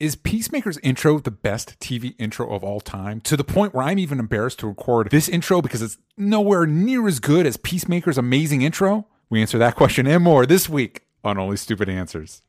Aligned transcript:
Is 0.00 0.14
Peacemaker's 0.14 0.78
intro 0.78 1.18
the 1.18 1.32
best 1.32 1.76
TV 1.80 2.14
intro 2.20 2.54
of 2.54 2.62
all 2.62 2.78
time? 2.78 3.20
To 3.22 3.36
the 3.36 3.42
point 3.42 3.74
where 3.74 3.82
I'm 3.82 3.98
even 3.98 4.20
embarrassed 4.20 4.60
to 4.60 4.68
record 4.68 5.10
this 5.10 5.28
intro 5.28 5.60
because 5.60 5.82
it's 5.82 5.98
nowhere 6.16 6.66
near 6.66 7.08
as 7.08 7.18
good 7.18 7.46
as 7.46 7.56
Peacemaker's 7.56 8.16
amazing 8.16 8.62
intro? 8.62 9.08
We 9.28 9.40
answer 9.40 9.58
that 9.58 9.74
question 9.74 10.06
and 10.06 10.22
more 10.22 10.46
this 10.46 10.68
week 10.68 11.02
on 11.24 11.36
Only 11.36 11.56
Stupid 11.56 11.88
Answers. 11.88 12.42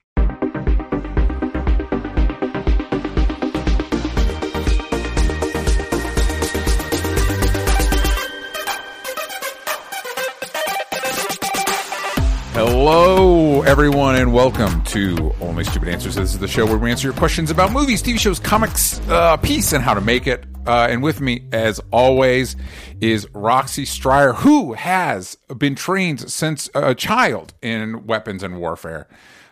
Hello, 12.54 13.39
everyone, 13.66 14.16
and 14.16 14.34
welcome 14.34 14.84
to 14.84 15.34
Only 15.42 15.64
Stupid 15.64 15.90
Answers. 15.90 16.16
This 16.16 16.34
is 16.34 16.40
the 16.40 16.48
show 16.48 16.66
where 16.66 16.78
we 16.78 16.90
answer 16.92 17.08
your 17.08 17.16
questions 17.16 17.52
about 17.52 17.72
movies, 17.72 18.02
TV 18.02 18.20
shows, 18.20 18.40
comics, 18.40 19.00
uh, 19.10 19.38
peace, 19.38 19.74
and 19.74 19.84
how 19.84 19.94
to 19.94 20.02
make 20.02 20.28
it. 20.28 20.46
Uh, 20.66 20.88
and 20.90 21.02
with 21.04 21.20
me, 21.22 21.44
as 21.52 21.80
always, 21.92 22.56
is 23.02 23.28
Roxy 23.34 23.86
Stryer, 23.86 24.34
who 24.36 24.74
has 24.74 25.36
been 25.58 25.76
trained 25.76 26.32
since 26.32 26.70
a 26.76 26.94
child 26.96 27.54
in 27.62 28.06
weapons 28.06 28.44
and 28.44 28.60
warfare. 28.60 29.08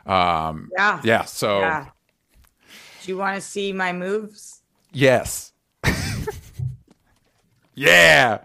Um, 0.06 0.70
Yeah. 0.78 1.02
Yeah. 1.04 1.26
So, 1.26 1.60
Yeah. 1.60 1.86
Do 3.04 3.12
you 3.12 3.18
want 3.18 3.36
to 3.36 3.42
see 3.42 3.72
my 3.74 3.94
moves? 3.94 4.62
yes. 4.92 5.54
yeah. 7.76 8.40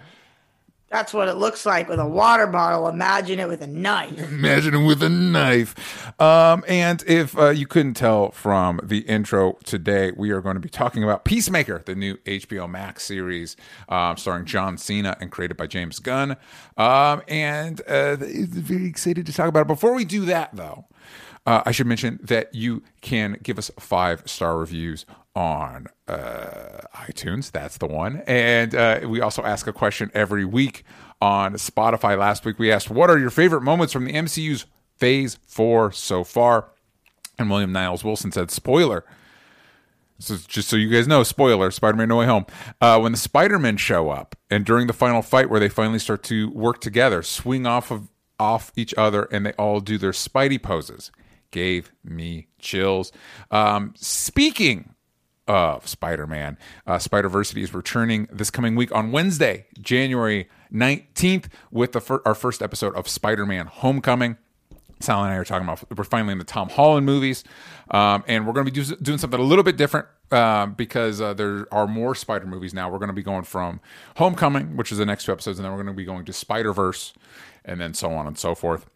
That's 0.92 1.14
what 1.14 1.26
it 1.28 1.36
looks 1.36 1.64
like 1.64 1.88
with 1.88 1.98
a 1.98 2.06
water 2.06 2.46
bottle. 2.46 2.86
Imagine 2.86 3.40
it 3.40 3.48
with 3.48 3.62
a 3.62 3.66
knife. 3.66 4.18
Imagine 4.30 4.74
it 4.74 4.86
with 4.86 5.02
a 5.02 5.08
knife. 5.08 6.20
Um, 6.20 6.62
and 6.68 7.02
if 7.06 7.36
uh, 7.38 7.48
you 7.48 7.66
couldn't 7.66 7.94
tell 7.94 8.30
from 8.32 8.78
the 8.82 8.98
intro 8.98 9.54
today, 9.64 10.12
we 10.14 10.32
are 10.32 10.42
going 10.42 10.56
to 10.56 10.60
be 10.60 10.68
talking 10.68 11.02
about 11.02 11.24
Peacemaker, 11.24 11.82
the 11.86 11.94
new 11.94 12.18
HBO 12.18 12.68
Max 12.68 13.04
series 13.04 13.56
um, 13.88 14.18
starring 14.18 14.44
John 14.44 14.76
Cena 14.76 15.16
and 15.18 15.32
created 15.32 15.56
by 15.56 15.66
James 15.66 15.98
Gunn. 15.98 16.36
Um, 16.76 17.22
and 17.26 17.80
uh, 17.80 18.16
very 18.16 18.86
excited 18.86 19.24
to 19.24 19.32
talk 19.32 19.48
about 19.48 19.62
it. 19.62 19.68
Before 19.68 19.94
we 19.94 20.04
do 20.04 20.26
that, 20.26 20.54
though, 20.54 20.84
uh, 21.46 21.62
I 21.66 21.72
should 21.72 21.86
mention 21.86 22.20
that 22.22 22.54
you 22.54 22.82
can 23.00 23.38
give 23.42 23.58
us 23.58 23.70
five 23.78 24.22
star 24.26 24.58
reviews 24.58 25.06
on 25.34 25.86
uh, 26.06 26.82
iTunes. 26.94 27.50
That's 27.50 27.78
the 27.78 27.86
one. 27.86 28.22
And 28.26 28.74
uh, 28.74 29.00
we 29.06 29.20
also 29.20 29.42
ask 29.42 29.66
a 29.66 29.72
question 29.72 30.10
every 30.14 30.44
week 30.44 30.84
on 31.20 31.54
Spotify. 31.54 32.18
Last 32.18 32.44
week 32.44 32.58
we 32.58 32.70
asked, 32.70 32.90
What 32.90 33.10
are 33.10 33.18
your 33.18 33.30
favorite 33.30 33.62
moments 33.62 33.92
from 33.92 34.04
the 34.04 34.12
MCU's 34.12 34.66
phase 34.96 35.38
four 35.46 35.90
so 35.92 36.22
far? 36.22 36.70
And 37.38 37.50
William 37.50 37.72
Niles 37.72 38.04
Wilson 38.04 38.30
said, 38.30 38.50
Spoiler. 38.50 39.04
So 40.22 40.36
just 40.46 40.68
so 40.68 40.76
you 40.76 40.88
guys 40.88 41.08
know, 41.08 41.24
spoiler: 41.24 41.72
Spider-Man: 41.72 42.08
No 42.08 42.18
Way 42.18 42.26
Home. 42.26 42.46
Uh, 42.80 43.00
when 43.00 43.10
the 43.10 43.18
Spider-Men 43.18 43.76
show 43.76 44.10
up, 44.10 44.36
and 44.48 44.64
during 44.64 44.86
the 44.86 44.92
final 44.92 45.20
fight, 45.20 45.50
where 45.50 45.58
they 45.58 45.68
finally 45.68 45.98
start 45.98 46.22
to 46.24 46.48
work 46.50 46.80
together, 46.80 47.24
swing 47.24 47.66
off 47.66 47.90
of 47.90 48.08
off 48.38 48.70
each 48.76 48.94
other, 48.94 49.24
and 49.32 49.44
they 49.44 49.52
all 49.54 49.80
do 49.80 49.98
their 49.98 50.12
Spidey 50.12 50.62
poses, 50.62 51.10
gave 51.52 51.92
me 52.02 52.48
chills. 52.58 53.12
Um, 53.52 53.94
speaking 53.96 54.94
of 55.46 55.86
Spider-Man, 55.86 56.58
uh, 56.86 56.98
Spider-Versity 56.98 57.62
is 57.62 57.72
returning 57.72 58.28
this 58.32 58.50
coming 58.50 58.74
week 58.74 58.92
on 58.92 59.12
Wednesday, 59.12 59.66
January 59.80 60.48
nineteenth, 60.70 61.48
with 61.70 61.92
the 61.92 62.00
fir- 62.00 62.22
our 62.26 62.34
first 62.34 62.62
episode 62.62 62.94
of 62.96 63.06
Spider-Man: 63.06 63.66
Homecoming. 63.66 64.36
Sal 65.00 65.24
and 65.24 65.32
I 65.32 65.36
are 65.36 65.44
talking 65.44 65.66
about 65.66 65.82
we're 65.96 66.04
finally 66.04 66.30
in 66.30 66.38
the 66.38 66.44
Tom 66.44 66.68
Holland 66.68 67.04
movies, 67.04 67.42
um, 67.90 68.22
and 68.28 68.46
we're 68.46 68.52
going 68.52 68.66
to 68.66 68.72
be 68.72 68.84
do, 68.84 68.96
doing 68.96 69.18
something 69.18 69.40
a 69.40 69.42
little 69.42 69.64
bit 69.64 69.76
different 69.76 70.06
um, 70.30 70.74
because 70.74 71.20
uh, 71.20 71.34
there 71.34 71.66
are 71.72 71.88
more 71.88 72.14
Spider 72.14 72.46
movies 72.46 72.72
now. 72.72 72.88
We're 72.88 72.98
going 72.98 73.08
to 73.08 73.12
be 73.12 73.24
going 73.24 73.42
from 73.42 73.80
Homecoming, 74.16 74.76
which 74.76 74.92
is 74.92 74.98
the 74.98 75.06
next 75.06 75.24
two 75.24 75.32
episodes, 75.32 75.58
and 75.58 75.64
then 75.64 75.72
we're 75.72 75.82
going 75.82 75.94
to 75.94 76.00
be 76.00 76.04
going 76.04 76.24
to 76.26 76.32
Spider 76.32 76.72
Verse, 76.72 77.14
and 77.64 77.80
then 77.80 77.94
so 77.94 78.12
on 78.12 78.28
and 78.28 78.38
so 78.38 78.54
forth. 78.54 78.86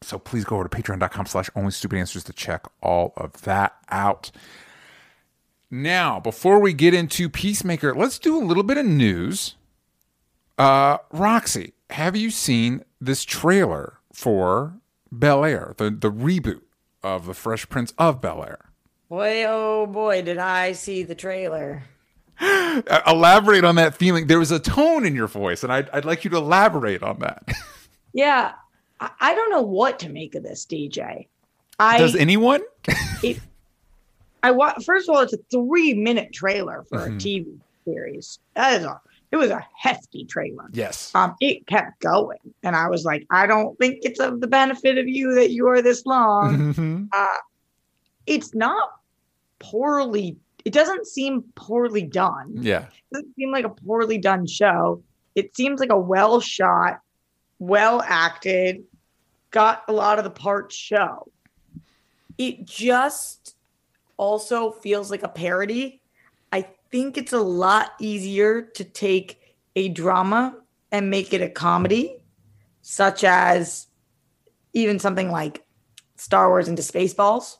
So 0.00 0.18
please 0.18 0.44
go 0.44 0.56
over 0.56 0.68
to 0.68 0.76
patreon.com 0.76 1.26
slash 1.26 1.50
only 1.56 1.70
stupid 1.70 1.98
answers 1.98 2.24
to 2.24 2.32
check 2.32 2.66
all 2.82 3.12
of 3.16 3.42
that 3.42 3.76
out. 3.90 4.30
Now, 5.70 6.18
before 6.20 6.60
we 6.60 6.72
get 6.72 6.94
into 6.94 7.28
Peacemaker, 7.28 7.94
let's 7.94 8.18
do 8.18 8.36
a 8.36 8.44
little 8.44 8.62
bit 8.62 8.78
of 8.78 8.86
news. 8.86 9.56
Uh, 10.56 10.98
Roxy, 11.12 11.74
have 11.90 12.16
you 12.16 12.30
seen 12.30 12.84
this 13.00 13.24
trailer 13.24 13.98
for 14.12 14.74
Bel 15.12 15.44
Air, 15.44 15.74
the, 15.76 15.90
the 15.90 16.10
reboot 16.10 16.62
of 17.02 17.26
The 17.26 17.34
Fresh 17.34 17.68
Prince 17.68 17.92
of 17.98 18.20
Bel 18.20 18.42
Air? 18.44 18.70
Boy, 19.08 19.44
oh 19.46 19.86
boy, 19.86 20.22
did 20.22 20.38
I 20.38 20.72
see 20.72 21.02
the 21.02 21.14
trailer. 21.14 21.84
Elaborate 23.06 23.64
on 23.64 23.76
that 23.76 23.94
feeling. 23.96 24.26
There 24.26 24.38
was 24.38 24.50
a 24.50 24.58
tone 24.58 25.04
in 25.04 25.14
your 25.14 25.28
voice, 25.28 25.62
and 25.64 25.72
I'd, 25.72 25.88
I'd 25.90 26.04
like 26.04 26.24
you 26.24 26.30
to 26.30 26.36
elaborate 26.36 27.02
on 27.02 27.18
that. 27.20 27.46
Yeah, 28.14 28.52
I, 29.00 29.10
I 29.20 29.34
don't 29.34 29.50
know 29.50 29.62
what 29.62 29.98
to 30.00 30.08
make 30.08 30.34
of 30.34 30.42
this, 30.42 30.66
DJ. 30.66 31.26
I 31.78 31.98
Does 31.98 32.16
anyone? 32.16 32.62
it, 33.22 33.38
I 34.42 34.50
wa- 34.50 34.74
first 34.84 35.08
of 35.08 35.14
all, 35.16 35.22
it's 35.22 35.32
a 35.32 35.38
three 35.50 35.94
minute 35.94 36.32
trailer 36.32 36.84
for 36.88 36.98
Mhm. 36.98 37.16
a 37.16 37.18
TV 37.18 37.58
series. 37.84 38.38
That 38.54 38.80
is 38.80 38.84
a 38.86 39.00
it 39.30 39.36
was 39.36 39.50
a 39.50 39.62
hefty 39.76 40.24
trailer. 40.24 40.64
yes. 40.72 41.12
Um, 41.14 41.34
it 41.40 41.66
kept 41.66 42.00
going, 42.00 42.38
and 42.62 42.74
I 42.74 42.88
was 42.88 43.04
like, 43.04 43.26
I 43.30 43.46
don't 43.46 43.76
think 43.78 43.98
it's 44.02 44.18
of 44.20 44.40
the 44.40 44.46
benefit 44.46 44.96
of 44.96 45.06
you 45.06 45.34
that 45.34 45.50
you 45.50 45.68
are 45.68 45.82
this 45.82 46.06
long. 46.06 46.72
Mhm. 46.74 47.08
uh, 47.12 47.36
it's 48.26 48.54
not 48.54 48.88
poorly. 49.58 50.36
It 50.64 50.72
doesn't 50.72 51.06
seem 51.06 51.42
poorly 51.56 52.02
done. 52.02 52.54
Yeah. 52.56 52.86
It 52.86 53.14
doesn't 53.14 53.34
seem 53.36 53.50
like 53.52 53.64
a 53.66 53.70
poorly 53.70 54.16
done 54.18 54.46
show. 54.46 55.02
It 55.34 55.54
seems 55.54 55.78
like 55.80 55.90
a 55.90 55.98
well 55.98 56.40
shot, 56.40 57.00
well 57.58 58.02
acted, 58.06 58.84
got 59.50 59.84
a 59.88 59.92
lot 59.92 60.18
of 60.18 60.24
the 60.24 60.30
parts 60.30 60.74
show. 60.76 61.30
It 62.36 62.64
just 62.64 63.56
also 64.16 64.70
feels 64.70 65.10
like 65.10 65.22
a 65.22 65.28
parody. 65.28 66.00
I 66.52 66.66
think 66.90 67.18
it's 67.18 67.32
a 67.32 67.40
lot 67.40 67.92
easier 68.00 68.62
to 68.62 68.84
take 68.84 69.40
a 69.76 69.88
drama 69.88 70.56
and 70.92 71.10
make 71.10 71.32
it 71.32 71.42
a 71.42 71.48
comedy, 71.48 72.16
such 72.82 73.24
as 73.24 73.88
even 74.72 74.98
something 74.98 75.30
like 75.30 75.64
Star 76.16 76.48
Wars 76.48 76.68
into 76.68 76.82
Spaceballs. 76.82 77.56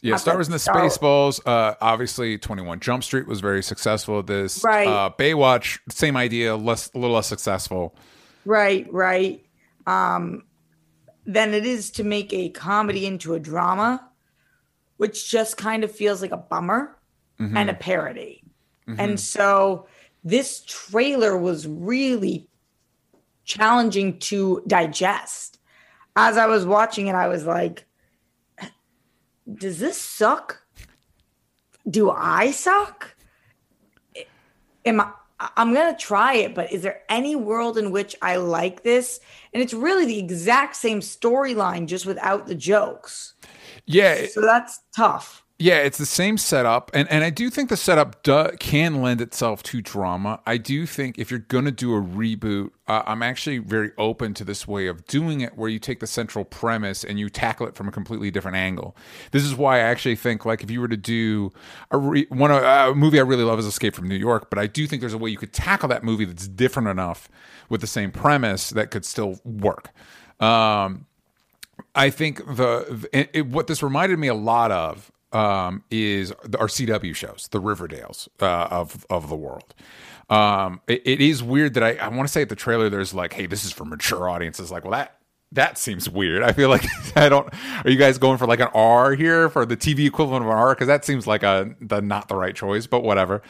Yeah, 0.00 0.14
I've 0.14 0.20
Star 0.20 0.34
Wars 0.34 0.48
and 0.48 0.54
the 0.54 0.58
Star- 0.58 0.76
Spaceballs. 0.76 1.40
Uh, 1.46 1.74
obviously, 1.80 2.38
Twenty 2.38 2.62
One 2.62 2.80
Jump 2.80 3.04
Street 3.04 3.28
was 3.28 3.40
very 3.40 3.62
successful 3.62 4.18
at 4.18 4.26
this. 4.26 4.64
Right. 4.64 4.88
Uh, 4.88 5.10
Baywatch, 5.16 5.78
same 5.88 6.16
idea, 6.16 6.56
less 6.56 6.90
a 6.94 6.98
little 6.98 7.14
less 7.14 7.28
successful. 7.28 7.96
Right, 8.44 8.90
right. 8.92 9.44
Um, 9.86 10.44
than 11.26 11.54
it 11.54 11.64
is 11.64 11.90
to 11.92 12.04
make 12.04 12.32
a 12.32 12.50
comedy 12.50 13.06
into 13.06 13.34
a 13.34 13.40
drama, 13.40 14.08
which 14.98 15.30
just 15.30 15.56
kind 15.56 15.82
of 15.84 15.90
feels 15.90 16.20
like 16.20 16.32
a 16.32 16.36
bummer 16.36 16.96
Mhm. 17.40 17.56
and 17.56 17.70
a 17.70 17.74
parody. 17.74 18.42
Mhm. 18.86 18.96
And 18.98 19.20
so 19.20 19.86
this 20.22 20.62
trailer 20.66 21.36
was 21.38 21.66
really 21.66 22.48
challenging 23.44 24.18
to 24.18 24.62
digest. 24.66 25.58
As 26.16 26.36
I 26.36 26.46
was 26.46 26.64
watching 26.66 27.06
it, 27.08 27.14
I 27.14 27.28
was 27.28 27.44
like, 27.46 27.86
does 29.52 29.78
this 29.78 30.00
suck? 30.00 30.62
Do 31.88 32.10
I 32.10 32.50
suck? 32.50 33.14
Am 34.86 35.00
I? 35.00 35.12
I'm 35.40 35.74
gonna 35.74 35.96
try 35.96 36.34
it, 36.34 36.54
but 36.54 36.72
is 36.72 36.82
there 36.82 37.02
any 37.08 37.34
world 37.36 37.76
in 37.76 37.90
which 37.90 38.14
I 38.22 38.36
like 38.36 38.82
this? 38.82 39.20
And 39.52 39.62
it's 39.62 39.74
really 39.74 40.06
the 40.06 40.18
exact 40.18 40.76
same 40.76 41.00
storyline, 41.00 41.86
just 41.86 42.06
without 42.06 42.46
the 42.46 42.54
jokes. 42.54 43.34
yeah, 43.86 44.26
So 44.26 44.40
that's 44.40 44.80
tough. 44.96 45.43
Yeah, 45.64 45.76
it's 45.76 45.96
the 45.96 46.04
same 46.04 46.36
setup, 46.36 46.90
and 46.92 47.10
and 47.10 47.24
I 47.24 47.30
do 47.30 47.48
think 47.48 47.70
the 47.70 47.76
setup 47.78 48.22
do, 48.22 48.50
can 48.60 49.00
lend 49.00 49.22
itself 49.22 49.62
to 49.62 49.80
drama. 49.80 50.40
I 50.44 50.58
do 50.58 50.84
think 50.84 51.18
if 51.18 51.30
you're 51.30 51.40
going 51.40 51.64
to 51.64 51.70
do 51.70 51.94
a 51.94 52.02
reboot, 52.02 52.72
uh, 52.86 53.02
I'm 53.06 53.22
actually 53.22 53.56
very 53.60 53.92
open 53.96 54.34
to 54.34 54.44
this 54.44 54.68
way 54.68 54.88
of 54.88 55.06
doing 55.06 55.40
it, 55.40 55.56
where 55.56 55.70
you 55.70 55.78
take 55.78 56.00
the 56.00 56.06
central 56.06 56.44
premise 56.44 57.02
and 57.02 57.18
you 57.18 57.30
tackle 57.30 57.66
it 57.66 57.76
from 57.76 57.88
a 57.88 57.90
completely 57.90 58.30
different 58.30 58.58
angle. 58.58 58.94
This 59.30 59.42
is 59.42 59.54
why 59.54 59.76
I 59.78 59.84
actually 59.84 60.16
think, 60.16 60.44
like, 60.44 60.62
if 60.62 60.70
you 60.70 60.82
were 60.82 60.88
to 60.88 60.98
do 60.98 61.50
a 61.90 61.96
re- 61.96 62.26
one 62.28 62.50
a 62.50 62.92
movie 62.94 63.18
I 63.18 63.22
really 63.22 63.44
love 63.44 63.58
is 63.58 63.64
Escape 63.64 63.94
from 63.94 64.06
New 64.06 64.16
York, 64.16 64.50
but 64.50 64.58
I 64.58 64.66
do 64.66 64.86
think 64.86 65.00
there's 65.00 65.14
a 65.14 65.18
way 65.18 65.30
you 65.30 65.38
could 65.38 65.54
tackle 65.54 65.88
that 65.88 66.04
movie 66.04 66.26
that's 66.26 66.46
different 66.46 66.88
enough 66.88 67.26
with 67.70 67.80
the 67.80 67.86
same 67.86 68.10
premise 68.12 68.68
that 68.68 68.90
could 68.90 69.06
still 69.06 69.40
work. 69.46 69.92
Um, 70.40 71.06
I 71.94 72.10
think 72.10 72.44
the 72.44 73.08
it, 73.14 73.30
it, 73.32 73.46
what 73.46 73.66
this 73.66 73.82
reminded 73.82 74.18
me 74.18 74.28
a 74.28 74.34
lot 74.34 74.70
of 74.70 75.10
um, 75.34 75.84
is 75.90 76.30
our 76.58 76.68
CW 76.68 77.14
shows, 77.14 77.48
the 77.50 77.60
Riverdales 77.60 78.28
uh, 78.40 78.68
of 78.70 79.04
of 79.10 79.28
the 79.28 79.36
world. 79.36 79.74
Um, 80.30 80.80
it, 80.86 81.02
it 81.04 81.20
is 81.20 81.42
weird 81.42 81.74
that 81.74 81.82
I, 81.82 81.94
I 81.96 82.08
want 82.08 82.26
to 82.26 82.32
say 82.32 82.42
at 82.42 82.48
the 82.48 82.56
trailer 82.56 82.88
there's 82.88 83.12
like, 83.12 83.34
hey, 83.34 83.46
this 83.46 83.64
is 83.64 83.72
for 83.72 83.84
mature 83.84 84.28
audiences. 84.28 84.70
Like, 84.70 84.84
well, 84.84 84.92
that 84.92 85.18
that 85.52 85.78
seems 85.78 86.08
weird. 86.08 86.42
I 86.42 86.52
feel 86.52 86.68
like 86.68 86.84
I 87.16 87.28
don't. 87.28 87.52
Are 87.84 87.90
you 87.90 87.98
guys 87.98 88.18
going 88.18 88.38
for 88.38 88.46
like 88.46 88.60
an 88.60 88.68
R 88.74 89.14
here 89.14 89.48
for 89.48 89.66
the 89.66 89.76
TV 89.76 90.06
equivalent 90.06 90.44
of 90.44 90.50
an 90.50 90.56
R? 90.56 90.74
Because 90.74 90.88
that 90.88 91.04
seems 91.04 91.26
like 91.26 91.42
a 91.42 91.74
the 91.80 92.00
not 92.00 92.28
the 92.28 92.36
right 92.36 92.54
choice, 92.54 92.86
but 92.86 93.02
whatever. 93.02 93.42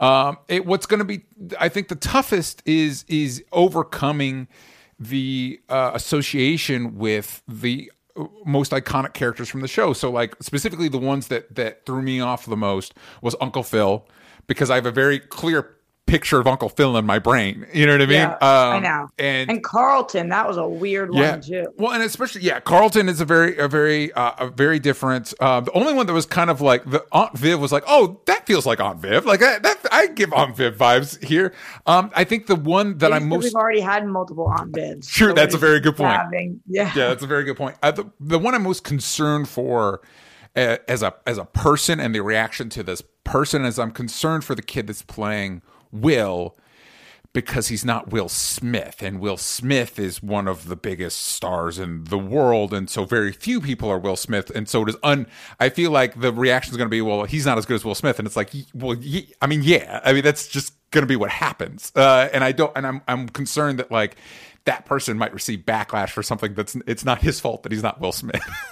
Um, 0.00 0.38
it, 0.48 0.66
what's 0.66 0.86
going 0.86 0.98
to 0.98 1.04
be, 1.04 1.24
I 1.60 1.68
think, 1.68 1.88
the 1.88 1.94
toughest 1.94 2.62
is 2.66 3.04
is 3.08 3.44
overcoming 3.52 4.48
the 4.98 5.60
uh, 5.68 5.92
association 5.94 6.96
with 6.96 7.42
the 7.46 7.90
most 8.44 8.72
iconic 8.72 9.14
characters 9.14 9.48
from 9.48 9.60
the 9.60 9.68
show. 9.68 9.92
So, 9.92 10.10
like 10.10 10.34
specifically, 10.42 10.88
the 10.88 10.98
ones 10.98 11.28
that 11.28 11.54
that 11.54 11.86
threw 11.86 12.02
me 12.02 12.20
off 12.20 12.46
the 12.46 12.56
most 12.56 12.94
was 13.20 13.36
Uncle 13.40 13.62
Phil 13.62 14.06
because 14.46 14.70
I 14.70 14.74
have 14.76 14.86
a 14.86 14.92
very 14.92 15.18
clear 15.18 15.76
picture 16.06 16.38
of 16.40 16.46
Uncle 16.46 16.68
Phil 16.68 16.96
in 16.96 17.06
my 17.06 17.18
brain. 17.18 17.66
You 17.72 17.86
know 17.86 17.92
what 17.92 18.02
I 18.02 18.06
mean? 18.06 18.16
Yeah, 18.16 18.36
I 18.40 18.80
know. 18.80 19.08
And, 19.18 19.50
And 19.50 19.64
Carlton, 19.64 20.28
that 20.28 20.46
was 20.46 20.56
a 20.56 20.66
weird 20.66 21.14
yeah, 21.14 21.30
one 21.32 21.40
too. 21.40 21.66
well, 21.76 21.92
and 21.92 22.02
especially 22.02 22.42
yeah, 22.42 22.60
Carlton 22.60 23.08
is 23.08 23.20
a 23.20 23.24
very 23.24 23.56
a 23.56 23.68
very 23.68 24.12
uh, 24.12 24.32
a 24.38 24.50
very 24.50 24.78
different. 24.78 25.32
Uh, 25.40 25.60
the 25.60 25.72
only 25.72 25.94
one 25.94 26.06
that 26.06 26.12
was 26.12 26.26
kind 26.26 26.50
of 26.50 26.60
like 26.60 26.84
the 26.90 27.04
Aunt 27.12 27.36
Viv 27.38 27.60
was 27.60 27.72
like, 27.72 27.84
oh, 27.86 28.20
that 28.26 28.46
feels 28.46 28.66
like 28.66 28.80
Aunt 28.80 28.98
Viv. 29.00 29.24
Like 29.24 29.40
that, 29.40 29.62
that 29.62 29.78
I 29.90 30.08
give 30.08 30.32
Aunt 30.32 30.56
Viv 30.56 30.76
vibes 30.76 31.22
here. 31.24 31.54
Um, 31.86 32.10
I 32.14 32.24
think 32.24 32.46
the 32.46 32.56
one 32.56 32.98
that 32.98 33.12
I'm 33.12 33.28
most 33.28 33.44
We've 33.44 33.54
already 33.54 33.80
had 33.80 34.06
multiple 34.06 34.48
Aunt 34.48 34.72
Vivs. 34.72 35.08
Sure, 35.08 35.30
so 35.30 35.34
that's 35.34 35.54
a 35.54 35.58
very 35.58 35.80
good 35.80 35.96
point. 35.96 36.12
having- 36.16 36.60
yeah. 36.66 36.92
yeah, 36.94 37.08
that's 37.08 37.22
a 37.22 37.26
very 37.26 37.44
good 37.44 37.56
point. 37.56 37.76
Uh, 37.82 37.92
the, 37.92 38.04
the 38.20 38.38
one 38.38 38.54
I'm 38.54 38.64
most 38.64 38.84
concerned 38.84 39.48
for 39.48 40.00
uh, 40.56 40.76
as 40.88 41.02
a 41.02 41.14
as 41.26 41.38
a 41.38 41.44
person 41.46 42.00
and 42.00 42.14
the 42.14 42.20
reaction 42.20 42.68
to 42.70 42.82
this 42.82 43.02
person 43.24 43.64
is 43.64 43.78
I'm 43.78 43.92
concerned 43.92 44.44
for 44.44 44.54
the 44.54 44.62
kid 44.62 44.88
that's 44.88 45.02
playing 45.02 45.62
Will 45.92 46.56
because 47.32 47.68
he's 47.68 47.84
not 47.84 48.10
Will 48.10 48.28
Smith 48.28 49.00
and 49.02 49.18
Will 49.18 49.36
Smith 49.36 49.98
is 49.98 50.22
one 50.22 50.46
of 50.46 50.68
the 50.68 50.76
biggest 50.76 51.20
stars 51.22 51.78
in 51.78 52.04
the 52.04 52.18
world 52.18 52.74
and 52.74 52.90
so 52.90 53.04
very 53.04 53.32
few 53.32 53.60
people 53.60 53.88
are 53.88 53.98
Will 53.98 54.16
Smith 54.16 54.50
and 54.54 54.68
so 54.68 54.82
it 54.82 54.90
is 54.90 54.96
un 55.02 55.26
I 55.58 55.70
feel 55.70 55.90
like 55.90 56.20
the 56.20 56.32
reaction 56.32 56.72
is 56.72 56.76
going 56.76 56.88
to 56.88 56.90
be 56.90 57.00
well 57.00 57.24
he's 57.24 57.46
not 57.46 57.56
as 57.58 57.64
good 57.64 57.74
as 57.74 57.84
Will 57.84 57.94
Smith 57.94 58.18
and 58.18 58.26
it's 58.26 58.36
like 58.36 58.50
well 58.74 58.96
I 59.40 59.46
mean 59.46 59.62
yeah 59.62 60.00
I 60.04 60.12
mean 60.12 60.22
that's 60.22 60.48
just 60.48 60.74
going 60.90 61.02
to 61.02 61.08
be 61.08 61.16
what 61.16 61.30
happens 61.30 61.90
uh, 61.96 62.28
and 62.32 62.44
I 62.44 62.52
don't 62.52 62.72
and 62.76 62.86
I'm 62.86 63.00
I'm 63.08 63.28
concerned 63.28 63.78
that 63.78 63.90
like 63.90 64.16
that 64.64 64.84
person 64.84 65.18
might 65.18 65.32
receive 65.32 65.60
backlash 65.60 66.10
for 66.10 66.22
something 66.22 66.54
that's 66.54 66.76
it's 66.86 67.04
not 67.04 67.22
his 67.22 67.40
fault 67.40 67.62
that 67.62 67.72
he's 67.72 67.82
not 67.82 68.00
Will 68.00 68.12
Smith. 68.12 68.42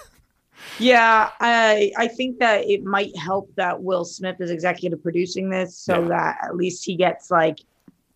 Yeah, 0.81 1.31
I 1.41 1.93
I 1.97 2.09
think 2.09 2.39
that 2.39 2.69
it 2.69 2.85
might 2.85 3.17
help 3.17 3.51
that 3.57 3.83
Will 3.83 4.05
Smith 4.05 4.37
is 4.41 4.51
executive 4.51 5.03
producing 5.03 5.51
this, 5.51 5.77
so 5.77 6.03
Yeah. 6.03 6.09
that 6.09 6.39
at 6.43 6.57
least 6.57 6.85
he 6.85 6.97
gets 6.97 7.31
like 7.31 7.61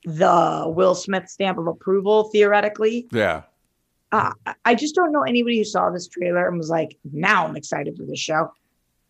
the 0.05 0.65
Will 0.67 0.95
Smith 0.95 1.29
stamp 1.29 1.59
of 1.59 1.67
approval 1.67 2.25
theoretically. 2.25 3.07
yeah. 3.13 3.43
Uh, 4.13 4.33
I- 4.65 4.75
just 4.77 4.95
don't 4.95 5.11
know 5.11 5.23
anybody 5.23 5.59
who 5.59 5.65
saw 5.65 5.91
this 5.91 6.07
trailer 6.07 6.47
and 6.47 6.57
was 6.57 6.69
like, 6.71 6.97
"Now 7.13 7.47
I'm 7.49 7.57
excited 7.57 7.97
for 7.97 8.05
this 8.05 8.21
show." 8.21 8.53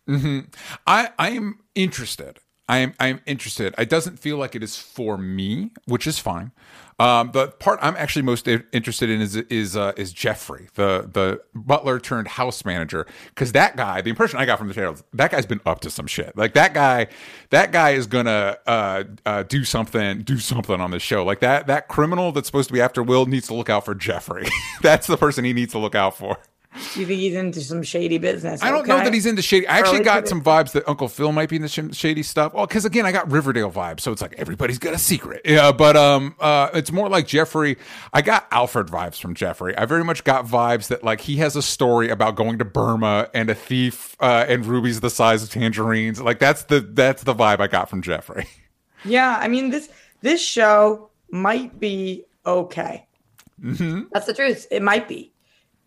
hmm 0.07 0.39
I 0.87 1.09
I 1.19 1.29
am 1.31 1.59
interested. 1.75 2.39
I 2.67 2.79
am 2.79 2.93
I 2.99 3.07
am 3.07 3.21
interested. 3.25 3.75
It 3.77 3.89
doesn't 3.89 4.17
feel 4.17 4.37
like 4.37 4.55
it 4.55 4.63
is 4.63 4.77
for 4.77 5.17
me, 5.17 5.71
which 5.85 6.07
is 6.07 6.17
fine. 6.17 6.51
Um, 6.97 7.31
the 7.33 7.49
part 7.49 7.79
I'm 7.81 7.95
actually 7.97 8.21
most 8.21 8.47
interested 8.47 9.09
in 9.09 9.21
is 9.21 9.35
is 9.35 9.75
uh, 9.75 9.91
is 9.97 10.13
Jeffrey, 10.13 10.69
the 10.75 11.09
the 11.11 11.41
butler 11.53 11.99
turned 11.99 12.29
house 12.29 12.63
manager, 12.63 13.05
because 13.29 13.51
that 13.51 13.75
guy, 13.75 14.01
the 14.01 14.09
impression 14.09 14.39
I 14.39 14.45
got 14.45 14.57
from 14.57 14.69
the 14.69 14.73
trailer, 14.73 14.95
that 15.13 15.29
guy's 15.29 15.45
been 15.45 15.61
up 15.65 15.81
to 15.81 15.89
some 15.91 16.07
shit. 16.07 16.35
Like 16.37 16.53
that 16.53 16.73
guy, 16.73 17.07
that 17.49 17.71
guy 17.71 17.91
is 17.91 18.07
gonna 18.07 18.57
uh, 18.65 19.03
uh, 19.25 19.43
do 19.43 19.63
something, 19.63 20.23
do 20.23 20.39
something 20.39 20.79
on 20.79 20.91
this 20.91 21.03
show. 21.03 21.23
Like 21.25 21.41
that 21.41 21.67
that 21.67 21.89
criminal 21.89 22.31
that's 22.31 22.47
supposed 22.47 22.69
to 22.69 22.73
be 22.73 22.81
after 22.81 23.03
Will 23.03 23.25
needs 23.25 23.47
to 23.47 23.53
look 23.53 23.69
out 23.69 23.85
for 23.85 23.93
Jeffrey. 23.93 24.47
that's 24.81 25.05
the 25.05 25.17
person 25.17 25.43
he 25.43 25.53
needs 25.53 25.73
to 25.73 25.79
look 25.79 25.95
out 25.95 26.17
for. 26.17 26.37
You 26.95 27.05
think 27.05 27.19
he's 27.19 27.35
into 27.35 27.61
some 27.61 27.83
shady 27.83 28.17
business? 28.17 28.61
I 28.61 28.69
don't 28.69 28.87
know 28.87 28.97
that 28.97 29.13
he's 29.13 29.25
into 29.25 29.41
shady. 29.41 29.67
I 29.67 29.79
actually 29.79 29.97
Early 29.97 30.05
got 30.05 30.21
to 30.21 30.27
some 30.27 30.43
vibes 30.43 30.73
that 30.73 30.87
Uncle 30.87 31.07
Phil 31.07 31.31
might 31.31 31.49
be 31.49 31.55
into 31.55 31.67
sh- 31.67 31.95
shady 31.97 32.21
stuff. 32.21 32.53
Well, 32.53 32.67
because 32.67 32.83
again, 32.83 33.05
I 33.05 33.11
got 33.11 33.31
Riverdale 33.31 33.71
vibes, 33.71 34.01
so 34.01 34.11
it's 34.11 34.21
like 34.21 34.33
everybody's 34.37 34.77
got 34.77 34.93
a 34.93 34.97
secret. 34.97 35.41
Yeah, 35.45 35.71
but 35.71 35.95
um, 35.95 36.35
uh, 36.39 36.69
it's 36.73 36.91
more 36.91 37.07
like 37.07 37.27
Jeffrey. 37.27 37.77
I 38.13 38.21
got 38.21 38.47
Alfred 38.51 38.87
vibes 38.87 39.19
from 39.19 39.35
Jeffrey. 39.35 39.75
I 39.77 39.85
very 39.85 40.03
much 40.03 40.23
got 40.23 40.45
vibes 40.45 40.87
that 40.89 41.03
like 41.03 41.21
he 41.21 41.37
has 41.37 41.55
a 41.55 41.61
story 41.61 42.09
about 42.09 42.35
going 42.35 42.57
to 42.59 42.65
Burma 42.65 43.29
and 43.33 43.49
a 43.49 43.55
thief 43.55 44.15
uh, 44.19 44.45
and 44.47 44.65
rubies 44.65 44.99
the 44.99 45.09
size 45.09 45.43
of 45.43 45.49
tangerines. 45.49 46.21
Like 46.21 46.39
that's 46.39 46.63
the 46.63 46.81
that's 46.81 47.23
the 47.23 47.33
vibe 47.33 47.59
I 47.61 47.67
got 47.67 47.89
from 47.89 48.01
Jeffrey. 48.01 48.47
Yeah, 49.03 49.37
I 49.39 49.47
mean 49.47 49.69
this 49.69 49.87
this 50.21 50.41
show 50.41 51.09
might 51.29 51.79
be 51.79 52.25
okay. 52.45 53.05
That's 53.59 54.25
the 54.25 54.33
truth. 54.33 54.67
It 54.71 54.81
might 54.81 55.07
be, 55.07 55.31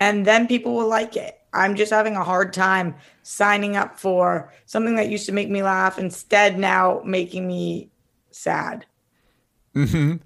and 0.01 0.27
then 0.27 0.47
people 0.47 0.75
will 0.75 0.89
like 0.89 1.17
it. 1.17 1.41
I'm 1.53 1.75
just 1.75 1.91
having 1.91 2.17
a 2.17 2.25
hard 2.25 2.53
time 2.53 2.95
signing 3.23 3.77
up 3.77 3.99
for 3.99 4.53
something 4.67 4.97
that 4.97 5.09
used 5.09 5.27
to 5.27 5.33
make 5.33 5.49
me 5.49 5.63
laugh 5.63 5.99
instead 5.99 6.59
now 6.59 7.01
making 7.05 7.47
me 7.47 7.91
sad. 8.31 8.87
Mm-hmm. 9.75 10.17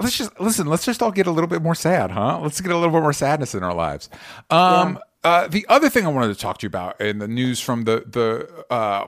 let's 0.00 0.16
just 0.16 0.38
listen. 0.40 0.66
Let's 0.66 0.84
just 0.84 1.02
all 1.02 1.12
get 1.12 1.26
a 1.26 1.30
little 1.30 1.48
bit 1.48 1.62
more 1.62 1.74
sad, 1.74 2.10
huh? 2.10 2.40
Let's 2.40 2.60
get 2.60 2.72
a 2.72 2.76
little 2.76 2.92
bit 2.92 3.02
more 3.02 3.12
sadness 3.12 3.54
in 3.54 3.62
our 3.62 3.74
lives. 3.74 4.08
Um, 4.50 4.98
uh, 5.22 5.48
the 5.48 5.64
other 5.68 5.88
thing 5.88 6.04
I 6.06 6.08
wanted 6.08 6.34
to 6.34 6.40
talk 6.40 6.58
to 6.58 6.64
you 6.64 6.68
about 6.68 7.00
in 7.00 7.18
the 7.18 7.28
news 7.28 7.60
from 7.60 7.84
the 7.84 8.04
the 8.06 8.64
uh, 8.72 9.06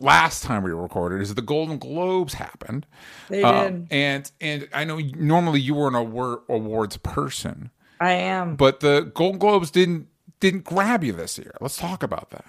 last 0.00 0.42
time 0.42 0.62
we 0.62 0.70
recorded 0.72 1.20
is 1.22 1.34
the 1.34 1.42
Golden 1.42 1.78
Globes 1.78 2.34
happened. 2.34 2.86
They 3.28 3.42
Um, 3.42 3.84
did. 3.84 3.92
and 3.92 4.30
and 4.40 4.68
I 4.72 4.84
know 4.84 4.98
normally 5.16 5.60
you 5.60 5.74
were 5.74 5.88
an 5.88 5.94
award, 5.94 6.40
awards 6.48 6.96
person, 6.98 7.70
I 8.00 8.12
am. 8.12 8.56
but 8.56 8.80
the 8.80 9.10
Golden 9.14 9.38
Globes 9.38 9.70
didn't 9.70 10.08
didn't 10.40 10.64
grab 10.64 11.02
you 11.04 11.12
this 11.12 11.38
year. 11.38 11.52
Let's 11.60 11.76
talk 11.76 12.02
about 12.02 12.30
that. 12.30 12.44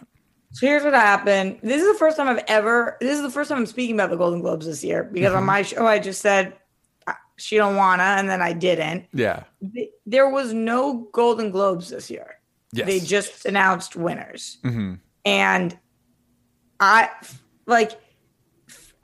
So 0.51 0.67
here's 0.67 0.83
what 0.83 0.93
happened. 0.93 1.59
This 1.63 1.81
is 1.81 1.91
the 1.91 1.97
first 1.99 2.15
time 2.17 2.27
I've 2.27 2.43
ever. 2.47 2.97
This 3.01 3.17
is 3.17 3.21
the 3.23 3.29
first 3.31 3.49
time 3.49 3.59
I'm 3.59 3.65
speaking 3.65 3.95
about 3.95 4.09
the 4.09 4.15
Golden 4.17 4.41
Globes 4.41 4.65
this 4.65 4.83
year 4.83 5.03
because 5.03 5.33
on 5.33 5.43
my 5.45 5.61
show 5.63 5.85
I 5.85 5.99
just 5.99 6.21
said 6.21 6.53
uh, 7.07 7.13
she 7.37 7.57
don't 7.57 7.75
wanna, 7.75 8.03
and 8.03 8.29
then 8.29 8.41
I 8.41 8.53
didn't. 8.53 9.05
Yeah. 9.13 9.43
There 10.05 10.29
was 10.29 10.53
no 10.53 11.07
Golden 11.11 11.51
Globes 11.51 11.89
this 11.89 12.09
year. 12.09 12.35
Yes. 12.71 12.87
They 12.87 12.99
just 12.99 13.45
announced 13.45 13.95
winners. 13.95 14.57
Mhm. 14.63 14.99
And 15.25 15.77
I 16.79 17.09
like 17.65 17.99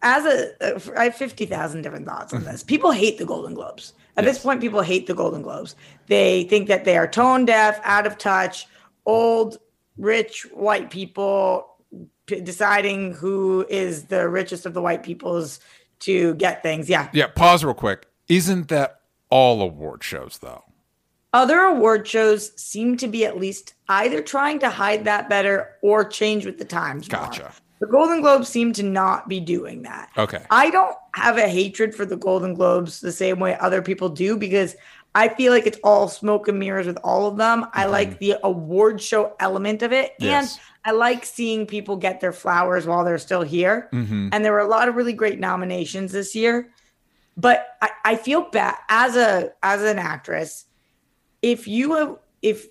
as 0.01 0.25
a 0.25 0.75
uh, 0.75 0.79
I 0.97 1.05
have 1.05 1.15
50,000 1.15 1.81
different 1.81 2.07
thoughts 2.07 2.33
on 2.33 2.41
mm-hmm. 2.41 2.51
this. 2.51 2.63
People 2.63 2.91
hate 2.91 3.17
the 3.17 3.25
Golden 3.25 3.53
Globes. 3.53 3.93
At 4.17 4.25
this 4.25 4.39
point 4.39 4.61
people 4.61 4.81
hate 4.81 5.07
the 5.07 5.13
Golden 5.13 5.41
Globes. 5.41 5.75
They 6.07 6.43
think 6.43 6.67
that 6.67 6.85
they 6.85 6.97
are 6.97 7.07
tone 7.07 7.45
deaf, 7.45 7.79
out 7.83 8.05
of 8.05 8.17
touch, 8.17 8.67
old 9.05 9.57
rich 9.97 10.43
white 10.53 10.89
people 10.89 11.77
p- 12.25 12.41
deciding 12.41 13.13
who 13.13 13.65
is 13.69 14.05
the 14.05 14.27
richest 14.27 14.65
of 14.65 14.73
the 14.73 14.81
white 14.81 15.03
peoples 15.03 15.59
to 15.99 16.35
get 16.35 16.61
things. 16.61 16.89
Yeah. 16.89 17.09
Yeah. 17.13 17.27
Pause 17.27 17.65
real 17.65 17.73
quick. 17.73 18.07
Isn't 18.27 18.67
that 18.67 19.01
all 19.29 19.61
award 19.61 20.03
shows 20.03 20.39
though? 20.41 20.63
Other 21.33 21.59
award 21.59 22.07
shows 22.07 22.51
seem 22.61 22.97
to 22.97 23.07
be 23.07 23.25
at 23.25 23.37
least 23.37 23.73
either 23.87 24.21
trying 24.21 24.59
to 24.59 24.69
hide 24.69 25.05
that 25.05 25.29
better 25.29 25.77
or 25.81 26.03
change 26.03 26.45
with 26.45 26.57
the 26.57 26.65
times. 26.65 27.07
more. 27.09 27.51
The 27.81 27.87
Golden 27.87 28.21
Globes 28.21 28.47
seem 28.47 28.73
to 28.73 28.83
not 28.83 29.27
be 29.27 29.39
doing 29.39 29.81
that. 29.81 30.11
Okay. 30.15 30.45
I 30.51 30.69
don't 30.69 30.95
have 31.15 31.37
a 31.37 31.47
hatred 31.47 31.95
for 31.95 32.05
the 32.05 32.15
Golden 32.15 32.53
Globes 32.53 33.01
the 33.01 33.11
same 33.11 33.39
way 33.39 33.57
other 33.59 33.81
people 33.81 34.07
do 34.07 34.37
because 34.37 34.75
I 35.15 35.29
feel 35.29 35.51
like 35.51 35.65
it's 35.65 35.79
all 35.83 36.07
smoke 36.07 36.47
and 36.47 36.59
mirrors 36.59 36.85
with 36.85 36.99
all 37.03 37.25
of 37.25 37.37
them. 37.37 37.65
I 37.73 37.87
like 37.87 38.19
the 38.19 38.35
award 38.43 39.01
show 39.01 39.35
element 39.39 39.81
of 39.81 39.91
it. 39.91 40.11
Mm-hmm. 40.13 40.25
Yes. 40.25 40.59
And 40.85 40.93
I 40.93 40.97
like 40.97 41.25
seeing 41.25 41.65
people 41.65 41.97
get 41.97 42.21
their 42.21 42.31
flowers 42.31 42.85
while 42.85 43.03
they're 43.03 43.17
still 43.17 43.41
here. 43.41 43.89
Mm-hmm. 43.91 44.29
And 44.31 44.45
there 44.45 44.51
were 44.51 44.59
a 44.59 44.67
lot 44.67 44.87
of 44.87 44.95
really 44.95 45.13
great 45.13 45.39
nominations 45.39 46.11
this 46.11 46.35
year. 46.35 46.71
But 47.35 47.65
I, 47.81 47.89
I 48.05 48.15
feel 48.15 48.41
bad 48.51 48.75
as 48.89 49.15
a 49.15 49.53
as 49.63 49.81
an 49.81 49.97
actress. 49.97 50.65
If 51.41 51.67
you 51.67 51.95
have 51.95 52.17
if 52.43 52.67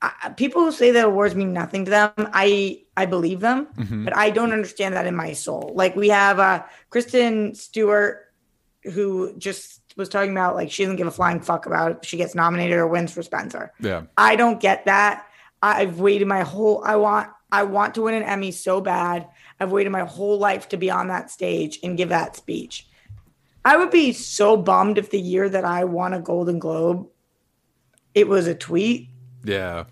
I, 0.00 0.32
people 0.36 0.62
who 0.62 0.72
say 0.72 0.90
that 0.92 1.04
awards 1.04 1.34
mean 1.34 1.52
nothing 1.52 1.84
to 1.84 1.90
them, 1.90 2.12
I 2.16 2.82
I 2.96 3.06
believe 3.06 3.40
them, 3.40 3.66
Mm-hmm. 3.76 4.04
but 4.04 4.16
I 4.16 4.30
don't 4.30 4.52
understand 4.52 4.94
that 4.94 5.06
in 5.06 5.14
my 5.14 5.32
soul. 5.32 5.72
Like 5.74 5.96
we 5.96 6.08
have 6.08 6.38
uh, 6.38 6.62
Kristen 6.90 7.54
Stewart, 7.54 8.32
who 8.84 9.34
just 9.36 9.82
was 9.96 10.08
talking 10.08 10.30
about 10.30 10.54
like 10.54 10.70
she 10.70 10.84
doesn't 10.84 10.96
give 10.96 11.06
a 11.06 11.10
flying 11.10 11.40
fuck 11.40 11.66
about 11.66 11.98
if 12.02 12.08
she 12.08 12.16
gets 12.16 12.34
nominated 12.34 12.76
or 12.76 12.86
wins 12.86 13.12
for 13.12 13.22
Spencer. 13.22 13.72
Yeah. 13.80 14.02
I 14.16 14.36
don't 14.36 14.60
get 14.60 14.84
that. 14.86 15.26
I've 15.62 16.00
waited 16.00 16.28
my 16.28 16.42
whole 16.42 16.82
I 16.84 16.96
want 16.96 17.30
I 17.50 17.62
want 17.62 17.94
to 17.94 18.02
win 18.02 18.14
an 18.14 18.22
Emmy 18.22 18.52
so 18.52 18.80
bad. 18.80 19.26
I've 19.58 19.72
waited 19.72 19.90
my 19.90 20.04
whole 20.04 20.38
life 20.38 20.68
to 20.70 20.76
be 20.76 20.90
on 20.90 21.08
that 21.08 21.30
stage 21.30 21.78
and 21.82 21.96
give 21.96 22.10
that 22.10 22.36
speech. 22.36 22.86
I 23.64 23.76
would 23.76 23.90
be 23.90 24.12
so 24.12 24.56
bummed 24.56 24.98
if 24.98 25.10
the 25.10 25.20
year 25.20 25.48
that 25.48 25.64
I 25.64 25.84
won 25.84 26.12
a 26.12 26.20
Golden 26.20 26.58
Globe, 26.58 27.08
it 28.14 28.28
was 28.28 28.46
a 28.46 28.54
tweet. 28.54 29.08
Yeah. 29.46 29.84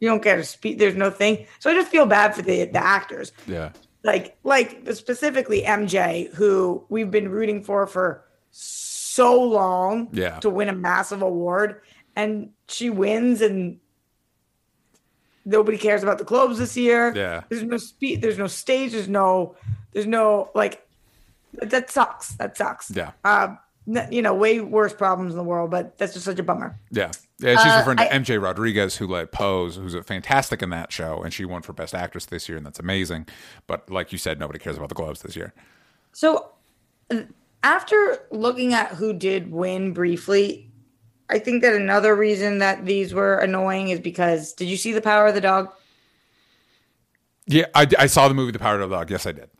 You 0.00 0.08
don't 0.08 0.22
get 0.22 0.38
a 0.38 0.44
speech. 0.44 0.78
There's 0.78 0.96
no 0.96 1.10
thing. 1.10 1.46
So 1.60 1.70
I 1.70 1.74
just 1.74 1.90
feel 1.90 2.06
bad 2.06 2.34
for 2.34 2.42
the 2.42 2.64
the 2.64 2.82
actors, 2.84 3.32
Yeah. 3.46 3.70
like 4.02 4.36
like 4.42 4.80
specifically 4.94 5.62
MJ, 5.62 6.32
who 6.34 6.84
we've 6.88 7.10
been 7.10 7.28
rooting 7.28 7.62
for 7.62 7.86
for 7.86 8.24
so 8.50 9.40
long 9.42 10.08
Yeah. 10.12 10.40
to 10.40 10.50
win 10.50 10.68
a 10.68 10.72
massive 10.74 11.22
award, 11.22 11.80
and 12.16 12.50
she 12.68 12.90
wins, 12.90 13.40
and 13.42 13.78
nobody 15.44 15.78
cares 15.78 16.02
about 16.02 16.18
the 16.18 16.24
Globes 16.24 16.58
this 16.58 16.76
year. 16.76 17.12
Yeah. 17.14 17.42
there's 17.48 17.62
no 17.62 17.76
speed, 17.76 18.22
there's 18.22 18.38
no 18.38 18.46
stage, 18.46 18.92
there's 18.92 19.08
no, 19.08 19.56
there's 19.92 20.06
no 20.06 20.50
like, 20.54 20.86
that 21.54 21.90
sucks. 21.90 22.30
That 22.34 22.56
sucks. 22.56 22.90
Yeah. 22.90 23.10
Uh, 23.24 23.56
you 24.10 24.22
know, 24.22 24.34
way 24.34 24.60
worse 24.60 24.92
problems 24.94 25.32
in 25.32 25.36
the 25.38 25.44
world, 25.44 25.70
but 25.70 25.98
that's 25.98 26.12
just 26.14 26.24
such 26.24 26.38
a 26.38 26.42
bummer. 26.42 26.76
Yeah. 26.90 27.10
Yeah, 27.42 27.56
she's 27.62 27.72
Uh, 27.72 27.78
referring 27.78 27.96
to 27.98 28.04
I- 28.04 28.16
MJ 28.18 28.40
Rodriguez, 28.40 28.96
who 28.96 29.06
led 29.06 29.32
Pose, 29.32 29.76
who's 29.76 29.94
a 29.94 30.02
fantastic 30.02 30.62
in 30.62 30.70
that 30.70 30.92
show, 30.92 31.22
and 31.22 31.34
she 31.34 31.44
won 31.44 31.62
for 31.62 31.72
Best 31.72 31.94
Actress 31.94 32.26
this 32.26 32.48
year, 32.48 32.56
and 32.56 32.64
that's 32.64 32.78
amazing. 32.78 33.26
But 33.66 33.90
like 33.90 34.12
you 34.12 34.18
said, 34.18 34.38
nobody 34.38 34.58
cares 34.58 34.76
about 34.76 34.88
the 34.88 34.94
Globes 34.94 35.22
this 35.22 35.34
year. 35.36 35.52
So, 36.12 36.50
uh, 37.10 37.22
after 37.64 38.26
looking 38.30 38.72
at 38.74 38.92
who 38.92 39.12
did 39.12 39.50
win 39.50 39.92
briefly, 39.92 40.70
I 41.28 41.38
think 41.38 41.62
that 41.62 41.74
another 41.74 42.14
reason 42.14 42.58
that 42.58 42.84
these 42.86 43.12
were 43.14 43.38
annoying 43.38 43.88
is 43.88 43.98
because 44.00 44.52
did 44.52 44.66
you 44.68 44.76
see 44.76 44.92
the 44.92 45.00
Power 45.02 45.26
of 45.28 45.34
the 45.34 45.40
Dog? 45.40 45.72
Yeah, 47.46 47.64
I, 47.74 47.86
I 47.98 48.06
saw 48.06 48.28
the 48.28 48.34
movie 48.34 48.52
The 48.52 48.58
Power 48.60 48.78
of 48.80 48.88
the 48.90 48.96
Dog. 48.96 49.10
Yes, 49.10 49.26
I 49.26 49.32
did. 49.32 49.50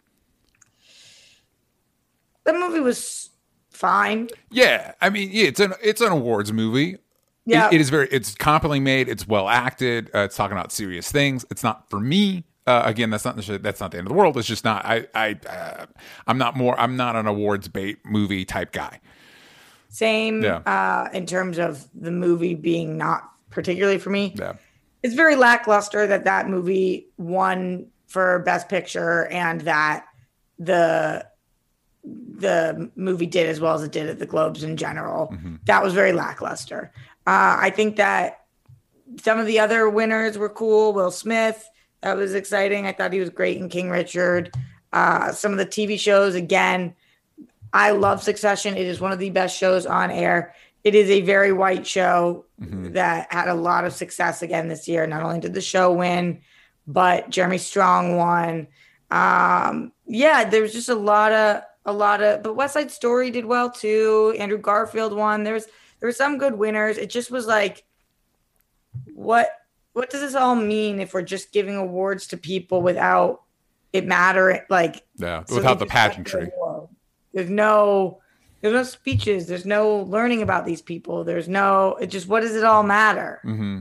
The 2.44 2.52
movie 2.52 2.80
was 2.80 3.30
fine. 3.70 4.28
Yeah, 4.50 4.92
I 5.00 5.10
mean, 5.10 5.30
yeah, 5.32 5.44
it's 5.46 5.60
an 5.60 5.74
it's 5.82 6.00
an 6.00 6.12
awards 6.12 6.52
movie. 6.52 6.98
Yeah. 7.44 7.68
It- 7.68 7.74
it 7.74 7.80
is 7.80 7.90
very 7.90 8.08
it's 8.10 8.34
competently 8.34 8.80
made. 8.80 9.08
It's 9.08 9.26
well 9.26 9.48
acted. 9.48 10.10
Uh, 10.14 10.20
it's 10.20 10.36
talking 10.36 10.56
about 10.56 10.72
serious 10.72 11.10
things. 11.10 11.44
It's 11.50 11.62
not 11.62 11.88
for 11.90 11.98
me. 12.00 12.44
Uh, 12.66 12.82
again, 12.84 13.10
that's 13.10 13.24
not 13.24 13.36
that's 13.36 13.80
not 13.80 13.90
the 13.90 13.98
end 13.98 14.06
of 14.06 14.12
the 14.12 14.16
world. 14.16 14.36
It's 14.36 14.46
just 14.46 14.64
not. 14.64 14.84
I 14.84 15.06
I 15.14 15.36
uh, 15.48 15.86
I'm 16.28 16.38
not 16.38 16.56
more. 16.56 16.78
I'm 16.78 16.96
not 16.96 17.16
an 17.16 17.26
awards 17.26 17.66
bait 17.68 17.98
movie 18.04 18.44
type 18.44 18.70
guy. 18.72 19.00
Same 19.88 20.42
Yeah. 20.42 20.58
uh, 20.58 21.08
in 21.12 21.26
terms 21.26 21.58
of 21.58 21.86
the 21.94 22.12
movie 22.12 22.54
being 22.54 22.96
not 22.96 23.28
particularly 23.50 23.98
for 23.98 24.10
me. 24.10 24.32
Yeah, 24.38 24.54
It's 25.02 25.14
very 25.14 25.36
lackluster 25.36 26.06
that 26.06 26.24
that 26.24 26.48
movie 26.48 27.08
won 27.18 27.86
for 28.06 28.38
Best 28.40 28.68
Picture 28.68 29.26
and 29.26 29.60
that 29.62 30.06
the 30.58 31.26
the 32.04 32.90
movie 32.96 33.26
did 33.26 33.48
as 33.48 33.60
well 33.60 33.74
as 33.74 33.82
it 33.82 33.92
did 33.92 34.08
at 34.08 34.18
the 34.18 34.26
Globes 34.26 34.64
in 34.64 34.76
general. 34.76 35.34
That 35.66 35.82
was 35.84 35.94
very 35.94 36.12
lackluster. 36.12 36.92
Uh, 37.26 37.56
I 37.58 37.70
think 37.70 37.96
that 37.96 38.44
some 39.22 39.38
of 39.38 39.46
the 39.46 39.60
other 39.60 39.88
winners 39.88 40.38
were 40.38 40.48
cool. 40.48 40.92
Will 40.92 41.10
Smith, 41.10 41.68
that 42.02 42.16
was 42.16 42.34
exciting. 42.34 42.86
I 42.86 42.92
thought 42.92 43.12
he 43.12 43.20
was 43.20 43.30
great 43.30 43.58
in 43.58 43.68
King 43.68 43.90
Richard. 43.90 44.54
Uh, 44.92 45.32
some 45.32 45.52
of 45.52 45.58
the 45.58 45.66
TV 45.66 45.98
shows, 45.98 46.34
again, 46.34 46.94
I 47.72 47.92
love 47.92 48.22
Succession. 48.22 48.76
It 48.76 48.86
is 48.86 49.00
one 49.00 49.12
of 49.12 49.18
the 49.18 49.30
best 49.30 49.56
shows 49.56 49.86
on 49.86 50.10
air. 50.10 50.54
It 50.84 50.94
is 50.94 51.10
a 51.10 51.20
very 51.20 51.52
white 51.52 51.86
show 51.86 52.44
that 52.58 53.32
had 53.32 53.48
a 53.48 53.54
lot 53.54 53.84
of 53.84 53.92
success 53.92 54.42
again 54.42 54.68
this 54.68 54.88
year. 54.88 55.06
Not 55.06 55.22
only 55.22 55.40
did 55.40 55.54
the 55.54 55.60
show 55.60 55.92
win, 55.92 56.40
but 56.86 57.30
Jeremy 57.30 57.58
Strong 57.58 58.16
won. 58.16 58.66
Um, 59.10 59.92
yeah, 60.06 60.48
there 60.48 60.62
was 60.62 60.72
just 60.72 60.88
a 60.88 60.94
lot 60.94 61.32
of 61.32 61.62
a 61.84 61.92
lot 61.92 62.22
of 62.22 62.42
but 62.42 62.54
West 62.54 62.74
Side 62.74 62.90
Story 62.90 63.30
did 63.30 63.44
well 63.44 63.70
too. 63.70 64.34
Andrew 64.38 64.58
Garfield 64.58 65.12
won. 65.12 65.44
There's 65.44 65.66
there 66.02 66.08
were 66.08 66.12
some 66.12 66.36
good 66.36 66.58
winners. 66.58 66.98
It 66.98 67.10
just 67.10 67.30
was 67.30 67.46
like 67.46 67.84
what 69.14 69.48
what 69.92 70.10
does 70.10 70.20
this 70.20 70.34
all 70.34 70.56
mean 70.56 70.98
if 70.98 71.14
we're 71.14 71.22
just 71.22 71.52
giving 71.52 71.76
awards 71.76 72.26
to 72.26 72.36
people 72.36 72.82
without 72.82 73.42
it 73.92 74.04
mattering 74.04 74.62
like 74.68 75.06
yeah. 75.16 75.44
so 75.44 75.54
Without 75.54 75.78
the 75.78 75.86
pageantry. 75.86 76.50
There's 77.32 77.48
no 77.48 78.20
there's 78.60 78.74
no 78.74 78.82
speeches, 78.82 79.46
there's 79.46 79.64
no 79.64 79.98
learning 79.98 80.42
about 80.42 80.66
these 80.66 80.82
people. 80.82 81.22
There's 81.22 81.48
no 81.48 81.94
it 82.00 82.08
just 82.08 82.26
what 82.26 82.40
does 82.40 82.56
it 82.56 82.64
all 82.64 82.82
matter? 82.82 83.38
hmm 83.44 83.80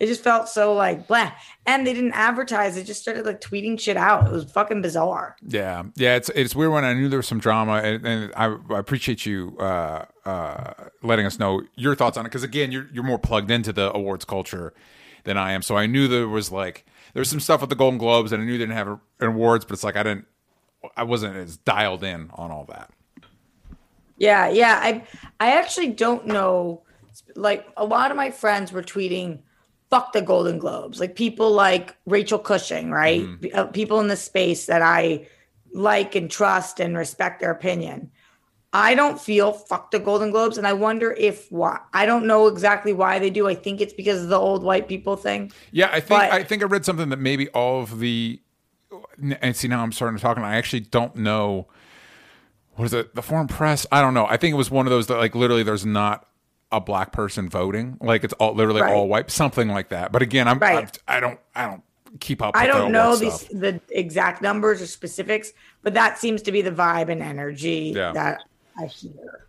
It 0.00 0.06
just 0.06 0.22
felt 0.22 0.48
so 0.48 0.74
like 0.74 1.06
blah. 1.06 1.30
And 1.66 1.86
they 1.86 1.94
didn't 1.94 2.14
advertise. 2.14 2.74
They 2.74 2.82
just 2.82 3.00
started 3.00 3.24
like 3.24 3.40
tweeting 3.40 3.78
shit 3.78 3.96
out. 3.96 4.26
It 4.26 4.32
was 4.32 4.44
fucking 4.50 4.82
bizarre. 4.82 5.36
Yeah, 5.46 5.84
yeah. 5.94 6.16
It's 6.16 6.30
it's 6.30 6.54
weird 6.54 6.72
when 6.72 6.84
I 6.84 6.94
knew 6.94 7.08
there 7.08 7.18
was 7.20 7.28
some 7.28 7.38
drama, 7.38 7.74
and, 7.74 8.06
and 8.06 8.32
I, 8.36 8.56
I 8.74 8.78
appreciate 8.78 9.24
you 9.24 9.56
uh, 9.60 10.04
uh, 10.24 10.74
letting 11.02 11.26
us 11.26 11.38
know 11.38 11.62
your 11.76 11.94
thoughts 11.94 12.16
on 12.16 12.26
it 12.26 12.28
because 12.28 12.42
again, 12.42 12.72
you're 12.72 12.88
you're 12.92 13.04
more 13.04 13.18
plugged 13.18 13.50
into 13.50 13.72
the 13.72 13.94
awards 13.94 14.24
culture 14.24 14.74
than 15.24 15.36
I 15.38 15.52
am. 15.52 15.62
So 15.62 15.76
I 15.76 15.86
knew 15.86 16.08
there 16.08 16.28
was 16.28 16.50
like 16.52 16.84
there 17.12 17.20
was 17.20 17.30
some 17.30 17.40
stuff 17.40 17.60
with 17.60 17.70
the 17.70 17.76
Golden 17.76 17.98
Globes, 17.98 18.32
and 18.32 18.42
I 18.42 18.44
knew 18.44 18.52
they 18.52 18.58
didn't 18.58 18.76
have 18.76 18.88
an 18.88 19.00
awards, 19.20 19.64
but 19.64 19.74
it's 19.74 19.84
like 19.84 19.96
I 19.96 20.02
didn't, 20.02 20.26
I 20.96 21.04
wasn't 21.04 21.36
as 21.36 21.56
dialed 21.56 22.04
in 22.04 22.30
on 22.34 22.50
all 22.50 22.64
that. 22.66 22.90
Yeah, 24.18 24.48
yeah. 24.48 24.78
I 24.82 25.04
I 25.40 25.52
actually 25.52 25.90
don't 25.90 26.26
know. 26.26 26.82
Like 27.36 27.66
a 27.76 27.84
lot 27.84 28.10
of 28.10 28.16
my 28.16 28.30
friends 28.30 28.72
were 28.72 28.82
tweeting, 28.82 29.38
"Fuck 29.94 30.12
the 30.12 30.22
Golden 30.22 30.58
Globes." 30.58 30.98
Like 31.00 31.14
people 31.14 31.52
like 31.52 31.96
Rachel 32.06 32.38
Cushing, 32.38 32.90
right? 32.90 33.24
Uh, 33.54 33.64
People 33.66 34.00
in 34.00 34.08
the 34.08 34.16
space 34.16 34.66
that 34.66 34.82
I 34.82 35.26
like 35.72 36.14
and 36.14 36.30
trust 36.30 36.80
and 36.80 36.96
respect 36.96 37.40
their 37.40 37.50
opinion. 37.50 38.10
I 38.72 38.96
don't 38.96 39.20
feel 39.20 39.52
fuck 39.52 39.92
the 39.92 40.00
Golden 40.00 40.32
Globes, 40.32 40.58
and 40.58 40.66
I 40.66 40.72
wonder 40.72 41.12
if 41.12 41.46
why. 41.52 41.78
I 41.92 42.06
don't 42.06 42.26
know 42.26 42.48
exactly 42.48 42.92
why 42.92 43.20
they 43.20 43.30
do. 43.30 43.46
I 43.48 43.54
think 43.54 43.80
it's 43.80 43.92
because 43.92 44.22
of 44.24 44.28
the 44.30 44.38
old 44.38 44.64
white 44.64 44.88
people 44.88 45.14
thing. 45.16 45.52
Yeah, 45.70 45.90
I 45.92 46.00
think 46.00 46.08
But- 46.20 46.32
I 46.32 46.42
think 46.42 46.62
I 46.62 46.66
read 46.66 46.84
something 46.84 47.08
that 47.10 47.20
maybe 47.20 47.48
all 47.50 47.82
of 47.82 48.00
the 48.00 48.40
and 49.40 49.54
see 49.54 49.68
now 49.68 49.82
I'm 49.82 49.92
starting 49.92 50.16
to 50.16 50.22
talk 50.22 50.36
and 50.36 50.44
I 50.46 50.56
actually 50.56 50.80
don't 50.80 51.14
know 51.16 51.68
what 52.74 52.86
is 52.86 52.94
it 52.94 53.14
the 53.14 53.22
foreign 53.22 53.46
press 53.46 53.86
I 53.92 54.00
don't 54.00 54.14
know 54.14 54.26
I 54.26 54.36
think 54.36 54.52
it 54.54 54.56
was 54.56 54.70
one 54.72 54.86
of 54.86 54.90
those 54.90 55.06
that 55.06 55.18
like 55.18 55.34
literally 55.36 55.62
there's 55.62 55.86
not 55.86 56.26
a 56.72 56.80
black 56.80 57.12
person 57.12 57.48
voting 57.48 57.96
like 58.00 58.24
it's 58.24 58.32
all 58.34 58.54
literally 58.54 58.80
Right. 58.82 58.92
all 58.94 59.06
white 59.08 59.30
something 59.30 59.68
like 59.68 59.90
that 59.90 60.10
but 60.12 60.22
again 60.22 60.48
I'm, 60.48 60.58
Right. 60.58 60.78
I'm 60.78 60.88
I 61.16 61.20
don't 61.20 61.38
I 61.54 61.66
don't 61.66 61.82
keep 62.20 62.42
up 62.42 62.56
I 62.56 62.66
don't 62.66 62.90
know 62.92 63.16
these 63.16 63.32
stuff. 63.40 63.48
the 63.60 63.80
exact 63.90 64.40
numbers 64.42 64.80
or 64.80 64.86
specifics, 64.86 65.52
but 65.82 65.94
that 65.94 66.18
seems 66.18 66.42
to 66.42 66.52
be 66.52 66.62
the 66.62 66.70
vibe 66.70 67.08
and 67.10 67.22
energy 67.22 67.92
Yeah. 67.94 68.12
that 68.12 68.42
I 68.80 68.86
hear. 68.86 69.46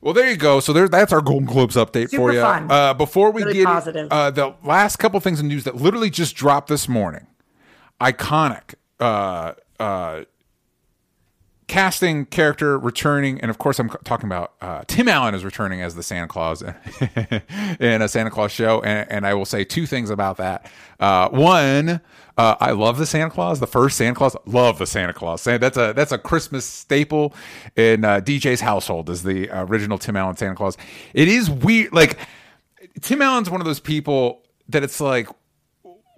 Well, 0.00 0.14
there 0.14 0.30
you 0.30 0.36
go. 0.36 0.60
So 0.60 0.72
there, 0.72 0.88
that's 0.88 1.12
our 1.12 1.20
Golden 1.20 1.46
Globes 1.46 1.76
update 1.76 2.10
for 2.14 2.32
you. 2.32 2.40
Uh, 2.40 2.94
before 2.94 3.32
we 3.32 3.42
Really 3.42 3.54
get 3.58 3.66
positive. 3.66 4.08
uh, 4.10 4.30
the 4.30 4.54
last 4.64 4.96
couple 4.96 5.18
things 5.20 5.40
in 5.40 5.48
news 5.48 5.64
that 5.64 5.76
literally 5.76 6.08
just 6.10 6.34
dropped 6.36 6.68
this 6.68 6.88
morning, 6.88 7.26
iconic 8.00 8.74
uh, 8.98 9.52
uh, 9.78 10.22
casting 11.70 12.26
character 12.26 12.76
returning, 12.76 13.40
and 13.40 13.48
of 13.48 13.58
course 13.58 13.78
I'm 13.78 13.90
talking 14.02 14.28
about 14.28 14.54
uh, 14.60 14.82
Tim 14.88 15.06
Allen 15.06 15.36
is 15.36 15.44
returning 15.44 15.80
as 15.80 15.94
the 15.94 16.02
Santa 16.02 16.26
Claus 16.26 16.62
in 17.80 18.02
a 18.02 18.08
Santa 18.08 18.28
Claus 18.28 18.50
show, 18.50 18.82
and, 18.82 19.08
and 19.08 19.24
I 19.24 19.34
will 19.34 19.44
say 19.44 19.62
two 19.62 19.86
things 19.86 20.10
about 20.10 20.36
that. 20.38 20.68
Uh, 20.98 21.28
one. 21.28 22.00
Uh, 22.36 22.56
I 22.58 22.72
love 22.72 22.98
the 22.98 23.06
Santa 23.06 23.30
Claus. 23.30 23.60
The 23.60 23.68
first 23.68 23.98
Santa 23.98 24.16
Claus, 24.16 24.34
love 24.46 24.78
the 24.78 24.86
Santa 24.86 25.12
Claus. 25.12 25.44
That's 25.44 25.76
a 25.76 25.92
that's 25.92 26.10
a 26.10 26.18
Christmas 26.18 26.64
staple 26.64 27.34
in 27.76 28.04
uh, 28.04 28.20
DJ's 28.20 28.62
household. 28.62 29.08
Is 29.08 29.22
the 29.22 29.48
original 29.52 29.96
Tim 29.96 30.16
Allen 30.16 30.36
Santa 30.36 30.56
Claus? 30.56 30.76
It 31.14 31.28
is 31.28 31.48
weird. 31.48 31.92
Like 31.92 32.18
Tim 33.00 33.22
Allen's 33.22 33.48
one 33.48 33.60
of 33.60 33.66
those 33.66 33.80
people 33.80 34.42
that 34.70 34.82
it's 34.82 35.00
like, 35.00 35.28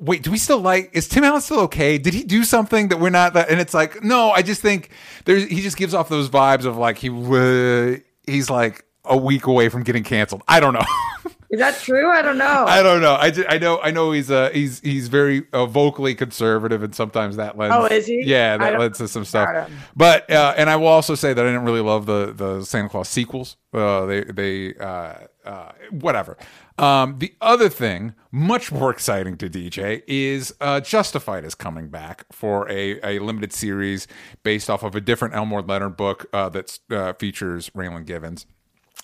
wait, 0.03 0.23
do 0.23 0.31
we 0.31 0.39
still 0.39 0.61
like? 0.61 0.91
Is 0.93 1.09
Tim 1.09 1.25
Allen 1.25 1.41
still 1.41 1.61
okay? 1.61 1.97
Did 1.97 2.13
he 2.13 2.25
do 2.25 2.45
something 2.45 2.89
that 2.89 3.01
we're 3.01 3.11
not? 3.11 3.35
That, 3.35 3.49
and 3.49 3.61
it's 3.61 3.73
like, 3.73 4.03
no, 4.03 4.31
I 4.31 4.43
just 4.43 4.61
think 4.61 4.91
there's. 5.25 5.45
He 5.45 5.63
just 5.63 5.77
gives 5.77 5.95
off 5.95 6.09
those 6.09 6.29
vibes 6.29 6.65
of 6.65 6.77
like 6.77 6.99
he 6.99 7.09
uh, 7.09 7.99
he's 8.27 8.51
like 8.51 8.85
a 9.05 9.17
week 9.17 9.47
away 9.47 9.69
from 9.69 9.83
getting 9.83 10.05
canceled. 10.05 10.43
I 10.47 10.61
don't 10.61 10.75
know. 10.75 10.85
Is 11.51 11.59
that 11.59 11.79
true? 11.81 12.11
I 12.11 12.23
don't 12.23 12.39
know. 12.39 12.65
I 12.67 12.83
don't 12.83 13.03
know. 13.03 13.15
I, 13.15 13.31
just, 13.31 13.47
I 13.47 13.59
know 13.59 13.79
I 13.79 13.91
know 13.91 14.11
he's 14.13 14.31
uh 14.31 14.49
he's 14.55 14.81
he's 14.81 15.09
very 15.09 15.45
uh, 15.53 15.67
vocally 15.67 16.15
conservative 16.15 16.83
and 16.83 16.95
sometimes 16.95 17.37
that 17.37 17.59
lends 17.59 17.77
Oh, 17.77 17.85
is 17.85 18.07
he? 18.07 18.23
Yeah, 18.25 18.57
that 18.57 18.79
lends 18.79 18.97
to 18.99 19.09
some 19.09 19.27
stuff. 19.27 19.71
But 19.95 20.31
uh, 20.31 20.55
and 20.57 20.71
I 20.71 20.77
will 20.77 20.87
also 20.87 21.15
say 21.15 21.35
that 21.35 21.45
I 21.45 21.49
didn't 21.49 21.65
really 21.65 21.83
love 21.83 22.07
the 22.07 22.33
the 22.35 22.65
Santa 22.65 22.89
Claus 22.89 23.11
sequels. 23.11 23.59
Uh, 23.75 24.07
they 24.07 24.25
they 24.25 24.75
uh, 24.77 25.15
uh, 25.45 25.73
whatever. 25.91 26.39
Um, 26.79 27.19
the 27.19 27.35
other 27.41 27.69
thing, 27.69 28.15
much 28.31 28.73
more 28.73 28.91
exciting 28.91 29.37
to 29.39 29.51
DJ, 29.51 30.03
is 30.07 30.55
uh, 30.61 30.81
Justified 30.81 31.45
is 31.45 31.55
coming 31.55 31.89
back 31.89 32.25
for 32.33 32.69
a, 32.71 32.99
a 33.03 33.19
limited 33.19 33.53
series 33.53 34.07
based 34.43 34.71
off 34.71 34.83
of 34.83 34.95
a 34.95 35.01
different 35.01 35.35
Elmore 35.35 35.63
Leonard 35.63 35.97
book 35.97 36.27
uh, 36.33 36.49
that 36.51 36.79
uh, 36.91 37.13
features 37.15 37.71
Raylan 37.71 38.07
Givens. 38.07 38.47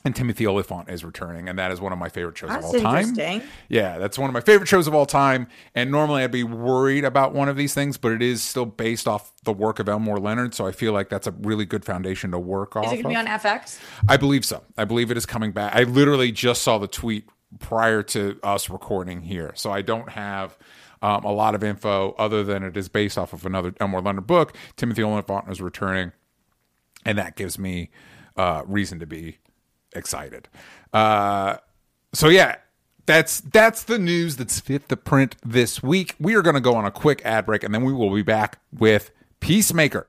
And 0.04 0.14
Timothy 0.14 0.46
Olyphant 0.46 0.88
is 0.88 1.04
returning, 1.04 1.48
and 1.48 1.58
that 1.58 1.72
is 1.72 1.80
one 1.80 1.92
of 1.92 1.98
my 1.98 2.08
favorite 2.08 2.38
shows 2.38 2.50
That's 2.50 2.72
of 2.72 2.74
all 2.76 2.80
time. 2.80 3.16
Yeah, 3.68 3.98
that's 3.98 4.16
one 4.16 4.30
of 4.30 4.34
my 4.34 4.40
favorite 4.40 4.68
shows 4.68 4.86
of 4.86 4.94
all 4.94 5.06
time. 5.06 5.48
And 5.74 5.90
normally 5.90 6.22
I'd 6.22 6.30
be 6.30 6.44
worried 6.44 7.04
about 7.04 7.34
one 7.34 7.48
of 7.48 7.56
these 7.56 7.74
things, 7.74 7.98
but 7.98 8.12
it 8.12 8.22
is 8.22 8.40
still 8.40 8.64
based 8.64 9.08
off 9.08 9.32
the 9.42 9.52
work 9.52 9.80
of 9.80 9.88
Elmore 9.88 10.18
Leonard. 10.18 10.54
So 10.54 10.68
I 10.68 10.72
feel 10.72 10.92
like 10.92 11.08
that's 11.08 11.26
a 11.26 11.32
really 11.32 11.66
good 11.66 11.84
foundation 11.84 12.30
to 12.30 12.38
work 12.38 12.76
off 12.76 12.86
Is 12.86 12.92
it 12.92 13.02
going 13.02 13.16
to 13.16 13.22
be 13.22 13.30
on 13.30 13.38
FX? 13.38 13.80
I 14.06 14.16
believe 14.16 14.44
so. 14.44 14.62
I 14.76 14.84
believe 14.84 15.10
it 15.10 15.16
is 15.16 15.26
coming 15.26 15.50
back. 15.50 15.74
I 15.74 15.82
literally 15.82 16.30
just 16.30 16.62
saw 16.62 16.78
the 16.78 16.86
tweet 16.86 17.28
prior 17.58 18.02
to 18.02 18.38
us 18.42 18.68
recording 18.70 19.22
here. 19.22 19.52
So 19.54 19.70
I 19.70 19.82
don't 19.82 20.10
have 20.10 20.56
um, 21.00 21.24
a 21.24 21.32
lot 21.32 21.54
of 21.54 21.64
info 21.64 22.14
other 22.18 22.44
than 22.44 22.62
it 22.62 22.76
is 22.76 22.88
based 22.88 23.16
off 23.16 23.32
of 23.32 23.46
another 23.46 23.74
Elmore 23.80 24.02
Leonard 24.02 24.26
book. 24.26 24.56
Timothy 24.76 25.02
Olyphant 25.02 25.48
is 25.48 25.60
returning 25.60 26.12
and 27.04 27.18
that 27.18 27.36
gives 27.36 27.58
me 27.58 27.90
uh, 28.36 28.62
reason 28.66 28.98
to 29.00 29.06
be 29.06 29.38
excited. 29.94 30.48
Uh, 30.92 31.56
so 32.12 32.28
yeah, 32.28 32.56
that's 33.06 33.40
that's 33.40 33.82
the 33.84 33.98
news 33.98 34.36
that's 34.36 34.60
fit 34.60 34.88
the 34.88 34.96
print 34.96 35.36
this 35.44 35.82
week. 35.82 36.14
We 36.20 36.34
are 36.34 36.42
going 36.42 36.54
to 36.54 36.60
go 36.60 36.74
on 36.74 36.84
a 36.84 36.90
quick 36.90 37.22
ad 37.24 37.46
break, 37.46 37.64
and 37.64 37.74
then 37.74 37.84
we 37.84 37.92
will 37.92 38.14
be 38.14 38.22
back 38.22 38.60
with 38.72 39.10
Peacemaker. 39.40 40.08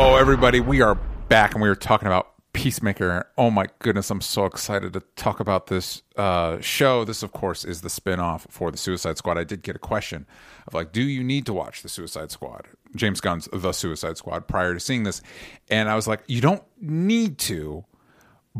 Oh, 0.00 0.14
everybody, 0.14 0.60
we 0.60 0.80
are 0.80 0.94
back 1.28 1.54
and 1.54 1.60
we 1.60 1.68
are 1.68 1.74
talking 1.74 2.06
about 2.06 2.32
Peacemaker. 2.52 3.28
Oh 3.36 3.50
my 3.50 3.66
goodness, 3.80 4.12
I'm 4.12 4.20
so 4.20 4.44
excited 4.44 4.92
to 4.92 5.00
talk 5.16 5.40
about 5.40 5.66
this 5.66 6.02
uh, 6.16 6.60
show. 6.60 7.04
This, 7.04 7.24
of 7.24 7.32
course, 7.32 7.64
is 7.64 7.80
the 7.80 7.90
spin-off 7.90 8.46
for 8.48 8.70
the 8.70 8.76
Suicide 8.76 9.18
Squad. 9.18 9.38
I 9.38 9.42
did 9.42 9.62
get 9.62 9.74
a 9.74 9.80
question 9.80 10.24
of 10.68 10.74
like, 10.74 10.92
do 10.92 11.02
you 11.02 11.24
need 11.24 11.46
to 11.46 11.52
watch 11.52 11.82
the 11.82 11.88
Suicide 11.88 12.30
Squad? 12.30 12.68
James 12.94 13.20
Gunn's 13.20 13.48
The 13.52 13.72
Suicide 13.72 14.16
Squad 14.16 14.46
prior 14.46 14.72
to 14.72 14.78
seeing 14.78 15.02
this. 15.02 15.20
And 15.68 15.88
I 15.88 15.96
was 15.96 16.06
like, 16.06 16.22
you 16.28 16.40
don't 16.40 16.62
need 16.80 17.38
to, 17.38 17.84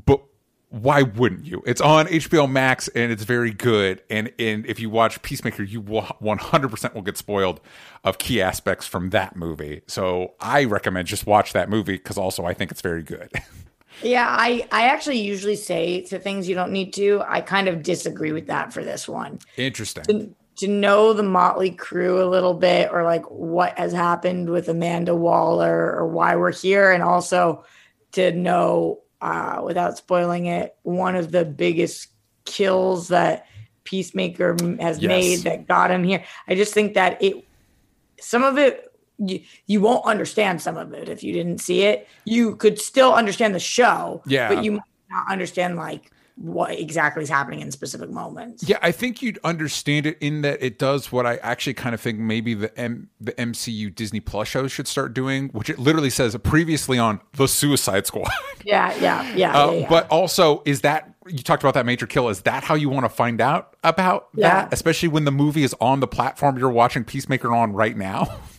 but 0.06 0.20
why 0.70 1.02
wouldn't 1.02 1.46
you? 1.46 1.62
It's 1.66 1.80
on 1.80 2.06
HBO 2.06 2.50
Max 2.50 2.88
and 2.88 3.10
it's 3.10 3.22
very 3.22 3.52
good. 3.52 4.02
And 4.10 4.32
and 4.38 4.66
if 4.66 4.78
you 4.78 4.90
watch 4.90 5.20
Peacemaker, 5.22 5.62
you 5.62 5.80
will 5.80 6.02
100% 6.02 6.94
will 6.94 7.02
get 7.02 7.16
spoiled 7.16 7.60
of 8.04 8.18
key 8.18 8.42
aspects 8.42 8.86
from 8.86 9.10
that 9.10 9.34
movie. 9.36 9.82
So 9.86 10.34
I 10.40 10.64
recommend 10.64 11.08
just 11.08 11.26
watch 11.26 11.52
that 11.54 11.68
movie 11.68 11.96
because 11.96 12.18
also 12.18 12.44
I 12.44 12.54
think 12.54 12.70
it's 12.70 12.82
very 12.82 13.02
good. 13.02 13.30
Yeah, 14.02 14.26
I 14.28 14.64
I 14.70 14.88
actually 14.88 15.20
usually 15.20 15.56
say 15.56 16.02
to 16.02 16.20
things 16.20 16.48
you 16.48 16.54
don't 16.54 16.70
need 16.70 16.92
to. 16.94 17.22
I 17.26 17.40
kind 17.40 17.66
of 17.66 17.82
disagree 17.82 18.30
with 18.30 18.46
that 18.46 18.72
for 18.72 18.84
this 18.84 19.08
one. 19.08 19.40
Interesting. 19.56 20.04
To, 20.04 20.34
to 20.58 20.68
know 20.68 21.12
the 21.12 21.22
Motley 21.22 21.70
crew 21.70 22.22
a 22.22 22.28
little 22.28 22.54
bit 22.54 22.90
or 22.92 23.02
like 23.02 23.24
what 23.30 23.76
has 23.78 23.92
happened 23.92 24.50
with 24.50 24.68
Amanda 24.68 25.14
Waller 25.16 25.92
or 25.96 26.06
why 26.06 26.36
we're 26.36 26.52
here 26.52 26.92
and 26.92 27.02
also 27.02 27.64
to 28.12 28.32
know 28.32 29.00
uh, 29.20 29.60
without 29.64 29.98
spoiling 29.98 30.46
it, 30.46 30.76
one 30.82 31.16
of 31.16 31.32
the 31.32 31.44
biggest 31.44 32.08
kills 32.44 33.08
that 33.08 33.46
Peacemaker 33.84 34.56
has 34.80 34.98
Yes. 35.00 35.08
made 35.08 35.38
that 35.40 35.66
got 35.66 35.90
him 35.90 36.04
here. 36.04 36.22
I 36.46 36.54
just 36.54 36.74
think 36.74 36.94
that 36.94 37.22
it, 37.22 37.34
some 38.20 38.42
of 38.42 38.58
it, 38.58 38.84
you, 39.18 39.40
you 39.66 39.80
won't 39.80 40.04
understand 40.04 40.60
some 40.62 40.76
of 40.76 40.92
it 40.92 41.08
if 41.08 41.22
you 41.22 41.32
didn't 41.32 41.58
see 41.58 41.82
it. 41.82 42.06
You 42.24 42.56
could 42.56 42.78
still 42.78 43.12
understand 43.12 43.54
the 43.54 43.60
show, 43.60 44.22
Yeah. 44.26 44.48
but 44.48 44.62
you 44.62 44.72
might 44.72 44.82
not 45.10 45.32
understand 45.32 45.76
like 45.76 46.12
what 46.40 46.70
exactly 46.70 47.22
is 47.22 47.28
happening 47.28 47.60
in 47.60 47.70
specific 47.72 48.10
moments. 48.10 48.68
Yeah, 48.68 48.78
I 48.80 48.92
think 48.92 49.22
you'd 49.22 49.38
understand 49.42 50.06
it 50.06 50.16
in 50.20 50.42
that 50.42 50.62
it 50.62 50.78
does 50.78 51.10
what 51.10 51.26
I 51.26 51.36
actually 51.38 51.74
kind 51.74 51.94
of 51.94 52.00
think 52.00 52.18
maybe 52.18 52.54
the 52.54 52.76
M- 52.78 53.10
the 53.20 53.32
MCU 53.32 53.92
Disney 53.94 54.20
Plus 54.20 54.46
shows 54.48 54.70
should 54.70 54.86
start 54.86 55.14
doing, 55.14 55.48
which 55.48 55.68
it 55.68 55.78
literally 55.78 56.10
says 56.10 56.36
previously 56.44 56.98
on 56.98 57.20
the 57.32 57.48
Suicide 57.48 58.06
Squad. 58.06 58.30
Yeah, 58.64 58.94
yeah, 59.00 59.34
yeah. 59.34 59.56
Uh, 59.56 59.70
yeah, 59.70 59.78
yeah. 59.80 59.88
But 59.88 60.08
also, 60.10 60.62
is 60.66 60.82
that 60.82 61.14
you 61.26 61.38
talked 61.38 61.62
about 61.62 61.72
that 61.74 61.86
major 61.86 62.06
kill? 62.06 62.28
Is 62.28 62.42
that 62.42 62.64
how 62.64 62.74
you 62.74 62.88
want 62.90 63.04
to 63.04 63.08
find 63.08 63.40
out 63.40 63.76
about 63.82 64.28
Yeah. 64.34 64.48
that? 64.64 64.72
Especially 64.74 65.08
when 65.08 65.24
the 65.24 65.30
movie 65.30 65.62
is 65.62 65.74
on 65.80 66.00
the 66.00 66.06
platform 66.08 66.58
you're 66.58 66.68
watching 66.70 67.04
Peacemaker 67.04 67.54
on 67.54 67.72
right 67.72 67.96
now. 67.96 68.26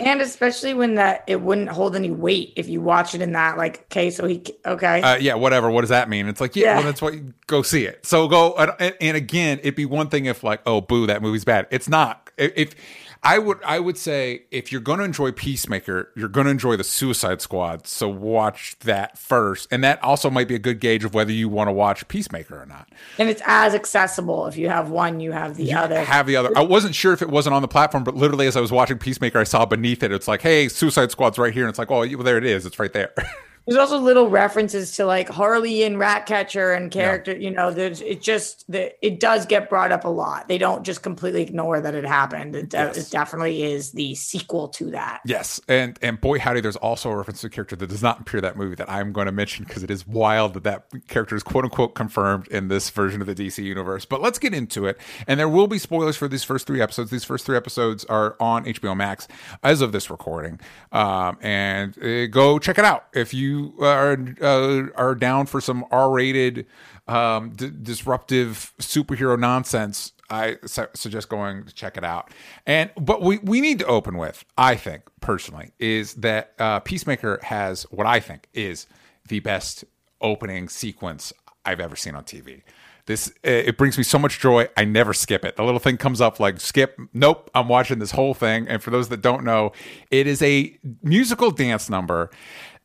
and 0.00 0.20
especially 0.20 0.74
when 0.74 0.94
that 0.96 1.24
it 1.26 1.40
wouldn't 1.40 1.68
hold 1.68 1.94
any 1.96 2.10
weight 2.10 2.52
if 2.56 2.68
you 2.68 2.80
watch 2.80 3.14
it 3.14 3.20
in 3.22 3.32
that 3.32 3.56
like 3.56 3.80
okay, 3.90 4.10
so 4.10 4.26
he 4.26 4.42
okay. 4.66 5.00
Uh, 5.02 5.16
yeah, 5.16 5.34
whatever. 5.34 5.70
What 5.70 5.82
does 5.82 5.90
that 5.90 6.08
mean? 6.08 6.26
It's 6.28 6.40
like, 6.40 6.56
yeah, 6.56 6.64
Yeah. 6.64 6.74
well, 6.76 6.84
that's 6.84 7.02
what. 7.02 7.14
You, 7.14 7.34
go 7.46 7.62
see 7.62 7.84
it. 7.84 8.04
So 8.06 8.28
go. 8.28 8.54
And, 8.54 8.94
and 9.00 9.16
again, 9.16 9.58
it'd 9.60 9.74
be 9.74 9.86
one 9.86 10.08
thing 10.08 10.26
if 10.26 10.42
like, 10.44 10.60
oh, 10.66 10.80
boo, 10.80 11.06
that 11.06 11.20
movie's 11.22 11.44
bad. 11.44 11.66
It's 11.70 11.88
not. 11.88 12.30
If, 12.36 12.52
if 12.56 12.74
I 13.22 13.38
would, 13.38 13.58
I 13.64 13.80
would 13.80 13.98
say 13.98 14.44
if 14.50 14.72
you're 14.72 14.80
going 14.80 14.98
to 15.00 15.04
enjoy 15.04 15.30
Peacemaker, 15.32 16.10
you're 16.16 16.28
going 16.28 16.46
to 16.46 16.50
enjoy 16.50 16.76
the 16.76 16.84
Suicide 16.84 17.42
Squad. 17.42 17.86
So 17.86 18.08
watch 18.08 18.76
that 18.80 19.18
first, 19.18 19.68
and 19.70 19.84
that 19.84 20.02
also 20.02 20.30
might 20.30 20.48
be 20.48 20.54
a 20.54 20.58
good 20.58 20.80
gauge 20.80 21.04
of 21.04 21.12
whether 21.12 21.30
you 21.30 21.46
want 21.48 21.68
to 21.68 21.72
watch 21.72 22.06
Peacemaker 22.08 22.62
or 22.62 22.64
not. 22.64 22.88
and 23.18 23.28
it's 23.28 23.42
as 23.44 23.74
accessible. 23.74 24.46
If 24.46 24.56
you 24.56 24.70
have 24.70 24.88
one, 24.88 25.20
you 25.20 25.32
have 25.32 25.56
the 25.56 25.74
other. 25.74 26.02
Have 26.02 26.26
the 26.28 26.36
other. 26.36 26.56
I 26.56 26.62
wasn't 26.62 26.94
sure 26.94 27.12
if 27.12 27.20
it 27.20 27.28
wasn't 27.28 27.54
on 27.54 27.60
the 27.60 27.68
platform, 27.68 28.04
but 28.04 28.14
literally 28.16 28.46
as 28.46 28.56
I 28.56 28.60
was 28.60 28.72
watching 28.72 28.96
Peacemaker, 28.96 29.38
I 29.38 29.44
saw 29.50 29.66
beneath 29.66 30.02
it. 30.02 30.12
It's 30.12 30.28
like, 30.28 30.42
hey, 30.42 30.68
Suicide 30.68 31.10
Squad's 31.10 31.38
right 31.38 31.52
here, 31.52 31.64
and 31.64 31.70
it's 31.70 31.78
like, 31.78 31.90
oh, 31.90 32.00
well, 32.00 32.22
there 32.22 32.38
it 32.38 32.44
is. 32.44 32.64
It's 32.66 32.78
right 32.78 32.92
there. 32.92 33.12
There's 33.70 33.78
also 33.78 33.98
little 34.00 34.28
references 34.28 34.90
to 34.96 35.06
like 35.06 35.28
Harley 35.28 35.84
and 35.84 35.96
Ratcatcher 35.96 36.72
and 36.72 36.90
character. 36.90 37.36
You 37.36 37.52
know, 37.52 37.70
there's 37.70 38.00
it 38.00 38.20
just 38.20 38.64
the 38.68 38.92
it 39.06 39.20
does 39.20 39.46
get 39.46 39.70
brought 39.70 39.92
up 39.92 40.04
a 40.04 40.08
lot. 40.08 40.48
They 40.48 40.58
don't 40.58 40.82
just 40.82 41.04
completely 41.04 41.42
ignore 41.42 41.80
that 41.80 41.94
it 41.94 42.04
happened. 42.04 42.56
It, 42.56 42.72
Yes. 42.72 42.96
it 42.96 43.12
definitely 43.12 43.62
is 43.62 43.92
the 43.92 44.16
sequel 44.16 44.66
to 44.70 44.90
that. 44.90 45.20
Yes, 45.24 45.60
and 45.68 45.96
and 46.02 46.20
boy 46.20 46.40
howdy, 46.40 46.60
there's 46.60 46.74
also 46.74 47.10
a 47.10 47.16
reference 47.16 47.42
to 47.42 47.46
a 47.46 47.50
character 47.50 47.76
that 47.76 47.86
does 47.86 48.02
not 48.02 48.20
appear 48.22 48.38
in 48.38 48.42
that 48.42 48.56
movie 48.56 48.74
that 48.74 48.90
I'm 48.90 49.12
going 49.12 49.26
to 49.26 49.32
mention 49.32 49.64
because 49.66 49.84
it 49.84 49.90
is 49.92 50.04
wild 50.04 50.54
that 50.54 50.64
that 50.64 50.86
character 51.06 51.36
is 51.36 51.44
quote 51.44 51.62
unquote 51.62 51.94
confirmed 51.94 52.48
in 52.48 52.66
this 52.66 52.90
version 52.90 53.20
of 53.20 53.28
the 53.28 53.36
DC 53.36 53.62
universe. 53.62 54.04
But 54.04 54.20
let's 54.20 54.40
get 54.40 54.52
into 54.52 54.86
it, 54.86 54.98
and 55.28 55.38
there 55.38 55.48
will 55.48 55.68
be 55.68 55.78
spoilers 55.78 56.16
for 56.16 56.26
these 56.26 56.42
first 56.42 56.66
three 56.66 56.82
episodes. 56.82 57.12
These 57.12 57.22
first 57.22 57.46
three 57.46 57.56
episodes 57.56 58.04
are 58.06 58.34
on 58.40 58.64
HBO 58.64 58.96
Max 58.96 59.28
as 59.62 59.80
of 59.80 59.92
this 59.92 60.10
recording, 60.10 60.58
um, 60.90 61.38
and 61.40 61.96
uh, 62.02 62.26
go 62.26 62.58
check 62.58 62.76
it 62.76 62.84
out 62.84 63.04
if 63.12 63.32
you 63.32 63.59
are 63.80 64.16
uh, 64.40 64.86
are 64.96 65.14
down 65.14 65.46
for 65.46 65.60
some 65.60 65.84
R-rated 65.90 66.66
um, 67.08 67.50
d- 67.50 67.70
disruptive 67.82 68.72
superhero 68.80 69.38
nonsense. 69.38 70.12
I 70.30 70.58
su- 70.64 70.86
suggest 70.94 71.28
going 71.28 71.64
to 71.64 71.74
check 71.74 71.96
it 71.96 72.04
out. 72.04 72.30
And 72.66 72.90
but 72.96 73.22
we 73.22 73.38
we 73.38 73.60
need 73.60 73.78
to 73.80 73.86
open 73.86 74.16
with, 74.16 74.44
I 74.56 74.76
think 74.76 75.02
personally, 75.20 75.72
is 75.78 76.14
that 76.14 76.52
uh, 76.58 76.80
Peacemaker 76.80 77.40
has 77.42 77.82
what 77.90 78.06
I 78.06 78.20
think 78.20 78.48
is 78.54 78.86
the 79.28 79.40
best 79.40 79.84
opening 80.20 80.68
sequence 80.68 81.32
I've 81.64 81.80
ever 81.80 81.96
seen 81.96 82.14
on 82.14 82.24
TV. 82.24 82.62
This 83.06 83.28
uh, 83.44 83.50
it 83.50 83.76
brings 83.76 83.98
me 83.98 84.04
so 84.04 84.18
much 84.18 84.38
joy. 84.38 84.68
I 84.76 84.84
never 84.84 85.12
skip 85.12 85.44
it. 85.44 85.56
The 85.56 85.64
little 85.64 85.80
thing 85.80 85.96
comes 85.96 86.20
up 86.20 86.38
like 86.38 86.60
skip. 86.60 86.96
Nope, 87.12 87.50
I'm 87.54 87.68
watching 87.68 87.98
this 87.98 88.12
whole 88.12 88.34
thing. 88.34 88.68
And 88.68 88.82
for 88.82 88.90
those 88.90 89.08
that 89.08 89.20
don't 89.20 89.42
know, 89.42 89.72
it 90.12 90.28
is 90.28 90.40
a 90.42 90.78
musical 91.02 91.50
dance 91.50 91.90
number 91.90 92.30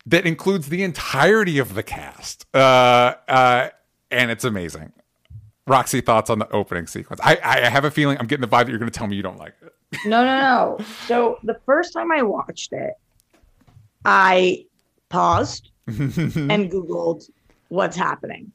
that 0.06 0.26
includes 0.26 0.70
the 0.70 0.84
entirety 0.84 1.58
of 1.58 1.74
the 1.74 1.84
cast, 1.84 2.46
uh, 2.54 3.16
uh, 3.28 3.70
and 4.12 4.32
it's 4.32 4.44
amazing. 4.44 4.94
Roxy, 5.68 6.02
thoughts 6.02 6.30
on 6.30 6.38
the 6.38 6.50
opening 6.52 6.86
sequence? 6.86 7.20
I, 7.24 7.40
I 7.44 7.70
have 7.70 7.86
a 7.86 7.92
feeling 7.92 8.18
I'm 8.20 8.28
getting 8.28 8.42
the 8.42 8.48
vibe 8.48 8.66
that 8.66 8.70
you're 8.70 8.78
going 8.78 8.92
to 8.92 8.98
tell 8.98 9.08
me 9.08 9.16
you 9.16 9.24
don't 9.24 9.40
like 9.40 9.56
it. 9.62 9.74
No, 10.06 10.26
no, 10.26 10.40
no. 10.40 10.86
So 11.08 11.38
the 11.44 11.58
first 11.66 11.94
time 11.94 12.12
I 12.12 12.22
watched 12.22 12.74
it, 12.74 12.94
I 14.04 14.66
paused 15.10 15.72
and 15.88 16.70
Googled 16.70 17.30
what's 17.70 17.96
happening. 17.96 18.52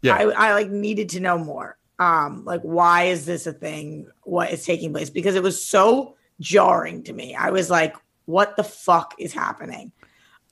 Yeah, 0.00 0.14
I, 0.14 0.22
I 0.22 0.52
like 0.54 0.70
needed 0.70 1.10
to 1.10 1.20
know 1.20 1.36
more. 1.36 1.76
Um, 1.98 2.44
like 2.44 2.62
why 2.62 3.04
is 3.04 3.26
this 3.26 3.46
a 3.46 3.52
thing? 3.52 4.06
What 4.22 4.50
is 4.50 4.64
taking 4.64 4.92
place? 4.92 5.10
Because 5.10 5.34
it 5.34 5.42
was 5.42 5.62
so 5.62 6.16
jarring 6.40 7.02
to 7.04 7.12
me. 7.12 7.34
I 7.34 7.50
was 7.50 7.70
like, 7.70 7.94
what 8.24 8.56
the 8.56 8.64
fuck 8.64 9.14
is 9.18 9.32
happening? 9.32 9.92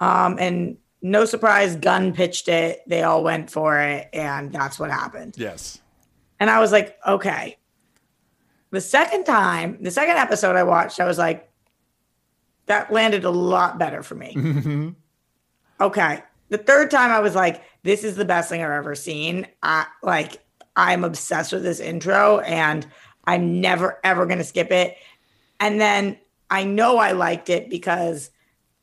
Um, 0.00 0.36
and 0.38 0.76
no 1.02 1.24
surprise, 1.24 1.76
Gunn 1.76 2.12
pitched 2.12 2.48
it. 2.48 2.80
They 2.86 3.02
all 3.02 3.22
went 3.22 3.50
for 3.50 3.78
it, 3.80 4.08
and 4.12 4.52
that's 4.52 4.78
what 4.78 4.90
happened. 4.90 5.34
yes, 5.38 5.80
And 6.38 6.50
I 6.50 6.60
was 6.60 6.72
like, 6.72 6.98
okay. 7.06 7.56
The 8.70 8.80
second 8.80 9.24
time, 9.24 9.78
the 9.82 9.90
second 9.90 10.16
episode 10.16 10.56
I 10.56 10.62
watched, 10.62 11.00
I 11.00 11.04
was 11.04 11.18
like, 11.18 11.50
that 12.66 12.92
landed 12.92 13.24
a 13.24 13.30
lot 13.30 13.78
better 13.78 14.02
for 14.02 14.14
me. 14.14 14.34
Mm-hmm. 14.36 14.90
Okay. 15.80 16.22
The 16.50 16.58
third 16.58 16.90
time 16.90 17.10
I 17.10 17.20
was 17.20 17.34
like, 17.34 17.62
this 17.82 18.04
is 18.04 18.14
the 18.16 18.24
best 18.24 18.50
thing 18.50 18.62
I've 18.62 18.70
ever 18.70 18.94
seen. 18.94 19.46
I 19.62 19.86
like 20.02 20.44
I'm 20.76 21.04
obsessed 21.04 21.52
with 21.52 21.62
this 21.62 21.80
intro 21.80 22.40
and 22.40 22.86
I'm 23.24 23.60
never 23.60 23.98
ever 24.04 24.26
gonna 24.26 24.44
skip 24.44 24.70
it. 24.70 24.96
And 25.58 25.80
then 25.80 26.18
I 26.50 26.64
know 26.64 26.98
I 26.98 27.12
liked 27.12 27.48
it 27.48 27.70
because 27.70 28.30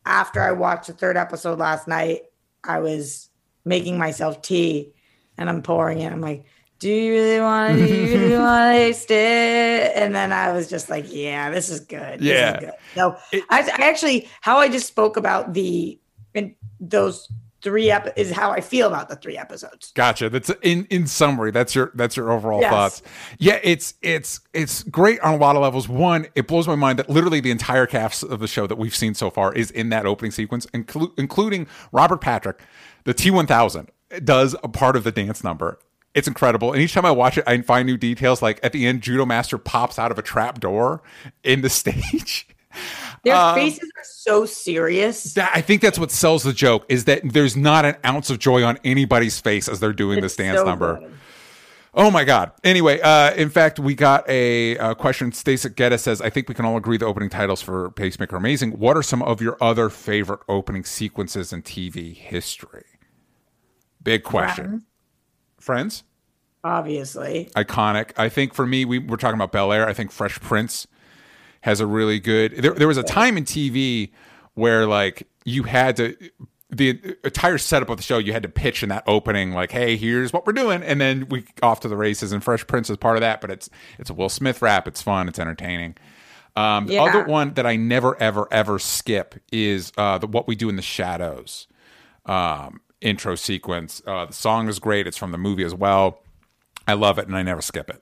after 0.08 0.42
I 0.42 0.52
watched 0.54 0.88
the 0.88 0.94
third 0.94 1.18
episode 1.18 1.60
last 1.60 1.88
night, 1.88 2.22
I 2.64 2.80
was 2.80 3.30
making 3.66 3.98
myself 3.98 4.42
tea 4.42 4.94
and 5.38 5.50
I'm 5.50 5.62
pouring 5.62 6.00
it. 6.00 6.12
I'm 6.12 6.22
like, 6.22 6.46
do 6.80 6.90
you 6.90 7.12
really 7.12 7.40
want 7.42 7.78
to, 7.78 7.88
do 7.88 7.94
you 7.94 8.20
really 8.20 8.38
want 8.44 8.74
to 8.74 8.78
taste 8.78 9.12
it? 9.12 9.92
And 9.96 10.16
then 10.16 10.32
I 10.32 10.54
was 10.54 10.70
just 10.70 10.90
like, 10.90 11.06
yeah, 11.10 11.50
this 11.52 11.70
is 11.70 11.82
good. 11.82 12.20
This 12.20 12.28
is 12.28 12.28
Yeah. 12.30 12.60
good. 12.60 12.74
So 12.96 13.16
It- 13.32 13.44
I, 13.50 13.62
I 13.62 13.86
actually, 13.90 14.30
how 14.42 14.58
I 14.60 14.70
just 14.70 14.88
spoke 14.88 15.18
about 15.18 15.54
the, 15.54 16.00
and 16.34 16.56
those 16.80 17.28
three 17.62 17.90
ep 17.90 18.14
is 18.18 18.32
how 18.32 18.52
I 18.52 18.62
feel 18.62 18.88
about 18.88 19.10
the 19.10 19.16
three 19.16 19.38
episodes. 19.38 19.92
Gotcha. 19.96 20.30
That's 20.30 20.52
in 20.62 20.86
in 20.90 21.08
summary. 21.08 21.52
That's 21.52 21.74
your 21.76 21.92
that's 21.96 22.16
your 22.16 22.32
overall 22.32 22.62
Yes. 22.62 22.70
thoughts. 22.72 23.02
Yeah, 23.40 23.60
it's 23.64 23.96
it's 24.02 24.40
it's 24.54 24.84
great 24.84 25.20
on 25.22 25.34
a 25.34 25.38
lot 25.38 25.56
of 25.56 25.62
levels. 25.62 25.90
One, 25.90 26.28
it 26.36 26.48
blows 26.48 26.68
my 26.68 26.76
mind 26.76 27.00
that 27.00 27.10
literally 27.10 27.40
the 27.40 27.52
entire 27.52 27.86
cast 27.86 28.24
of 28.24 28.40
the 28.40 28.48
show 28.48 28.68
that 28.68 28.78
we've 28.78 28.96
seen 28.96 29.14
so 29.14 29.30
far 29.30 29.54
is 29.54 29.72
in 29.72 29.90
that 29.90 30.06
opening 30.06 30.32
sequence, 30.32 30.66
inclu- 30.68 31.12
including 31.18 31.68
Robert 31.92 32.22
Patrick, 32.22 32.60
the 33.06 33.14
T 33.14 33.32
one 33.32 33.48
thousand 33.48 33.90
does 34.24 34.56
a 34.64 34.68
part 34.70 34.96
of 34.96 35.04
the 35.04 35.12
dance 35.12 35.44
number. 35.44 35.80
It's 36.14 36.28
incredible. 36.28 36.74
And 36.74 36.82
each 36.82 36.94
time 36.94 37.06
I 37.06 37.12
watch 37.12 37.38
it, 37.38 37.44
I 37.46 37.62
find 37.62 37.86
new 37.86 37.98
details. 37.98 38.42
Like 38.42 38.60
at 38.64 38.72
the 38.72 38.88
end, 38.88 39.02
Judo 39.02 39.26
Master 39.26 39.58
pops 39.58 40.00
out 40.00 40.12
of 40.12 40.18
a 40.18 40.22
trap 40.24 40.60
door 40.60 41.04
in 41.44 41.62
the 41.62 41.70
stage. 41.82 42.48
Their 43.24 43.36
Um, 43.36 43.56
faces 43.56 43.90
are 43.98 44.04
so 44.04 44.46
serious. 44.46 45.34
That, 45.34 45.52
I 45.54 45.62
think 45.62 45.82
that's 45.82 46.00
what 46.00 46.12
sells 46.12 46.44
the 46.44 46.54
joke 46.54 46.86
is 46.90 47.06
that 47.06 47.22
there's 47.24 47.58
not 47.58 47.84
an 47.86 47.96
ounce 48.06 48.30
of 48.30 48.40
joy 48.40 48.64
on 48.64 48.78
anybody's 48.84 49.40
face 49.40 49.68
as 49.68 49.80
they're 49.80 49.94
doing 49.94 50.22
this 50.22 50.34
It's 50.34 50.38
dance 50.38 50.60
so 50.60 50.66
number. 50.66 51.00
good. 51.00 51.12
Oh 51.94 52.12
my 52.12 52.24
god. 52.26 52.52
Anyway, 52.64 53.00
uh, 53.02 53.34
in 53.34 53.50
fact, 53.50 53.80
we 53.80 53.96
got 53.96 54.24
a, 54.30 54.78
uh 54.78 54.94
question. 54.94 55.32
Stacey 55.32 55.70
Geddes 55.70 56.04
says, 56.04 56.22
"I 56.22 56.30
think 56.30 56.48
we 56.48 56.54
can 56.54 56.64
all 56.64 56.78
agree 56.78 56.98
the 56.98 57.06
opening 57.08 57.30
titles 57.30 57.60
for 57.62 57.90
Pacemaker 57.92 58.36
are 58.36 58.38
amazing. 58.38 58.74
What 58.78 58.96
are 58.96 59.02
some 59.02 59.24
of 59.24 59.42
your 59.42 59.58
other 59.60 59.90
favorite 59.90 60.42
opening 60.48 60.84
sequences 60.84 61.52
in 61.52 61.64
TV 61.64 62.14
history?" 62.16 62.86
Big 64.04 64.24
question. 64.24 64.86
Friends, 65.60 66.04
Obviously. 66.64 67.50
iconic. 67.56 68.12
I 68.16 68.30
think 68.30 68.54
for 68.54 68.66
me, 68.68 68.86
we 68.86 69.00
were 69.00 69.18
talking 69.18 69.36
about 69.36 69.52
Bel 69.52 69.72
Air. 69.74 69.88
I 69.88 69.94
think 69.94 70.12
Fresh 70.12 70.40
Prince 70.40 70.86
has 71.68 71.82
a 71.82 71.86
really 71.86 72.18
good. 72.20 72.54
There, 72.54 72.72
there 72.74 72.88
was 72.88 72.96
a 72.98 73.04
time 73.04 73.38
in 73.38 73.44
TV 73.44 74.12
where 74.54 74.88
like 74.88 75.28
you 75.44 75.64
had 75.64 75.98
to 75.98 76.16
the 76.70 77.16
entire 77.26 77.58
setup 77.58 77.90
of 77.90 77.98
the 77.98 78.04
show 78.04 78.18
you 78.18 78.32
had 78.32 78.44
to 78.44 78.50
pitch 78.50 78.84
in 78.84 78.90
that 78.90 79.04
opening 79.08 79.52
like 79.54 79.72
hey 79.72 79.96
here's 79.96 80.34
what 80.34 80.46
we're 80.46 80.52
doing 80.54 80.82
and 80.84 81.00
then 81.00 81.26
we 81.30 81.46
off 81.64 81.80
to 81.82 81.88
the 81.88 81.96
races 81.96 82.34
and 82.34 82.44
fresh 82.44 82.66
prince 82.68 82.90
is 82.90 82.98
part 82.98 83.16
of 83.16 83.22
that 83.22 83.40
but 83.40 83.50
it's 83.50 83.70
it's 84.00 84.10
a 84.10 84.14
will 84.14 84.28
smith 84.28 84.62
rap 84.62 84.86
it's 84.86 85.02
fun 85.02 85.30
it's 85.30 85.40
entertaining 85.40 85.96
um, 86.58 86.88
the 86.88 86.96
Yeah. 86.96 87.04
other 87.04 87.24
one 87.24 87.54
that 87.54 87.66
i 87.66 87.78
never 87.78 88.22
ever 88.22 88.50
ever 88.52 88.80
skip 88.80 89.36
is 89.50 89.94
uh, 89.98 90.18
the 90.18 90.28
what 90.28 90.46
we 90.46 90.56
do 90.58 90.68
in 90.68 90.76
the 90.76 90.82
shadows 90.82 91.68
um, 92.26 92.82
intro 93.00 93.36
sequence 93.36 94.02
uh, 94.06 94.26
the 94.26 94.34
song 94.34 94.68
is 94.68 94.80
great 94.80 95.08
it's 95.08 95.16
from 95.18 95.32
the 95.32 95.38
movie 95.38 95.64
as 95.64 95.74
well 95.74 96.20
i 96.86 96.94
love 96.94 97.18
it 97.18 97.28
and 97.28 97.38
i 97.38 97.44
never 97.44 97.62
skip 97.62 97.90
it 97.90 98.02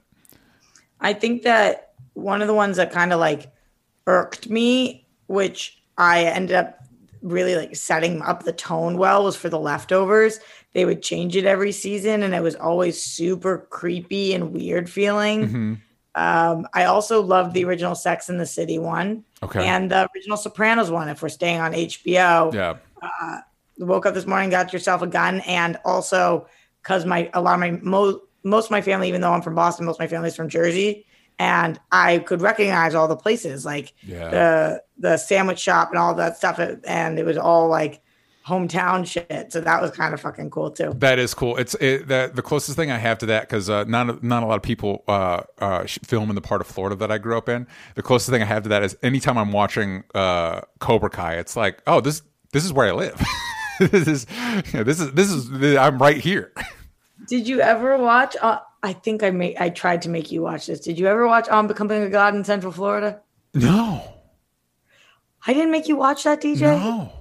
I 0.99 1.13
think 1.13 1.43
that 1.43 1.91
one 2.13 2.41
of 2.41 2.47
the 2.47 2.53
ones 2.55 2.77
that 2.77 2.91
kind 2.91 3.13
of 3.13 3.19
like 3.19 3.51
irked 4.07 4.49
me, 4.49 5.07
which 5.27 5.81
I 5.97 6.23
ended 6.23 6.55
up 6.55 6.79
really 7.21 7.55
like 7.55 7.75
setting 7.75 8.21
up 8.21 8.43
the 8.43 8.53
tone 8.53 8.97
well, 8.97 9.23
was 9.23 9.35
for 9.35 9.49
the 9.49 9.59
leftovers. 9.59 10.39
They 10.73 10.85
would 10.85 11.01
change 11.01 11.35
it 11.35 11.45
every 11.45 11.71
season, 11.71 12.23
and 12.23 12.35
it 12.35 12.43
was 12.43 12.55
always 12.55 13.01
super 13.01 13.67
creepy 13.69 14.33
and 14.33 14.51
weird 14.51 14.89
feeling. 14.89 15.47
Mm-hmm. 15.47 15.73
Um, 16.17 16.67
I 16.73 16.85
also 16.85 17.21
loved 17.21 17.53
the 17.53 17.65
original 17.65 17.95
Sex 17.95 18.29
in 18.29 18.37
the 18.37 18.45
City 18.45 18.79
one, 18.79 19.23
Okay. 19.43 19.65
and 19.65 19.91
the 19.91 20.09
original 20.15 20.37
Sopranos 20.37 20.91
one. 20.91 21.09
If 21.09 21.21
we're 21.21 21.29
staying 21.29 21.59
on 21.59 21.73
HBO, 21.73 22.53
yeah 22.53 22.75
woke 23.77 24.05
up 24.05 24.13
this 24.13 24.25
morning, 24.25 24.49
got 24.49 24.73
yourself 24.73 25.01
a 25.01 25.07
gun, 25.07 25.41
and 25.41 25.77
also 25.85 26.47
because 26.81 27.05
my 27.05 27.29
a 27.33 27.41
lot 27.41 27.55
of 27.55 27.59
my 27.59 27.71
mo- 27.71 28.21
most 28.43 28.65
of 28.65 28.71
my 28.71 28.81
family, 28.81 29.07
even 29.07 29.21
though 29.21 29.33
I'm 29.33 29.41
from 29.41 29.55
Boston, 29.55 29.85
most 29.85 29.95
of 29.95 29.99
my 29.99 30.07
family 30.07 30.29
is 30.29 30.35
from 30.35 30.49
Jersey, 30.49 31.05
and 31.39 31.79
I 31.91 32.19
could 32.19 32.41
recognize 32.41 32.95
all 32.95 33.07
the 33.07 33.15
places 33.15 33.65
like 33.65 33.93
Yeah. 34.03 34.29
the 34.29 34.83
the 34.97 35.17
sandwich 35.17 35.59
shop 35.59 35.89
and 35.89 35.99
all 35.99 36.13
that 36.15 36.37
stuff, 36.37 36.59
and 36.59 37.19
it 37.19 37.25
was 37.25 37.37
all 37.37 37.67
like 37.67 38.01
hometown 38.47 39.05
shit. 39.05 39.51
So 39.51 39.59
that 39.61 39.81
was 39.81 39.91
kind 39.91 40.13
of 40.13 40.21
fucking 40.21 40.51
cool 40.51 40.69
too. 40.71 40.93
That 40.97 41.17
is 41.19 41.33
cool. 41.33 41.57
It's 41.57 41.73
it, 41.75 42.07
the 42.07 42.31
the 42.33 42.41
closest 42.41 42.77
thing 42.77 42.91
I 42.91 42.97
have 42.97 43.17
to 43.19 43.25
that 43.27 43.41
because 43.43 43.69
uh, 43.69 43.83
not 43.85 44.23
not 44.23 44.43
a 44.43 44.45
lot 44.45 44.55
of 44.55 44.61
people 44.61 45.03
uh, 45.07 45.41
uh, 45.59 45.85
film 46.03 46.29
in 46.29 46.35
the 46.35 46.41
part 46.41 46.61
of 46.61 46.67
Florida 46.67 46.95
that 46.97 47.11
I 47.11 47.17
grew 47.17 47.37
up 47.37 47.49
in. 47.49 47.67
The 47.95 48.03
closest 48.03 48.29
thing 48.29 48.41
I 48.41 48.45
have 48.45 48.63
to 48.63 48.69
that 48.69 48.83
is 48.83 48.95
anytime 49.03 49.37
I'm 49.37 49.51
watching 49.51 50.03
uh, 50.13 50.61
Cobra 50.79 51.09
Kai, 51.09 51.35
it's 51.35 51.55
like, 51.55 51.81
oh, 51.87 52.01
this 52.01 52.21
this 52.53 52.63
is 52.63 52.71
where 52.71 52.87
I 52.87 52.91
live. 52.91 53.21
this 53.79 54.07
is 54.07 54.27
you 54.71 54.79
know, 54.79 54.83
this 54.83 54.99
is 54.99 55.11
this 55.13 55.29
is 55.29 55.49
I'm 55.75 55.97
right 55.97 56.17
here. 56.17 56.53
Did 57.27 57.47
you 57.47 57.59
ever 57.61 57.97
watch? 57.97 58.35
Uh, 58.41 58.59
I 58.85 58.93
think 58.93 59.23
I 59.23 59.31
made 59.31 59.57
I 59.57 59.69
tried 59.69 60.01
to 60.03 60.09
make 60.09 60.31
you 60.31 60.41
watch 60.41 60.67
this. 60.67 60.79
Did 60.79 60.99
you 60.99 61.07
ever 61.07 61.27
watch 61.27 61.49
On 61.49 61.67
Becoming 61.67 62.03
a 62.03 62.09
God 62.09 62.35
in 62.35 62.43
Central 62.43 62.71
Florida? 62.71 63.21
No, 63.53 64.03
I 65.47 65.53
didn't 65.53 65.71
make 65.71 65.87
you 65.87 65.95
watch 65.95 66.23
that, 66.23 66.41
DJ. 66.41 66.61
no. 66.61 67.11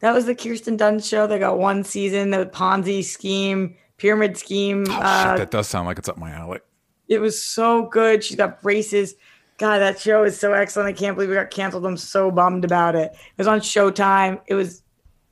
That 0.00 0.12
was 0.12 0.26
the 0.26 0.34
Kirsten 0.34 0.76
Dunst 0.76 1.08
show. 1.08 1.26
They 1.26 1.38
got 1.38 1.58
one 1.58 1.82
season, 1.82 2.30
the 2.30 2.46
Ponzi 2.46 3.02
scheme, 3.02 3.76
pyramid 3.96 4.36
scheme. 4.36 4.84
Oh, 4.88 4.92
uh, 4.92 5.30
shit, 5.30 5.38
that 5.38 5.50
does 5.50 5.68
sound 5.68 5.86
like 5.86 5.98
it's 5.98 6.08
up 6.08 6.18
my 6.18 6.30
alley. 6.30 6.60
it 7.08 7.18
was 7.18 7.42
so 7.42 7.86
good. 7.86 8.22
She's 8.22 8.36
got 8.36 8.60
braces. 8.60 9.14
God, 9.58 9.78
that 9.78 9.98
show 9.98 10.22
is 10.24 10.38
so 10.38 10.52
excellent. 10.52 10.88
I 10.88 10.92
can't 10.92 11.16
believe 11.16 11.30
it 11.30 11.34
got 11.34 11.50
canceled. 11.50 11.86
I'm 11.86 11.96
so 11.96 12.30
bummed 12.30 12.64
about 12.64 12.94
it. 12.94 13.12
It 13.12 13.38
was 13.38 13.46
on 13.46 13.60
Showtime. 13.60 14.38
It 14.46 14.54
was, 14.54 14.82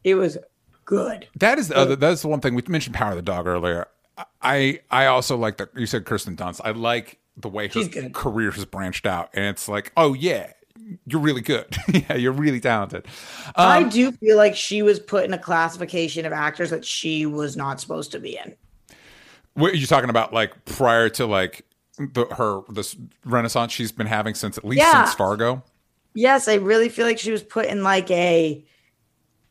it 0.02 0.14
was 0.14 0.38
good. 0.86 1.28
That 1.36 1.58
is 1.58 1.68
the 1.68 1.76
other. 1.76 1.94
That's 1.96 2.22
the 2.22 2.28
one 2.28 2.40
thing 2.40 2.54
we 2.54 2.62
mentioned. 2.66 2.94
Power 2.94 3.10
of 3.10 3.16
the 3.16 3.22
Dog 3.22 3.46
earlier. 3.46 3.86
I 4.42 4.80
I 4.90 5.06
also 5.06 5.36
like 5.36 5.56
that 5.58 5.70
you 5.76 5.86
said 5.86 6.04
Kirsten 6.04 6.36
Dunst. 6.36 6.60
I 6.64 6.70
like 6.70 7.18
the 7.36 7.48
way 7.48 7.68
her 7.68 8.10
career 8.10 8.50
has 8.52 8.64
branched 8.64 9.06
out, 9.06 9.30
and 9.34 9.44
it's 9.46 9.68
like, 9.68 9.92
oh 9.96 10.14
yeah, 10.14 10.52
you're 11.06 11.20
really 11.20 11.40
good. 11.40 11.76
yeah, 11.88 12.14
you're 12.14 12.32
really 12.32 12.60
talented. 12.60 13.06
I 13.56 13.82
Um, 13.82 13.88
do 13.88 14.12
feel 14.12 14.36
like 14.36 14.54
she 14.54 14.82
was 14.82 15.00
put 15.00 15.24
in 15.24 15.32
a 15.32 15.38
classification 15.38 16.26
of 16.26 16.32
actors 16.32 16.70
that 16.70 16.84
she 16.84 17.26
was 17.26 17.56
not 17.56 17.80
supposed 17.80 18.12
to 18.12 18.20
be 18.20 18.36
in. 18.36 18.54
what 19.54 19.72
are 19.72 19.76
you 19.76 19.86
talking 19.86 20.10
about? 20.10 20.32
Like 20.32 20.64
prior 20.64 21.08
to 21.10 21.26
like 21.26 21.64
the 21.98 22.26
her 22.36 22.62
this 22.72 22.96
renaissance 23.24 23.72
she's 23.72 23.92
been 23.92 24.06
having 24.08 24.34
since 24.34 24.58
at 24.58 24.64
least 24.64 24.80
Yeah. 24.82 25.04
since 25.04 25.14
Fargo. 25.14 25.62
Yes, 26.14 26.46
I 26.48 26.54
really 26.54 26.88
feel 26.88 27.06
like 27.06 27.18
she 27.18 27.32
was 27.32 27.42
put 27.42 27.66
in 27.66 27.82
like 27.82 28.08
a, 28.10 28.64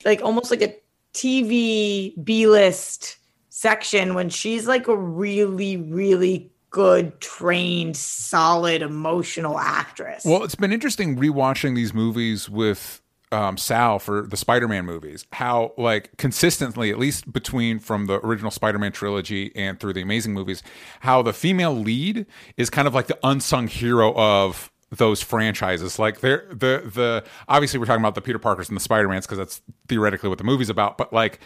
like 0.05 0.21
almost 0.21 0.49
like 0.51 0.61
a 0.61 0.75
TV 1.13 2.13
B 2.23 2.47
list 2.47 3.17
section 3.63 4.13
when 4.13 4.27
she's 4.27 4.67
like 4.67 4.89
a 4.89 4.95
really, 4.95 5.77
really 5.77 6.51
good, 6.69 7.21
trained, 7.21 7.95
solid, 7.95 8.81
emotional 8.81 9.57
actress. 9.57 10.25
Well, 10.25 10.43
it's 10.43 10.55
been 10.55 10.73
interesting 10.73 11.15
rewatching 11.15 11.73
these 11.73 11.93
movies 11.93 12.49
with 12.49 13.01
um, 13.31 13.55
Sal 13.55 13.99
for 13.99 14.23
the 14.23 14.35
Spider-Man 14.35 14.85
movies. 14.85 15.25
How 15.31 15.71
like 15.77 16.17
consistently, 16.17 16.91
at 16.91 16.99
least 16.99 17.31
between 17.31 17.79
from 17.79 18.07
the 18.07 18.19
original 18.25 18.51
Spider-Man 18.51 18.91
trilogy 18.91 19.53
and 19.55 19.79
through 19.79 19.93
the 19.93 20.01
Amazing 20.01 20.33
movies, 20.33 20.61
how 20.99 21.21
the 21.21 21.31
female 21.31 21.73
lead 21.73 22.25
is 22.57 22.69
kind 22.69 22.85
of 22.85 22.93
like 22.93 23.07
the 23.07 23.17
unsung 23.23 23.67
hero 23.69 24.13
of 24.15 24.73
those 24.91 25.21
franchises. 25.21 25.97
Like 25.97 26.19
they're 26.19 26.45
the 26.49 26.91
the 26.93 27.23
obviously 27.47 27.79
we're 27.79 27.85
talking 27.85 28.01
about 28.01 28.15
the 28.15 28.21
Peter 28.21 28.39
Parkers 28.39 28.67
and 28.67 28.75
the 28.75 28.81
Spider-Mans 28.81 29.25
because 29.25 29.37
that's 29.37 29.61
theoretically 29.87 30.27
what 30.27 30.37
the 30.37 30.43
movie's 30.43 30.69
about. 30.69 30.97
But 30.97 31.13
like 31.13 31.39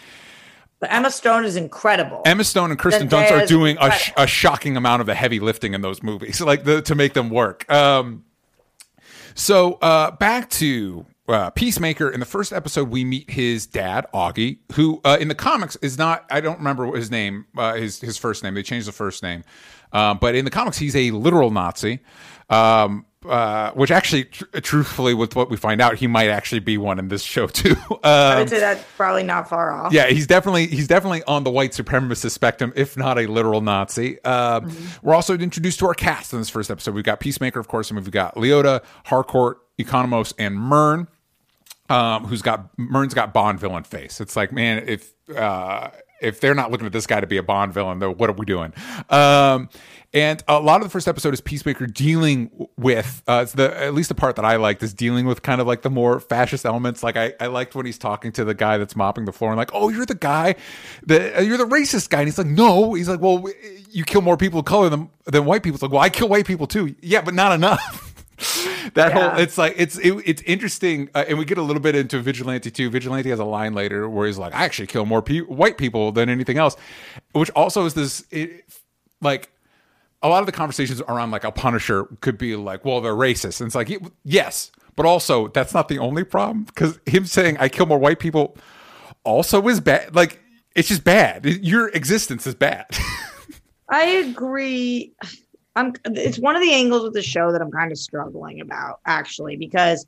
but 0.80 0.92
Emma 0.92 1.10
Stone 1.10 1.46
is 1.46 1.56
incredible. 1.56 2.22
Emma 2.26 2.44
Stone 2.44 2.72
and 2.72 2.80
Kristen 2.80 3.08
Dunst 3.08 3.32
are 3.32 3.46
doing 3.46 3.78
a, 3.80 3.92
sh- 3.92 4.12
a 4.16 4.28
shocking 4.28 4.78
amount 4.78 5.02
of 5.02 5.08
the 5.08 5.16
heavy 5.16 5.40
lifting 5.40 5.74
in 5.74 5.82
those 5.82 6.04
movies, 6.04 6.42
like 6.52 6.64
the 6.64 6.82
to 6.84 6.96
make 6.96 7.14
them 7.14 7.30
work. 7.30 7.70
Um, 7.72 8.26
so 9.34 9.74
uh, 9.82 10.12
back 10.12 10.50
to 10.52 11.06
uh, 11.28 11.50
Peacemaker. 11.52 12.10
In 12.10 12.20
the 12.20 12.26
first 12.26 12.54
episode, 12.54 12.90
we 12.90 13.04
meet 13.04 13.30
his 13.30 13.66
dad, 13.66 14.06
Augie, 14.14 14.60
who 14.74 15.02
uh, 15.04 15.18
in 15.20 15.28
the 15.28 15.36
comics 15.36 15.76
is 15.78 15.98
not. 15.98 16.26
I 16.30 16.42
don't 16.42 16.58
remember 16.58 16.96
his 16.96 17.12
name, 17.12 17.46
uh, 17.58 17.74
his 17.74 18.00
his 18.00 18.18
first 18.18 18.44
name. 18.44 18.54
They 18.54 18.64
changed 18.64 18.88
the 18.88 18.94
first 18.94 19.24
name, 19.24 19.44
um, 19.92 20.20
but 20.20 20.36
in 20.36 20.46
the 20.46 20.52
comics, 20.52 20.78
he's 20.78 20.96
a 20.96 21.12
literal 21.12 21.52
Nazi. 21.52 22.00
Um, 22.50 23.06
uh, 23.30 23.72
which 23.74 23.92
actually, 23.92 24.26
tr- 24.26 24.46
truthfully, 24.62 25.14
with 25.14 25.36
what 25.36 25.50
we 25.50 25.58
find 25.58 25.82
out, 25.82 25.96
he 25.96 26.08
might 26.08 26.30
actually 26.30 26.60
be 26.60 26.78
one 26.78 27.00
in 27.00 27.08
this 27.08 27.24
show 27.24 27.48
too. 27.48 27.76
I 28.04 28.32
Um, 28.34 28.40
would 28.40 28.50
say 28.50 28.60
that's 28.60 28.84
probably 28.96 29.24
not 29.24 29.48
far 29.50 29.72
off. 29.72 29.94
yeah, 29.94 30.08
he's 30.08 30.28
definitely 30.28 30.68
he's 30.68 30.88
definitely 30.88 31.24
on 31.24 31.44
the 31.44 31.52
white 31.52 31.72
supremacist 31.72 32.32
spectrum, 32.32 32.74
if 32.76 32.98
not 32.98 33.18
a 33.18 33.28
literal 33.28 33.62
Nazi. 33.62 34.18
Uh, 34.24 34.62
We're 35.02 35.16
also 35.16 35.38
introduced 35.38 35.80
to 35.80 35.88
our 35.88 35.94
cast 35.94 36.34
in 36.34 36.40
this 36.40 36.50
first 36.50 36.70
episode. 36.72 36.94
We've 36.96 37.04
got 37.04 37.20
Peacemaker, 37.20 37.60
of 37.60 37.68
course, 37.68 37.90
and 37.90 38.00
we've 38.00 38.10
got 38.12 38.36
Leota, 38.36 38.84
Harcourt, 39.06 39.58
Economos, 39.80 40.34
and 40.40 40.56
Murn. 40.56 41.08
Um, 41.90 42.26
who's 42.26 42.42
got 42.42 42.78
Murn's 42.78 43.14
got 43.14 43.34
Bond 43.34 43.60
villain 43.60 43.84
face. 43.84 44.20
It's 44.20 44.36
like, 44.36 44.52
man, 44.52 44.84
if 44.88 45.14
uh, 45.36 45.90
if 46.22 46.40
they're 46.40 46.56
not 46.56 46.72
looking 46.72 46.86
at 46.86 46.94
this 46.94 47.08
guy 47.08 47.20
to 47.20 47.28
be 47.28 47.38
a 47.38 47.44
Bond 47.44 47.74
villain, 47.74 48.00
though, 48.00 48.12
what 48.12 48.30
are 48.30 48.34
we 48.34 48.46
doing? 48.46 48.74
Um, 49.10 49.70
and 50.14 50.42
a 50.48 50.60
lot 50.60 50.82
of 50.82 50.84
the 50.84 50.90
first 50.90 51.08
episode 51.08 51.34
is 51.34 51.42
Peacemaker 51.42 51.86
dealing 51.86 52.50
with 52.78 53.22
uh, 53.28 53.42
it's 53.44 53.52
the 53.54 53.78
at 53.78 53.94
least 53.94 54.10
the 54.10 54.16
part 54.16 54.38
that 54.38 54.46
I 54.46 54.56
liked 54.56 54.82
is 54.82 54.94
dealing 54.94 55.26
with 55.26 55.42
kind 55.42 55.60
of 55.60 55.68
like 55.68 55.82
the 55.82 55.90
more 55.90 56.20
fascist 56.20 56.66
elements. 56.66 57.04
Like 57.04 57.18
I, 57.18 57.34
I 57.40 57.48
liked 57.48 57.76
when 57.76 57.86
he's 57.86 57.98
talking 57.98 58.32
to 58.34 58.46
the 58.46 58.54
guy 58.54 58.78
that's 58.78 58.96
mopping 58.96 59.26
the 59.26 59.34
floor 59.34 59.52
and 59.52 59.58
like, 59.58 59.72
oh, 59.74 59.90
you're 59.90 60.06
the 60.06 60.16
guy, 60.16 60.56
the 61.06 61.44
you're 61.46 61.58
the 61.58 61.66
racist 61.66 62.10
guy, 62.10 62.20
and 62.20 62.28
he's 62.28 62.38
like, 62.38 62.48
no, 62.48 62.94
he's 62.94 63.10
like, 63.10 63.20
well, 63.20 63.46
you 63.92 64.06
kill 64.06 64.22
more 64.22 64.38
people 64.38 64.60
of 64.60 64.66
color 64.66 64.90
than 64.90 65.10
than 65.26 65.46
white 65.46 65.62
people. 65.62 65.76
It's 65.76 65.84
like, 65.84 65.92
well, 65.92 66.02
I 66.02 66.10
kill 66.10 66.30
white 66.30 66.48
people 66.48 66.68
too, 66.68 66.96
yeah, 67.02 67.22
but 67.22 67.34
not 67.34 67.52
enough. 67.52 68.07
that 68.94 69.10
Yeah. 69.14 69.30
whole 69.32 69.40
it's 69.40 69.58
like 69.58 69.74
it's 69.78 69.98
it, 69.98 70.14
it's 70.26 70.42
interesting 70.44 71.10
uh, 71.16 71.26
and 71.28 71.38
we 71.40 71.46
get 71.46 71.58
a 71.58 71.62
little 71.62 71.82
bit 71.82 71.96
into 71.96 72.20
vigilante 72.22 72.70
too 72.70 72.90
vigilante 72.90 73.30
has 73.30 73.40
a 73.40 73.44
line 73.46 73.74
later 73.74 74.08
where 74.10 74.28
he's 74.28 74.38
like 74.38 74.54
i 74.54 74.64
actually 74.64 74.86
kill 74.88 75.06
more 75.06 75.22
pe- 75.24 75.40
white 75.42 75.78
people 75.78 76.12
than 76.12 76.30
anything 76.30 76.58
else 76.58 76.76
which 77.34 77.50
also 77.52 77.86
is 77.86 77.96
this 77.96 78.24
it, 78.30 78.64
like 79.22 79.50
a 80.22 80.30
lot 80.30 80.40
of 80.42 80.46
the 80.46 80.52
conversations 80.52 81.02
around 81.02 81.32
like 81.32 81.44
a 81.44 81.52
punisher 81.52 82.06
could 82.22 82.38
be 82.38 82.56
like 82.56 82.86
well 82.86 83.02
they're 83.02 83.14
racist 83.14 83.60
and 83.60 83.68
it's 83.68 83.76
like 83.76 83.92
yes 84.24 84.72
but 84.96 85.06
also 85.06 85.48
that's 85.50 85.74
not 85.74 85.88
the 85.88 85.98
only 85.98 86.24
problem 86.24 86.64
because 86.64 87.00
him 87.08 87.26
saying 87.26 87.58
i 87.60 87.68
kill 87.68 87.88
more 87.88 87.98
white 88.00 88.20
people 88.20 88.56
also 89.24 89.68
is 89.68 89.80
bad 89.80 90.14
like 90.16 90.40
it's 90.76 90.88
just 90.90 91.04
bad 91.04 91.44
your 91.46 91.90
existence 91.90 92.46
is 92.46 92.54
bad 92.54 92.86
I 93.90 94.04
agree. 94.04 95.14
I'm. 95.78 95.94
It's 96.06 96.40
one 96.40 96.56
of 96.56 96.62
the 96.62 96.74
angles 96.74 97.04
of 97.04 97.14
the 97.14 97.22
show 97.22 97.52
that 97.52 97.62
I'm 97.62 97.72
kind 97.72 97.92
of 97.92 97.98
struggling 97.98 98.62
about, 98.62 99.00
actually, 99.06 99.56
because 99.56 100.06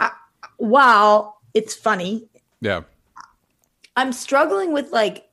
I, 0.00 0.10
while 0.56 1.38
it's 1.52 1.74
funny, 1.74 2.26
yeah 2.60 2.82
I'm 3.96 4.12
struggling 4.12 4.72
with 4.72 4.90
like 4.92 5.28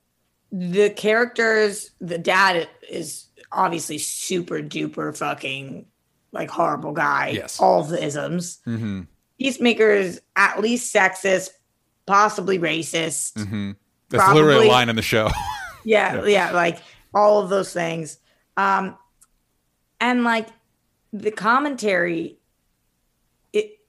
the 0.52 0.90
characters. 0.90 1.92
The 2.00 2.18
dad 2.18 2.68
is 2.90 3.28
obviously 3.52 3.98
super 3.98 4.60
duper 4.60 5.16
fucking 5.18 5.86
like 6.32 6.50
horrible 6.50 6.94
guy. 6.94 7.30
Yes. 7.30 7.60
all 7.60 7.84
the 7.84 8.04
isms. 8.04 8.60
mm-hmm. 8.66 9.02
Peacemaker 9.40 9.90
is 9.90 10.22
at 10.36 10.62
least 10.62 10.94
sexist, 10.94 11.50
possibly 12.06 12.60
racist. 12.60 13.34
Mm-hmm. 13.34 13.72
that's 14.10 14.34
literally 14.34 14.68
a 14.68 14.72
line 14.72 14.90
in 14.90 14.96
the 14.96 15.02
show 15.02 15.30
yeah, 15.84 16.26
yeah, 16.26 16.52
like 16.52 16.80
all 17.14 17.42
of 17.42 17.50
those 17.50 17.74
things. 17.74 18.18
Um 18.58 18.98
and 20.00 20.24
like 20.24 20.48
the 21.14 21.32
commentary 21.32 22.38
it 23.54 23.80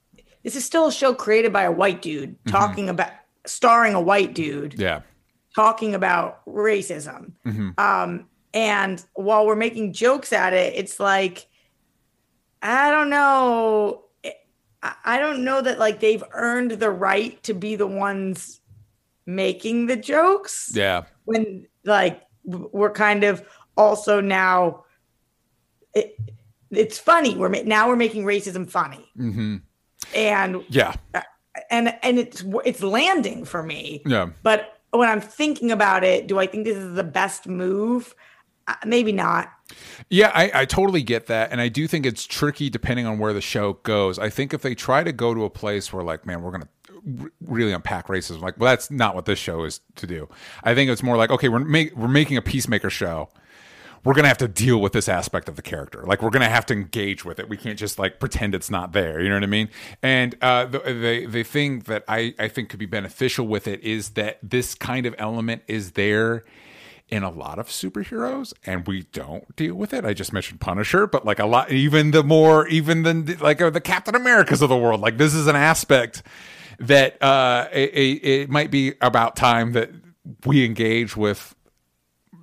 this 0.43 0.57
is 0.57 0.65
still 0.65 0.87
a 0.87 0.93
show 0.93 1.15
created 1.15 1.53
by 1.53 1.63
a 1.63 1.73
white 1.73 2.03
dude 2.03 2.37
talking 2.47 2.89
about 2.89 3.11
starring 3.47 3.95
a 3.95 4.01
white 4.01 4.35
dude 4.35 4.75
yeah 4.79 5.03
talking 5.55 5.95
about 5.95 6.45
racism. 6.47 7.33
Mhm. 7.45 7.79
Um 7.79 8.29
and 8.55 9.05
while 9.15 9.47
we're 9.47 9.57
making 9.57 9.93
jokes 9.95 10.33
at 10.33 10.53
it, 10.53 10.75
it's 10.77 11.01
like 11.01 11.47
I 12.61 12.91
don't 12.91 13.11
know 13.11 14.05
I 15.05 15.19
don't 15.19 15.45
know 15.45 15.63
that 15.63 15.79
like 15.79 16.01
they've 16.01 16.25
earned 16.33 16.73
the 16.73 16.91
right 16.91 17.41
to 17.45 17.55
be 17.55 17.77
the 17.77 17.87
ones 17.87 18.61
making 19.27 19.87
the 19.87 19.97
jokes 19.97 20.73
yeah 20.75 21.05
when 21.25 21.67
like 21.85 22.23
we're 22.45 22.91
kind 22.91 23.23
of 23.23 23.47
also 23.77 24.21
now 24.21 24.85
it, 25.95 26.17
it's 26.71 26.99
funny 26.99 27.37
we're 27.37 27.49
now 27.65 27.89
we're 27.89 27.97
making 27.97 28.25
racism 28.25 28.69
funny 28.69 29.09
mm-hmm. 29.19 29.57
and 30.15 30.65
yeah 30.69 30.95
and 31.71 31.95
and 32.03 32.19
it's 32.19 32.45
it's 32.65 32.83
landing 32.83 33.45
for 33.45 33.63
me 33.63 34.03
yeah 34.07 34.31
but 34.43 34.81
when 34.91 35.09
i'm 35.09 35.21
thinking 35.21 35.71
about 35.71 36.05
it 36.05 36.27
do 36.27 36.39
i 36.39 36.47
think 36.47 36.65
this 36.65 36.77
is 36.77 36.95
the 36.95 37.05
best 37.05 37.47
move 37.47 38.15
uh, 38.69 38.75
maybe 38.87 39.13
not 39.13 39.51
Yeah, 40.11 40.31
I, 40.35 40.51
I 40.55 40.65
totally 40.65 41.03
get 41.03 41.27
that. 41.27 41.53
And 41.53 41.61
I 41.61 41.69
do 41.69 41.87
think 41.87 42.07
it's 42.07 42.27
tricky 42.27 42.69
depending 42.71 43.07
on 43.07 43.19
where 43.19 43.33
the 43.33 43.41
show 43.41 43.75
goes. 43.83 44.19
I 44.19 44.31
think 44.31 44.53
if 44.53 44.63
they 44.63 44.75
try 44.75 45.03
to 45.03 45.13
go 45.13 45.35
to 45.35 45.45
a 45.45 45.51
place 45.51 45.93
where, 45.93 46.03
like, 46.03 46.27
man, 46.27 46.43
we're 46.43 46.51
going 46.51 46.63
to 46.63 47.31
really 47.41 47.73
unpack 47.73 48.09
racism, 48.09 48.41
like, 48.41 48.59
well, 48.59 48.71
that's 48.71 48.91
not 48.91 49.15
what 49.15 49.25
this 49.25 49.39
show 49.39 49.65
is 49.65 49.81
to 49.97 50.07
do. 50.07 50.29
I 50.63 50.75
think 50.75 50.91
it's 50.91 51.03
more 51.03 51.17
like, 51.17 51.31
okay, 51.31 51.49
we're, 51.49 51.61
make, 51.61 51.97
we're 51.97 52.09
making 52.09 52.37
a 52.37 52.43
Peacemaker 52.43 52.91
show. 52.91 53.29
We're 54.05 54.15
going 54.15 54.25
to 54.25 54.29
have 54.29 54.39
to 54.39 54.49
deal 54.49 54.81
with 54.81 54.93
this 54.93 55.09
aspect 55.09 55.49
of 55.49 55.57
the 55.57 55.63
character. 55.63 56.03
Like, 56.05 56.23
we're 56.23 56.31
going 56.31 56.43
to 56.43 56.49
have 56.49 56.67
to 56.67 56.75
engage 56.75 57.25
with 57.25 57.39
it. 57.39 57.49
We 57.49 57.57
can't 57.57 57.79
just, 57.79 57.99
like, 57.99 58.19
pretend 58.19 58.55
it's 58.55 58.71
not 58.71 58.93
there. 58.93 59.21
You 59.23 59.29
know 59.29 59.37
what 59.37 59.45
I 59.45 59.47
mean? 59.47 59.69
And 60.03 60.37
uh, 60.43 60.65
the, 60.65 60.79
the, 60.81 61.27
the 61.27 61.43
thing 61.45 61.81
that 61.81 62.05
I, 62.09 62.35
I 62.39 62.49
think 62.49 62.69
could 62.69 62.81
be 62.81 62.87
beneficial 62.87 63.47
with 63.47 63.69
it 63.69 63.81
is 63.85 64.11
that 64.11 64.39
this 64.43 64.75
kind 64.75 65.07
of 65.07 65.15
element 65.19 65.63
is 65.69 65.93
there 65.93 66.45
in 67.13 67.23
a 67.23 67.31
lot 67.31 67.59
of 67.59 67.69
superheroes 67.69 68.55
and 68.65 68.87
we 68.87 69.03
don't 69.13 69.55
deal 69.55 69.75
with 69.75 69.93
it. 69.93 70.03
I 70.05 70.15
just 70.15 70.33
mentioned 70.33 70.61
Punisher, 70.61 71.07
but 71.07 71.27
like 71.27 71.39
a 71.39 71.45
lot, 71.45 71.71
even 71.71 72.11
the 72.11 72.25
more, 72.25 72.67
even 72.69 73.03
the 73.03 73.37
like 73.39 73.61
uh, 73.61 73.69
the 73.69 73.83
Captain 73.83 74.15
Americas 74.15 74.63
of 74.63 74.71
the 74.71 74.77
world, 74.79 75.03
like 75.03 75.19
this 75.19 75.35
is 75.35 75.47
an 75.47 75.55
aspect 75.55 76.23
that 76.79 77.23
uh, 77.23 77.69
it, 77.71 77.91
it, 77.91 78.27
it 78.27 78.51
might 78.51 78.71
be 78.71 78.95
about 79.03 79.37
time 79.37 79.73
that 79.73 79.91
we 80.47 80.65
engage 80.65 81.15
with 81.15 81.55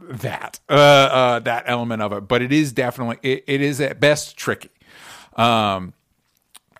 that 0.10 0.60
uh, 0.70 0.74
uh, 0.74 1.40
that 1.40 1.64
element 1.68 2.02
of 2.02 2.12
it. 2.14 2.28
But 2.28 2.42
it 2.42 2.52
is 2.52 2.74
definitely 2.74 3.18
it, 3.22 3.44
it 3.48 3.62
is 3.62 3.80
at 3.80 4.00
best 4.00 4.38
tricky. 4.38 4.70
Um, 5.36 5.94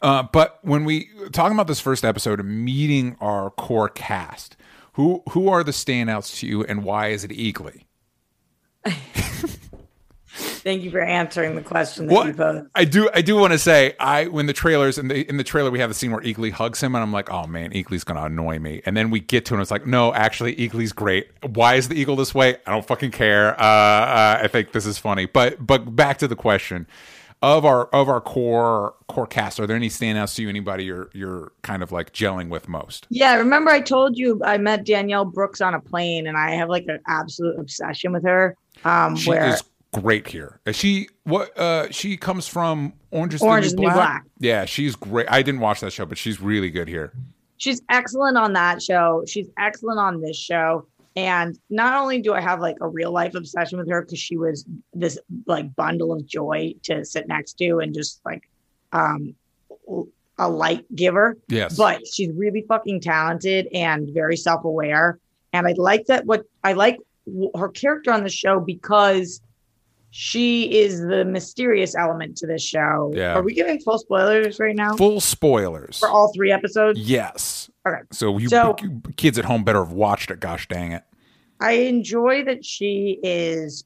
uh, 0.02 0.24
but 0.24 0.60
when 0.62 0.86
we 0.86 1.10
talking 1.32 1.56
about 1.56 1.68
this 1.68 1.80
first 1.80 2.04
episode 2.04 2.44
meeting 2.44 3.16
our 3.22 3.52
core 3.52 3.90
cast, 3.90 4.58
who 4.94 5.24
who 5.30 5.50
are 5.50 5.64
the 5.64 5.72
standouts 5.72 6.40
to 6.40 6.48
you, 6.48 6.64
and 6.64 6.84
why 6.84 7.08
is 7.08 7.24
it 7.24 7.32
Eagly? 7.32 7.84
thank 10.40 10.84
you 10.84 10.92
for 10.92 11.02
answering 11.02 11.56
the 11.56 11.62
question 11.62 12.08
that 12.08 12.26
you 12.26 12.34
posed. 12.34 12.68
I 12.76 12.86
do 12.86 13.10
I 13.14 13.22
do 13.22 13.36
want 13.36 13.54
to 13.54 13.60
say 13.60 13.96
I 14.00 14.28
when 14.28 14.46
the 14.46 14.54
trailers 14.54 14.98
in 14.98 15.08
the 15.08 15.28
in 15.28 15.38
the 15.38 15.44
trailer 15.44 15.72
we 15.72 15.80
have 15.80 15.90
the 15.90 15.94
scene 15.94 16.12
where 16.12 16.22
Eagly 16.22 16.52
hugs 16.52 16.82
him 16.82 16.96
and 16.96 17.04
I'm 17.04 17.12
like 17.12 17.32
oh 17.32 17.48
man 17.48 17.72
Eagly's 17.72 18.04
gonna 18.04 18.24
annoy 18.24 18.60
me. 18.60 18.82
And 18.86 18.96
then 18.96 19.10
we 19.10 19.20
get 19.20 19.46
to 19.46 19.56
him 19.56 19.62
it's 19.62 19.72
like 19.72 19.86
no 19.86 20.14
actually 20.14 20.56
Eagly's 20.56 20.94
great. 20.94 21.28
Why 21.44 21.76
is 21.76 21.90
the 21.90 21.96
eagle 21.96 22.16
this 22.16 22.34
way? 22.34 22.58
I 22.66 22.72
don't 22.72 22.86
fucking 22.86 23.12
care. 23.12 23.60
Uh, 23.60 23.64
uh, 23.64 24.40
I 24.44 24.48
think 24.48 24.72
this 24.72 24.86
is 24.86 24.98
funny. 24.98 25.26
But 25.26 25.66
but 25.66 25.96
back 25.96 26.18
to 26.20 26.28
the 26.28 26.36
question. 26.36 26.88
Of 27.42 27.64
our 27.64 27.86
of 27.94 28.10
our 28.10 28.20
core 28.20 28.96
core 29.08 29.26
cast 29.26 29.62
are 29.62 29.68
there 29.68 29.78
any 29.78 29.88
standouts 29.88 30.36
to 30.36 30.42
you 30.42 30.50
anybody 30.50 30.84
you're 30.84 31.10
you're 31.14 31.54
kind 31.62 31.82
of 31.82 31.90
like 31.90 32.12
gelling 32.12 32.50
with 32.50 32.68
most? 32.68 33.08
Yeah 33.10 33.36
remember 33.36 33.72
i 33.72 33.80
told 33.80 34.18
you 34.18 34.42
i 34.44 34.58
met 34.58 34.84
danielle 34.84 35.24
brooks 35.24 35.62
on 35.62 35.74
a 35.74 35.80
plane 35.80 36.28
and 36.28 36.38
i 36.38 36.52
have 36.52 36.68
like 36.68 36.84
an 36.88 37.00
absolute 37.08 37.58
obsession 37.58 38.12
with 38.12 38.24
her 38.24 38.58
um 38.84 39.16
she 39.16 39.30
where 39.30 39.54
is 39.54 39.64
great 39.92 40.28
here 40.28 40.60
she 40.72 41.08
what 41.24 41.58
uh 41.58 41.90
she 41.92 42.16
comes 42.16 42.48
from 42.48 42.94
Orange 43.12 43.34
is 43.34 43.42
Orange 43.42 43.72
the 43.72 43.76
New 43.78 43.84
Black 43.84 43.96
Black. 43.96 44.24
yeah 44.40 44.66
she's 44.66 44.96
great 44.96 45.26
I 45.30 45.42
didn't 45.42 45.62
watch 45.62 45.80
that 45.80 45.92
show 45.92 46.06
but 46.06 46.18
she's 46.18 46.40
really 46.40 46.70
good 46.70 46.88
here 46.88 47.14
she's 47.60 47.82
excellent 47.90 48.38
on 48.38 48.54
that 48.54 48.82
show. 48.82 49.24
She's 49.28 49.48
excellent 49.60 50.00
on 50.00 50.22
this 50.22 50.38
show. 50.38 50.88
And 51.16 51.60
not 51.70 51.96
only 52.02 52.22
do 52.22 52.34
I 52.34 52.42
have 52.42 52.60
like 52.62 52.78
a 52.82 52.88
real 52.88 53.12
life 53.12 53.36
obsession 53.36 53.78
with 53.78 53.90
her 53.90 54.02
because 54.02 54.20
she 54.20 54.38
was 54.38 54.66
this 54.94 55.20
like 55.46 55.76
bundle 55.76 56.14
of 56.14 56.26
joy 56.26 56.74
to 56.84 57.06
sit 57.06 57.28
next 57.28 57.54
to 57.60 57.80
and 57.80 57.94
just 57.94 58.22
like 58.26 58.50
um 58.94 59.36
a 60.38 60.48
light 60.48 60.86
giver, 60.96 61.38
yes 61.50 61.76
but 61.76 62.00
she's 62.08 62.32
really 62.34 62.64
fucking 62.68 63.02
talented 63.02 63.68
and 63.74 64.10
very 64.14 64.38
self 64.38 64.64
aware. 64.64 65.20
And 65.52 65.68
I 65.68 65.74
like 65.78 66.06
that 66.06 66.26
what 66.26 66.44
I 66.64 66.74
like 66.74 66.98
her 67.56 67.70
character 67.70 68.12
on 68.14 68.24
the 68.24 68.30
show 68.30 68.60
because 68.60 69.42
she 70.12 70.80
is 70.80 71.02
the 71.02 71.24
mysterious 71.26 71.96
element 71.96 72.36
to 72.38 72.48
this 72.48 72.64
show. 72.64 73.12
Yeah. 73.16 73.34
Are 73.36 73.44
we 73.44 73.54
giving 73.54 73.80
full 73.80 74.00
spoilers 74.00 74.60
right 74.60 74.76
now 74.76 74.96
full 74.96 75.20
spoilers 75.22 76.00
for 76.00 76.10
all 76.10 76.32
three 76.34 76.52
episodes? 76.52 77.00
Yes. 77.00 77.70
Okay. 77.88 78.02
So 78.12 78.38
you, 78.38 78.50
So- 78.50 78.76
you 78.82 79.02
kids 79.18 79.38
at 79.38 79.46
home 79.46 79.64
better 79.64 79.84
have 79.84 79.94
watched 79.94 80.32
it. 80.32 80.40
Gosh 80.40 80.68
dang 80.68 80.92
it. 80.94 81.04
I 81.62 81.74
enjoy 81.74 82.44
that 82.46 82.64
she 82.66 83.20
is 83.24 83.84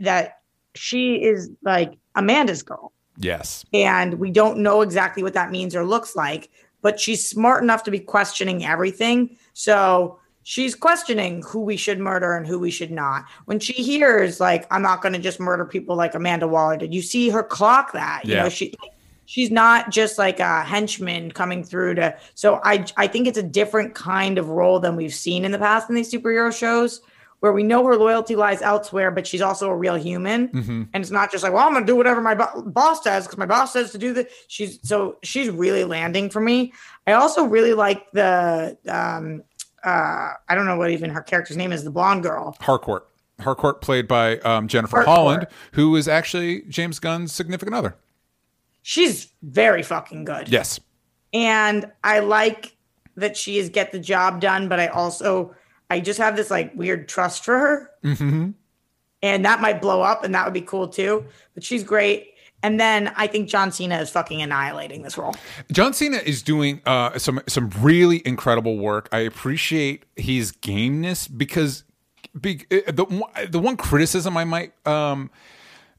that 0.00 0.38
she 0.74 1.16
is 1.22 1.50
like 1.62 1.94
Amanda's 2.14 2.62
girl, 2.62 2.92
Yes. 3.16 3.64
and 3.72 4.14
we 4.14 4.30
don't 4.30 4.58
know 4.58 4.80
exactly 4.82 5.22
what 5.22 5.34
that 5.34 5.50
means 5.50 5.74
or 5.74 5.84
looks 5.84 6.14
like, 6.16 6.50
but 6.82 6.98
she's 7.00 7.26
smart 7.28 7.62
enough 7.62 7.82
to 7.84 7.90
be 7.90 7.98
questioning 7.98 8.64
everything. 8.64 9.36
So 9.54 10.18
she's 10.44 10.74
questioning 10.74 11.42
who 11.42 11.60
we 11.60 11.76
should 11.76 11.98
murder 11.98 12.36
and 12.36 12.46
who 12.46 12.58
we 12.58 12.70
should 12.70 12.90
not. 12.92 13.24
When 13.46 13.58
she 13.58 13.72
hears 13.72 14.38
like, 14.40 14.66
I'm 14.70 14.82
not 14.82 15.02
going 15.02 15.14
to 15.14 15.18
just 15.18 15.40
murder 15.40 15.64
people 15.64 15.96
like 15.96 16.14
Amanda 16.14 16.46
Waller 16.46 16.76
did, 16.76 16.94
you 16.94 17.02
see 17.02 17.30
her 17.30 17.42
clock 17.42 17.92
that. 17.92 18.22
You 18.24 18.34
Yeah. 18.34 18.42
know, 18.44 18.48
she 18.50 18.74
she's 19.26 19.50
not 19.50 19.90
just 19.90 20.18
like 20.18 20.38
a 20.38 20.62
henchman 20.62 21.32
coming 21.32 21.64
through 21.64 21.94
to. 21.94 22.14
So 22.34 22.60
I 22.62 22.84
I 22.96 23.06
think 23.08 23.26
it's 23.26 23.38
a 23.38 23.42
different 23.42 23.94
kind 23.94 24.38
of 24.38 24.50
role 24.50 24.78
than 24.80 24.96
we've 24.96 25.14
seen 25.14 25.44
in 25.44 25.50
the 25.50 25.58
past 25.58 25.88
in 25.88 25.96
these 25.96 26.12
superhero 26.12 26.56
shows. 26.56 27.00
Where 27.40 27.52
we 27.52 27.62
know 27.62 27.84
her 27.86 27.96
loyalty 27.96 28.36
lies 28.36 28.62
elsewhere, 28.62 29.10
but 29.10 29.26
she's 29.26 29.42
also 29.42 29.68
a 29.68 29.76
real 29.76 29.96
human, 29.96 30.48
and 30.94 31.02
it's 31.02 31.10
not 31.10 31.30
just 31.30 31.44
like, 31.44 31.52
well, 31.52 31.66
I'm 31.66 31.74
gonna 31.74 31.84
do 31.84 31.94
whatever 31.94 32.22
my 32.22 32.34
bo- 32.34 32.62
boss 32.62 33.04
says 33.04 33.24
because 33.26 33.36
my 33.36 33.44
boss 33.44 33.74
says 33.74 33.90
to 33.92 33.98
do 33.98 34.14
this. 34.14 34.32
She's 34.48 34.78
so 34.82 35.18
she's 35.22 35.50
really 35.50 35.84
landing 35.84 36.30
for 36.30 36.40
me. 36.40 36.72
I 37.06 37.12
also 37.12 37.44
really 37.44 37.74
like 37.74 38.10
the 38.12 38.78
um, 38.88 39.42
uh, 39.84 40.32
I 40.48 40.54
don't 40.54 40.66
know 40.66 40.76
what 40.76 40.90
even 40.90 41.10
her 41.10 41.22
character's 41.22 41.56
name 41.56 41.72
is, 41.72 41.84
the 41.84 41.90
blonde 41.90 42.22
girl. 42.22 42.56
Harcourt. 42.60 43.08
Harcourt, 43.40 43.80
played 43.80 44.06
by 44.06 44.38
um, 44.38 44.68
Jennifer 44.68 44.98
Harcourt. 44.98 45.16
Holland, 45.16 45.46
who 45.72 45.96
is 45.96 46.06
actually 46.06 46.62
James 46.62 46.98
Gunn's 46.98 47.32
significant 47.32 47.74
other. 47.74 47.96
She's 48.82 49.32
very 49.42 49.82
fucking 49.82 50.24
good. 50.24 50.48
Yes. 50.48 50.78
And 51.32 51.90
I 52.04 52.20
like 52.20 52.76
that 53.16 53.36
she 53.36 53.58
is 53.58 53.68
get 53.68 53.92
the 53.92 53.98
job 53.98 54.40
done, 54.40 54.68
but 54.68 54.78
I 54.78 54.88
also 54.88 55.54
I 55.90 56.00
just 56.00 56.18
have 56.18 56.36
this 56.36 56.50
like 56.50 56.74
weird 56.74 57.08
trust 57.08 57.44
for 57.44 57.58
her. 57.58 57.90
hmm 58.02 58.50
And 59.22 59.44
that 59.44 59.60
might 59.60 59.80
blow 59.80 60.02
up 60.02 60.22
and 60.22 60.34
that 60.34 60.44
would 60.44 60.54
be 60.54 60.60
cool 60.60 60.88
too. 60.88 61.24
But 61.54 61.64
she's 61.64 61.82
great. 61.82 62.33
And 62.64 62.80
then 62.80 63.12
I 63.14 63.26
think 63.26 63.50
John 63.50 63.70
Cena 63.70 63.98
is 63.98 64.08
fucking 64.08 64.40
annihilating 64.40 65.02
this 65.02 65.18
role. 65.18 65.34
John 65.70 65.92
Cena 65.92 66.16
is 66.16 66.42
doing 66.42 66.80
uh, 66.86 67.18
some 67.18 67.42
some 67.46 67.68
really 67.80 68.22
incredible 68.26 68.78
work. 68.78 69.10
I 69.12 69.18
appreciate 69.18 70.06
his 70.16 70.50
gameness 70.50 71.28
because 71.28 71.84
be, 72.40 72.64
uh, 72.72 72.90
the 72.90 73.46
the 73.50 73.58
one 73.58 73.76
criticism 73.76 74.38
I 74.38 74.44
might 74.44 74.72
um, 74.88 75.30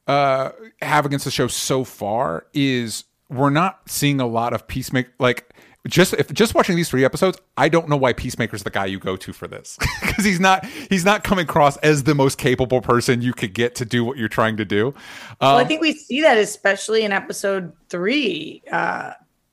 uh, 0.08 0.50
have 0.82 1.06
against 1.06 1.24
the 1.24 1.30
show 1.30 1.46
so 1.46 1.84
far 1.84 2.48
is 2.52 3.04
we're 3.30 3.50
not 3.50 3.88
seeing 3.88 4.20
a 4.20 4.26
lot 4.26 4.52
of 4.52 4.66
peacemaker 4.66 5.12
like 5.20 5.45
just 5.86 6.12
if 6.14 6.32
just 6.32 6.54
watching 6.54 6.76
these 6.76 6.88
three 6.88 7.04
episodes 7.04 7.38
i 7.56 7.68
don't 7.68 7.88
know 7.88 7.96
why 7.96 8.12
peacemaker's 8.12 8.62
the 8.62 8.70
guy 8.70 8.84
you 8.86 8.98
go 8.98 9.16
to 9.16 9.32
for 9.32 9.46
this 9.46 9.78
because 10.00 10.24
he's 10.24 10.40
not 10.40 10.64
he's 10.90 11.04
not 11.04 11.24
coming 11.24 11.44
across 11.44 11.76
as 11.78 12.02
the 12.04 12.14
most 12.14 12.38
capable 12.38 12.80
person 12.80 13.22
you 13.22 13.32
could 13.32 13.54
get 13.54 13.74
to 13.74 13.84
do 13.84 14.04
what 14.04 14.16
you're 14.16 14.28
trying 14.28 14.56
to 14.56 14.64
do 14.64 14.88
um, 15.40 15.52
well, 15.52 15.58
I 15.58 15.64
think 15.64 15.80
we 15.80 15.92
see 15.92 16.22
that 16.22 16.38
especially 16.38 17.02
in 17.04 17.12
episode 17.12 17.72
three. 17.88 18.62
Uh, 18.70 19.12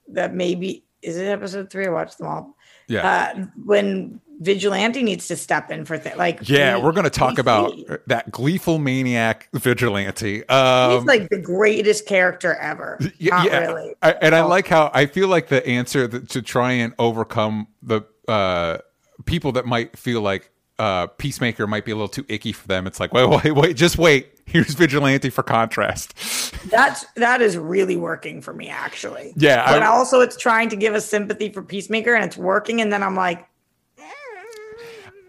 that 0.10 0.34
maybe 0.34 0.84
is 1.02 1.17
it 1.17 1.26
episode 1.26 1.69
three? 1.69 1.88
I 1.88 1.89
watched 1.89 2.17
them 2.17 2.28
all. 2.28 2.56
yeah 2.88 3.34
Uh, 3.36 3.46
when 3.65 4.22
Vigilante 4.39 5.04
needs 5.04 5.28
to 5.28 5.36
step 5.36 5.72
in 5.72 5.86
for 5.86 5.98
things 5.98 6.17
like 6.17 6.48
yeah 6.50 6.78
we- 6.78 6.84
we're 6.84 6.91
going 6.91 7.04
to 7.06 7.10
talk 7.10 7.38
about 7.38 7.72
see. 7.72 7.86
that 8.08 8.30
gleeful 8.32 8.78
maniac 8.80 9.48
vigilante 9.54 10.48
um 10.50 10.98
He's 11.00 11.06
like 11.08 11.30
the 11.30 11.39
greatest 11.39 12.06
character 12.08 12.56
ever. 12.56 13.00
Yeah, 13.19 13.36
Not 13.38 13.46
yeah. 13.46 13.60
really. 13.60 13.96
I, 14.02 14.12
and 14.13 14.36
I 14.36 14.39
Oh. 14.41 14.48
like 14.48 14.67
how 14.67 14.91
I 14.93 15.06
feel 15.06 15.28
like 15.28 15.48
the 15.48 15.65
answer 15.67 16.08
that, 16.08 16.30
to 16.30 16.41
try 16.41 16.72
and 16.74 16.93
overcome 17.00 17.67
the 17.82 18.02
uh, 18.28 18.80
people 19.26 19.52
that 19.54 19.65
might 19.65 19.98
feel 19.98 20.22
like 20.22 20.50
uh, 20.80 21.08
Peacemaker 21.08 21.67
might 21.67 21.86
be 21.86 21.91
a 21.91 21.96
little 21.96 22.08
too 22.08 22.26
icky 22.28 22.52
for 22.52 22.67
them. 22.67 22.88
It's 22.88 23.00
like, 23.00 23.13
wait, 23.13 23.30
wait, 23.43 23.52
wait, 23.52 23.78
just 23.78 23.98
wait. 23.98 24.30
Here's 24.46 24.74
Vigilante 24.74 25.30
for 25.30 25.43
contrast. 25.43 26.15
That's 26.69 27.06
that 27.15 27.41
is 27.41 27.56
really 27.58 27.96
working 27.96 28.41
for 28.41 28.54
me 28.54 28.67
actually. 28.69 29.34
Yeah, 29.38 29.72
But 29.72 29.84
I- 29.84 29.88
also 29.88 30.19
it's 30.22 30.36
trying 30.36 30.69
to 30.69 30.76
give 30.76 30.96
us 30.96 31.06
sympathy 31.06 31.50
for 31.50 31.62
Peacemaker 31.62 32.13
and 32.15 32.26
it's 32.26 32.38
working. 32.38 32.82
And 32.82 32.91
then 32.91 33.04
I'm 33.04 33.15
like, 33.15 33.46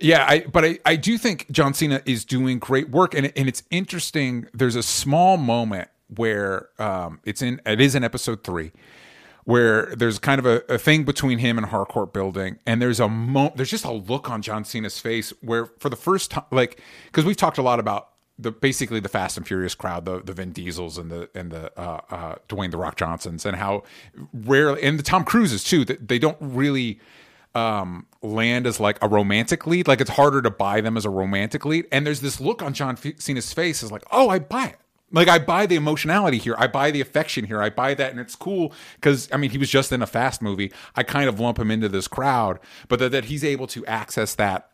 Yeah, 0.05 0.27
I 0.29 0.41
but 0.41 0.67
I, 0.67 0.79
I 0.85 0.97
do 0.97 1.17
think 1.17 1.51
John 1.51 1.73
Cena 1.73 2.03
is 2.05 2.27
doing 2.27 2.59
great 2.59 2.91
work, 2.91 3.15
and 3.15 3.33
and 3.37 3.49
it's 3.49 3.63
interesting. 3.71 4.47
There's 4.53 4.77
a 4.77 4.83
small 4.83 5.39
moment 5.39 5.89
where 6.15 6.69
um, 6.79 7.21
it's 7.25 7.41
in 7.41 7.59
it 7.65 7.81
is 7.81 7.95
in 7.95 8.05
episode 8.05 8.45
three, 8.45 8.73
where 9.45 9.95
there's 9.97 10.19
kind 10.19 10.39
of 10.39 10.45
a, 10.45 10.63
a 10.69 10.77
thing 10.77 11.05
between 11.05 11.39
him 11.39 11.57
and 11.57 11.69
Harcourt 11.69 12.13
building, 12.13 12.59
and 12.67 12.83
there's 12.83 13.01
a 13.01 13.09
mo 13.09 13.55
there's 13.57 13.71
just 13.71 13.87
a 13.87 13.93
look 13.93 14.29
on 14.29 14.43
John 14.43 14.67
Cena's 14.67 14.99
face 14.99 15.33
where 15.41 15.71
for 15.79 15.89
the 15.89 15.97
first 15.97 16.33
time, 16.33 16.45
like 16.51 16.83
because 17.07 17.25
we've 17.25 17.39
talked 17.39 17.57
a 17.57 17.63
lot 17.63 17.81
about 17.81 18.11
the 18.39 18.51
basically 18.51 19.01
the 19.01 19.09
Fast 19.09 19.39
and 19.39 19.47
Furious 19.47 19.75
crowd, 19.75 20.05
the 20.05 20.21
the 20.21 20.35
Vin 20.35 20.53
Diesels 20.53 20.99
and 20.99 21.11
the 21.11 21.31
and 21.35 21.51
the 21.51 21.73
uh, 21.81 22.01
uh, 22.11 22.35
Dwayne 22.51 22.71
the 22.71 22.77
Rock 22.77 22.97
Johnsons, 22.97 23.47
and 23.47 23.57
how 23.57 23.85
rarely 24.35 24.83
and 24.83 24.99
the 24.99 25.03
Tom 25.03 25.25
Cruises 25.25 25.65
too 25.65 25.83
that 25.87 26.09
they 26.09 26.19
don't 26.19 26.37
really 26.41 27.01
um 27.55 28.07
land 28.23 28.67
as 28.67 28.81
like 28.81 28.99
a 29.03 29.09
romantic 29.09 29.67
lead 29.67 29.87
like 29.87 30.01
it's 30.01 30.11
harder 30.11 30.43
to 30.43 30.51
buy 30.51 30.81
them 30.81 30.97
as 30.97 31.05
a 31.05 31.11
romantic 31.11 31.65
lead. 31.65 31.87
And 31.93 32.07
there's 32.07 32.21
this 32.21 32.41
look 32.41 32.63
on 32.63 32.75
john 32.75 32.99
F- 33.03 33.21
cena's 33.21 33.53
face 33.53 33.83
is 33.83 33.93
like 33.93 34.05
oh 34.11 34.29
i 34.29 34.39
buy 34.39 34.67
it. 34.67 34.79
Like 35.13 35.29
i 35.29 35.39
buy 35.39 35.67
the 35.67 35.77
emotionality 35.77 36.39
here. 36.39 36.57
I 36.59 36.67
buy 36.67 36.91
the 36.91 37.01
affection 37.01 37.45
here. 37.45 37.63
I 37.63 37.71
buy 37.71 37.95
that 37.95 38.11
and 38.11 38.19
it's 38.21 38.35
cool 38.35 38.73
because 38.97 39.29
i 39.33 39.37
mean 39.37 39.51
he 39.51 39.59
was 39.59 39.71
just 39.71 39.93
in 39.93 40.03
a 40.03 40.07
fast 40.07 40.43
movie. 40.43 40.73
I 40.97 41.03
kind 41.03 41.29
of 41.29 41.39
lump 41.39 41.59
him 41.59 41.71
into 41.71 41.89
this 41.89 42.09
crowd 42.09 42.59
but 42.89 42.99
that, 42.99 43.13
that 43.13 43.27
he's 43.27 43.45
able 43.45 43.67
to 43.69 43.87
access 43.87 44.35
that 44.37 44.71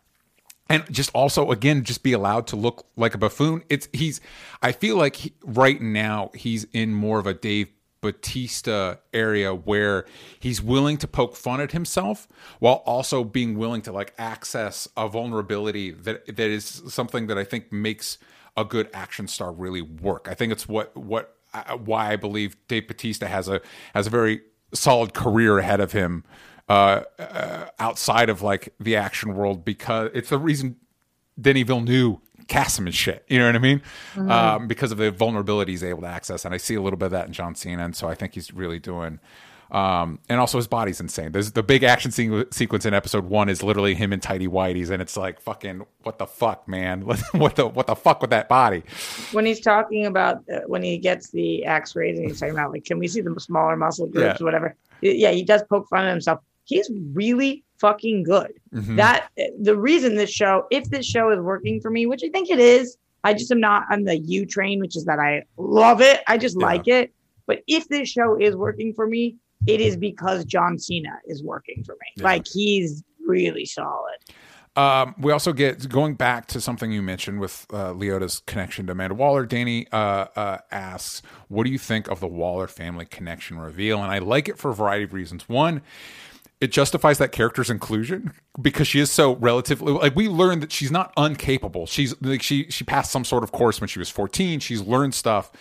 and 0.69 0.83
just 0.91 1.11
also 1.13 1.51
again 1.51 1.83
just 1.83 2.01
be 2.01 2.13
allowed 2.13 2.47
to 2.47 2.55
look 2.55 2.87
like 2.95 3.13
a 3.13 3.17
buffoon. 3.17 3.63
It's 3.69 3.89
he's 3.93 4.21
i 4.61 4.71
feel 4.71 4.95
like 4.97 5.17
he, 5.17 5.33
right 5.43 5.79
now 5.81 6.31
he's 6.33 6.65
in 6.73 6.93
more 6.93 7.19
of 7.19 7.27
a 7.27 7.33
dave 7.33 7.67
batista 8.01 8.95
area 9.13 9.53
where 9.53 10.05
he's 10.39 10.61
willing 10.61 10.97
to 10.97 11.07
poke 11.07 11.35
fun 11.35 11.61
at 11.61 11.71
himself 11.71 12.27
while 12.59 12.83
also 12.85 13.23
being 13.23 13.57
willing 13.57 13.81
to 13.81 13.91
like 13.91 14.13
access 14.17 14.87
a 14.97 15.07
vulnerability 15.07 15.91
that 15.91 16.25
that 16.25 16.39
is 16.39 16.81
something 16.87 17.27
that 17.27 17.37
i 17.37 17.43
think 17.43 17.71
makes 17.71 18.17
a 18.57 18.65
good 18.65 18.89
action 18.93 19.27
star 19.27 19.51
really 19.51 19.81
work. 19.81 20.27
I 20.29 20.33
think 20.33 20.51
it's 20.51 20.67
what 20.67 20.95
what 20.95 21.37
uh, 21.53 21.77
why 21.77 22.11
i 22.11 22.15
believe 22.15 22.55
dave 22.67 22.87
batista 22.87 23.27
has 23.27 23.47
a 23.47 23.61
has 23.93 24.07
a 24.07 24.09
very 24.09 24.41
solid 24.73 25.13
career 25.13 25.59
ahead 25.59 25.81
of 25.81 25.91
him 25.91 26.23
uh, 26.69 27.03
uh, 27.19 27.65
outside 27.79 28.29
of 28.29 28.41
like 28.41 28.73
the 28.79 28.95
action 28.95 29.35
world 29.35 29.65
because 29.65 30.09
it's 30.13 30.29
the 30.29 30.37
reason 30.37 30.77
Denis 31.39 31.63
Villeneuve 31.63 32.17
cast 32.51 32.77
him 32.77 32.85
and 32.85 32.93
shit. 32.95 33.23
You 33.27 33.39
know 33.39 33.45
what 33.47 33.55
I 33.55 33.59
mean? 33.59 33.81
Um, 34.17 34.67
because 34.67 34.91
of 34.91 34.97
the 34.97 35.09
vulnerability 35.09 35.71
he's 35.71 35.83
able 35.83 36.01
to 36.01 36.07
access, 36.07 36.45
and 36.45 36.53
I 36.53 36.57
see 36.57 36.75
a 36.75 36.81
little 36.81 36.97
bit 36.97 37.05
of 37.07 37.11
that 37.13 37.25
in 37.27 37.33
John 37.33 37.55
Cena, 37.55 37.83
and 37.85 37.95
so 37.95 38.07
I 38.07 38.13
think 38.15 38.33
he's 38.35 38.53
really 38.53 38.77
doing. 38.79 39.19
Um, 39.71 40.19
and 40.27 40.37
also 40.37 40.57
his 40.57 40.67
body's 40.67 40.99
insane. 40.99 41.31
There's 41.31 41.53
the 41.53 41.63
big 41.63 41.83
action 41.83 42.11
se- 42.11 42.47
sequence 42.51 42.85
in 42.85 42.93
episode 42.93 43.23
one 43.23 43.47
is 43.47 43.63
literally 43.63 43.95
him 43.95 44.11
in 44.11 44.19
tidy 44.19 44.45
whities, 44.47 44.89
and 44.89 45.01
it's 45.01 45.15
like 45.15 45.39
fucking 45.39 45.85
what 46.03 46.17
the 46.19 46.27
fuck, 46.27 46.67
man? 46.67 47.01
what 47.31 47.55
the 47.55 47.67
what 47.67 47.87
the 47.87 47.95
fuck 47.95 48.19
with 48.19 48.31
that 48.31 48.49
body? 48.49 48.83
when 49.31 49.45
he's 49.45 49.61
talking 49.61 50.05
about 50.05 50.43
uh, 50.53 50.59
when 50.67 50.83
he 50.83 50.97
gets 50.97 51.29
the 51.29 51.63
axe 51.63 51.95
raised 51.95 52.19
and 52.19 52.27
he's 52.27 52.41
talking 52.41 52.53
about 52.53 52.73
like, 52.73 52.83
can 52.83 52.99
we 52.99 53.07
see 53.07 53.21
the 53.21 53.33
smaller 53.39 53.77
muscle 53.77 54.07
groups 54.07 54.25
Yeah. 54.39 54.43
or 54.43 54.45
whatever? 54.45 54.75
Yeah, 54.99 55.31
he 55.31 55.43
does 55.43 55.63
poke 55.63 55.87
fun 55.87 56.03
at 56.05 56.09
himself. 56.11 56.41
He's 56.65 56.91
really 57.13 57.63
fucking 57.81 58.23
good. 58.23 58.53
Mhm. 58.73 58.95
That 58.95 59.29
the 59.59 59.75
reason 59.75 60.15
this 60.15 60.29
show, 60.29 60.67
if 60.71 60.85
this 60.89 61.05
show 61.05 61.31
is 61.31 61.39
working 61.39 61.81
for 61.81 61.89
me, 61.91 62.05
which 62.05 62.21
I 62.23 62.29
think 62.29 62.49
it 62.49 62.59
is, 62.59 62.95
I 63.23 63.33
just 63.33 63.51
am 63.51 63.59
not 63.59 63.83
on 63.91 64.03
the 64.05 64.17
U 64.17 64.45
train, 64.45 64.79
which 64.79 64.95
is 64.95 65.03
that 65.05 65.19
I 65.19 65.43
love 65.57 65.99
it. 66.01 66.21
I 66.27 66.37
just 66.37 66.57
Yeah. 66.59 66.65
like 66.67 66.87
it. 66.87 67.11
But 67.47 67.63
if 67.67 67.87
this 67.89 68.07
show 68.07 68.37
is 68.39 68.55
working 68.55 68.93
for 68.93 69.05
me, 69.07 69.35
it 69.67 69.81
is 69.81 69.97
because 69.97 70.45
John 70.45 70.79
Cena 70.79 71.19
is 71.25 71.43
working 71.43 71.83
for 71.83 71.93
me. 71.93 72.07
Yeah. 72.17 72.23
Like 72.23 72.45
he's 72.47 73.03
really 73.27 73.65
solid. 73.65 74.15
Um, 74.77 75.15
we 75.19 75.33
also 75.33 75.51
get 75.51 75.89
going 75.89 76.15
back 76.15 76.47
to 76.47 76.61
something 76.61 76.93
you 76.93 77.01
mentioned 77.01 77.41
with 77.41 77.67
uh, 77.73 77.91
Leota's 77.91 78.41
connection 78.45 78.85
to 78.85 78.93
Amanda 78.93 79.15
Waller. 79.15 79.45
Danny 79.45 79.85
uh, 79.91 80.27
uh, 80.35 80.57
asks, 80.71 81.21
"What 81.49 81.65
do 81.65 81.71
you 81.71 81.77
think 81.77 82.07
of 82.07 82.21
the 82.21 82.27
Waller 82.27 82.67
family 82.67 83.05
connection 83.05 83.59
reveal?" 83.59 84.01
And 84.01 84.09
I 84.09 84.19
like 84.19 84.47
it 84.47 84.57
for 84.57 84.71
a 84.71 84.73
variety 84.73 85.03
of 85.03 85.11
reasons. 85.13 85.49
One, 85.49 85.81
it 86.61 86.71
justifies 86.71 87.17
that 87.17 87.31
character's 87.31 87.69
inclusion 87.69 88.31
because 88.61 88.87
she 88.87 88.99
is 88.99 89.11
so 89.11 89.35
relatively 89.37 89.91
like 89.93 90.15
we 90.15 90.29
learned 90.29 90.61
that 90.61 90.71
she's 90.71 90.91
not 90.91 91.11
incapable. 91.17 91.87
She's 91.87 92.19
like 92.21 92.43
she 92.43 92.69
she 92.69 92.83
passed 92.83 93.11
some 93.11 93.25
sort 93.25 93.43
of 93.43 93.51
course 93.51 93.81
when 93.81 93.87
she 93.87 93.99
was 93.99 94.09
fourteen. 94.09 94.59
She's 94.59 94.81
learned 94.81 95.15
stuff. 95.15 95.51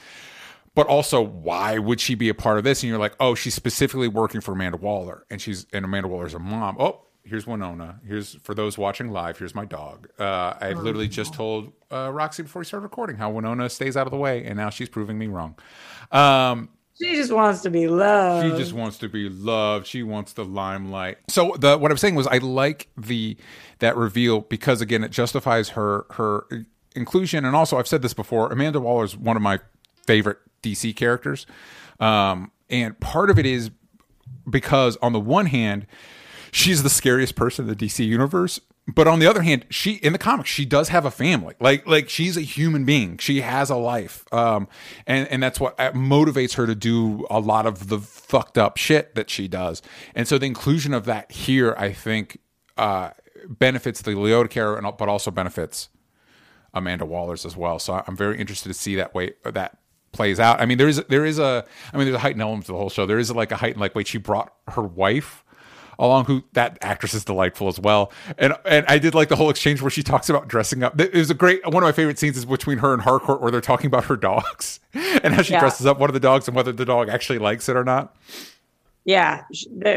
But 0.77 0.87
also, 0.87 1.21
why 1.21 1.79
would 1.79 2.01
she 2.01 2.15
be 2.15 2.29
a 2.29 2.35
part 2.35 2.57
of 2.57 2.63
this? 2.63 2.83
And 2.83 2.89
you're 2.91 2.99
like, 2.99 3.15
oh, 3.19 3.35
she's 3.35 3.55
specifically 3.55 4.07
working 4.07 4.41
for 4.41 4.53
Amanda 4.53 4.77
Waller, 4.77 5.27
and 5.29 5.43
she's 5.43 5.67
and 5.73 5.85
Amanda 5.85 6.07
Waller's 6.07 6.35
a 6.35 6.39
mom. 6.39 6.77
Oh, 6.79 7.01
here's 7.25 7.47
Winona. 7.47 7.99
Here's 8.07 8.35
for 8.37 8.55
those 8.55 8.79
watching 8.79 9.11
live. 9.11 9.39
Here's 9.39 9.55
my 9.55 9.65
dog. 9.65 10.09
Uh, 10.19 10.55
I 10.61 10.73
literally 10.75 11.09
just 11.09 11.35
told 11.35 11.73
uh, 11.91 12.11
Roxy 12.13 12.45
before 12.45 12.61
we 12.61 12.67
started 12.67 12.85
recording 12.85 13.17
how 13.17 13.31
Winona 13.31 13.69
stays 13.69 13.97
out 13.97 14.07
of 14.07 14.13
the 14.13 14.17
way, 14.17 14.45
and 14.45 14.57
now 14.57 14.71
she's 14.71 14.89
proving 14.89 15.19
me 15.19 15.27
wrong. 15.27 15.57
Um, 16.13 16.69
She 17.01 17.15
just 17.15 17.33
wants 17.33 17.63
to 17.63 17.71
be 17.71 17.89
loved. 17.89 18.47
she 18.53 18.59
just 18.63 18.73
wants 18.75 18.99
to 18.99 19.09
be 19.09 19.29
loved. 19.29 19.87
She 19.87 20.03
wants 20.03 20.35
the 20.35 20.45
limelight. 20.45 21.19
So 21.29 21.57
the 21.59 21.79
what 21.79 21.91
I'm 21.91 21.97
saying 21.97 22.15
was 22.15 22.27
I 22.27 22.39
like 22.39 22.89
the 22.97 23.37
that 23.79 23.97
reveal 23.97 24.41
because 24.43 24.81
again 24.81 25.03
it 25.03 25.11
justifies 25.11 25.71
her 25.71 26.05
her 26.11 26.47
inclusion 26.95 27.45
and 27.45 27.57
also 27.57 27.79
I've 27.79 27.89
said 27.89 28.03
this 28.03 28.15
before. 28.15 28.53
Amanda 28.53 28.81
Waller 28.81 29.05
is 29.05 29.17
one 29.17 29.37
of 29.37 29.43
my 29.43 29.61
favorite 30.07 30.39
DC 30.63 30.95
characters, 30.95 31.47
um, 32.01 32.51
and 32.69 32.99
part 33.01 33.31
of 33.31 33.39
it 33.39 33.47
is 33.47 33.71
because 34.49 34.97
on 35.01 35.13
the 35.13 35.21
one 35.21 35.47
hand 35.47 35.87
she's 36.53 36.83
the 36.83 36.91
scariest 36.91 37.35
person 37.35 37.69
in 37.69 37.75
the 37.75 37.87
DC 37.87 38.05
universe. 38.05 38.61
But 38.95 39.07
on 39.07 39.19
the 39.19 39.27
other 39.27 39.43
hand, 39.43 39.67
she 39.71 39.95
in 39.95 40.13
the 40.13 40.19
comics 40.19 40.51
she 40.51 40.65
does 40.65 40.89
have 40.89 41.05
a 41.05 41.11
family. 41.11 41.55
Like 41.61 41.87
like 41.87 42.09
she's 42.09 42.37
a 42.37 42.43
human 42.43 42.85
being. 42.85 43.19
She 43.19 43.41
has 43.41 43.71
a 43.71 43.77
life, 43.77 44.25
um, 44.33 44.69
and 45.07 45.29
and 45.29 45.43
that's 45.43 45.61
what 45.61 45.79
uh, 45.79 45.93
motivates 45.93 46.55
her 46.55 46.67
to 46.67 46.75
do 46.75 47.27
a 47.31 47.41
lot 47.41 47.67
of 47.67 47.89
the 47.89 47.99
fucked 47.99 48.59
up 48.59 48.77
shit 48.77 49.15
that 49.15 49.31
she 49.31 49.49
does. 49.49 49.83
And 50.15 50.27
so 50.27 50.39
the 50.39 50.47
inclusion 50.47 50.95
of 50.95 51.05
that 51.07 51.31
here, 51.33 51.75
I 51.77 51.93
think, 51.93 52.39
uh, 52.77 53.11
benefits 53.49 54.03
the 54.03 54.13
Leota 54.13 54.51
character, 54.51 54.93
but 54.93 55.09
also 55.09 55.31
benefits 55.31 55.89
Amanda 56.75 57.05
Waller's 57.05 57.45
as 57.45 57.57
well. 57.57 57.79
So 57.79 58.03
I'm 58.07 58.17
very 58.17 58.39
interested 58.39 58.69
to 58.69 58.75
see 58.75 58.97
that 58.97 59.15
way 59.15 59.33
that 59.45 59.79
plays 60.13 60.41
out. 60.41 60.61
I 60.61 60.67
mean, 60.67 60.79
there 60.79 60.89
is 60.89 61.03
there 61.09 61.25
is 61.25 61.39
a 61.39 61.65
I 61.93 61.97
mean, 61.97 62.07
there's 62.07 62.17
a 62.17 62.21
heightened 62.21 62.43
element 62.43 62.67
to 62.67 62.73
the 62.73 62.79
whole 62.79 62.91
show. 62.91 63.07
There 63.07 63.19
is 63.19 63.31
like 63.31 63.53
a 63.53 63.57
heightened 63.57 63.81
like 63.81 63.95
wait, 63.95 64.07
she 64.07 64.19
brought 64.19 64.53
her 64.69 64.83
wife 64.83 65.45
along 66.01 66.25
who 66.25 66.43
that 66.55 66.77
actress 66.81 67.15
is 67.15 67.25
delightful 67.25 67.69
as 67.69 67.79
well 67.79 68.11
and 68.39 68.55
and 68.65 68.85
i 68.89 68.99
did 68.99 69.15
like 69.15 69.29
the 69.29 69.37
whole 69.37 69.51
exchange 69.51 69.81
where 69.81 69.91
she 69.91 70.03
talks 70.03 70.29
about 70.29 70.49
dressing 70.49 70.83
up 70.83 70.99
it 71.01 71.13
was 71.15 71.31
a 71.31 71.35
great 71.35 71.65
one 71.67 71.77
of 71.83 71.87
my 71.87 71.93
favorite 71.93 72.19
scenes 72.19 72.37
is 72.37 72.45
between 72.45 72.79
her 72.79 72.93
and 72.93 73.03
harcourt 73.03 73.41
where 73.41 73.51
they're 73.53 73.61
talking 73.61 73.87
about 73.87 74.05
her 74.05 74.17
dogs 74.17 74.81
and 74.95 75.35
how 75.35 75.43
she 75.43 75.53
Yeah. 75.53 75.61
dresses 75.61 75.87
up 75.87 75.99
one 76.01 76.11
of 76.11 76.15
the 76.15 76.21
dogs 76.21 76.49
and 76.49 76.57
whether 76.57 76.73
the 76.73 76.85
dog 76.85 77.09
actually 77.09 77.39
likes 77.39 77.69
it 77.69 77.77
or 77.77 77.85
not 77.85 78.17
Yeah, 79.05 79.45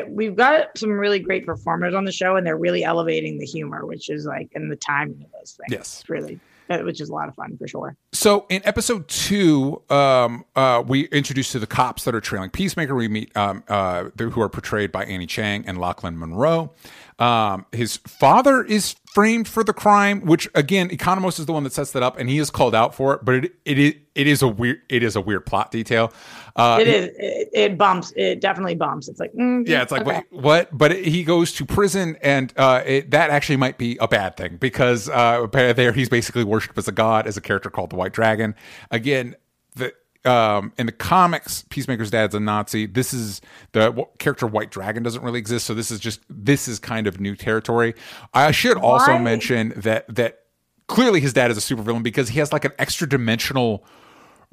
we've 0.08 0.36
got 0.36 0.78
some 0.78 0.92
really 0.92 1.20
great 1.20 1.46
performers 1.46 1.94
on 1.94 2.06
the 2.06 2.12
show, 2.12 2.38
and 2.38 2.48
they're 2.48 2.58
really 2.58 2.86
elevating 2.86 3.38
the 3.38 3.46
humor, 3.46 3.86
which 3.86 4.10
is 4.10 4.26
like 4.26 4.48
in 4.54 4.70
the 4.70 4.78
timing 4.78 5.22
of 5.26 5.32
those 5.34 5.52
things. 5.60 5.70
Yes. 5.72 6.00
It's 6.02 6.10
really, 6.10 6.40
which 6.68 7.02
is 7.02 7.10
a 7.10 7.14
lot 7.14 7.28
of 7.28 7.36
fun 7.36 7.58
for 7.58 7.68
sure. 7.68 7.96
So 8.12 8.46
in 8.50 8.62
episode 8.66 9.08
two, 9.08 9.82
um, 9.90 10.46
uh, 10.56 10.84
we 10.86 11.06
introduced 11.06 11.52
to 11.54 11.60
the 11.60 11.68
cops 11.68 12.04
that 12.06 12.16
are 12.16 12.22
trailing 12.22 12.50
Peacemaker. 12.50 12.96
We 12.96 13.08
meet 13.08 13.36
um, 13.36 13.64
uh, 13.68 14.06
who 14.18 14.42
are 14.42 14.50
portrayed 14.50 14.92
by 14.92 15.06
Annie 15.06 15.28
Chang 15.28 15.66
and 15.68 15.78
Lochlyn 15.78 16.16
Munro. 16.16 16.74
Um, 17.20 17.66
his 17.72 17.98
father 17.98 18.64
is 18.64 18.96
framed 19.14 19.48
for 19.48 19.64
the 19.64 19.74
crime, 19.74 20.22
which 20.22 20.50
again, 20.56 20.90
Economos 20.90 21.40
is 21.40 21.46
the 21.46 21.54
one 21.54 21.64
that 21.64 21.74
sets 21.74 21.92
that 21.92 22.04
up, 22.04 22.18
and 22.18 22.30
he 22.30 22.40
is 22.40 22.50
called 22.50 22.74
out 22.74 22.96
for 22.96 23.14
it. 23.14 23.24
But 23.24 23.36
it 23.36 23.54
it 23.66 23.78
is 23.78 23.94
it 24.16 24.28
is 24.28 24.42
a 24.42 24.48
weird 24.48 24.82
it 24.90 25.04
is 25.04 25.16
a 25.16 25.22
weird 25.22 25.46
plot 25.46 25.72
detail. 25.72 26.12
Uh, 26.56 26.78
It 26.80 26.88
is. 26.88 27.06
It, 27.18 27.50
it 27.54 27.78
bumps. 27.78 28.14
It 28.16 28.40
definitely 28.40 28.76
bumps. 28.76 29.08
It's 29.08 29.20
like 29.20 29.34
mm, 29.34 29.68
yeah, 29.68 29.82
it's 29.82 29.92
like 29.92 30.02
okay. 30.02 30.24
wait, 30.32 30.42
what? 30.42 30.78
But 30.78 30.92
it, 30.92 31.06
he 31.06 31.24
goes 31.24 31.52
to 31.54 31.66
prison, 31.66 32.18
and 32.22 32.54
uh, 32.58 32.84
it, 32.86 33.12
that 33.12 33.32
actually 33.32 33.58
might 33.58 33.78
be 33.78 33.98
a 34.00 34.08
bad 34.08 34.38
thing 34.38 34.58
because 34.58 35.10
uh, 35.10 35.48
there 35.52 35.92
he's 35.92 36.10
basically 36.10 36.44
worshipped 36.44 36.78
as 36.78 36.88
a 36.88 36.92
god, 36.92 37.26
as 37.26 37.38
a 37.38 37.42
character 37.42 37.70
called 37.70 37.90
the 37.90 37.96
White 37.96 38.14
Dragon. 38.14 38.54
Again, 38.92 39.36
the 39.76 39.94
um, 40.26 40.74
in 40.78 40.86
the 40.86 40.92
comics, 40.92 41.66
Peacemaker's 41.70 42.12
dad's 42.12 42.36
a 42.36 42.40
Nazi. 42.40 42.86
This 42.86 43.14
is 43.14 43.42
the 43.72 44.06
character 44.20 44.46
White 44.46 44.70
Dragon 44.70 45.02
doesn't 45.02 45.24
really 45.24 45.40
exist, 45.40 45.66
so 45.66 45.74
this 45.74 45.90
is 45.90 46.00
just 46.00 46.22
this 46.30 46.68
is 46.68 46.78
kind 46.78 47.08
of 47.08 47.20
new 47.20 47.36
territory. 47.36 47.96
I 48.34 48.52
should 48.52 48.78
also 48.78 49.14
Why? 49.14 49.20
mention 49.20 49.74
that 49.78 50.14
that 50.14 50.44
clearly 50.88 51.20
his 51.20 51.34
dad 51.34 51.50
is 51.50 51.58
a 51.58 51.76
supervillain 51.76 52.04
because 52.04 52.30
he 52.30 52.40
has 52.40 52.54
like 52.54 52.66
an 52.66 52.74
extra 52.78 53.08
dimensional 53.10 53.86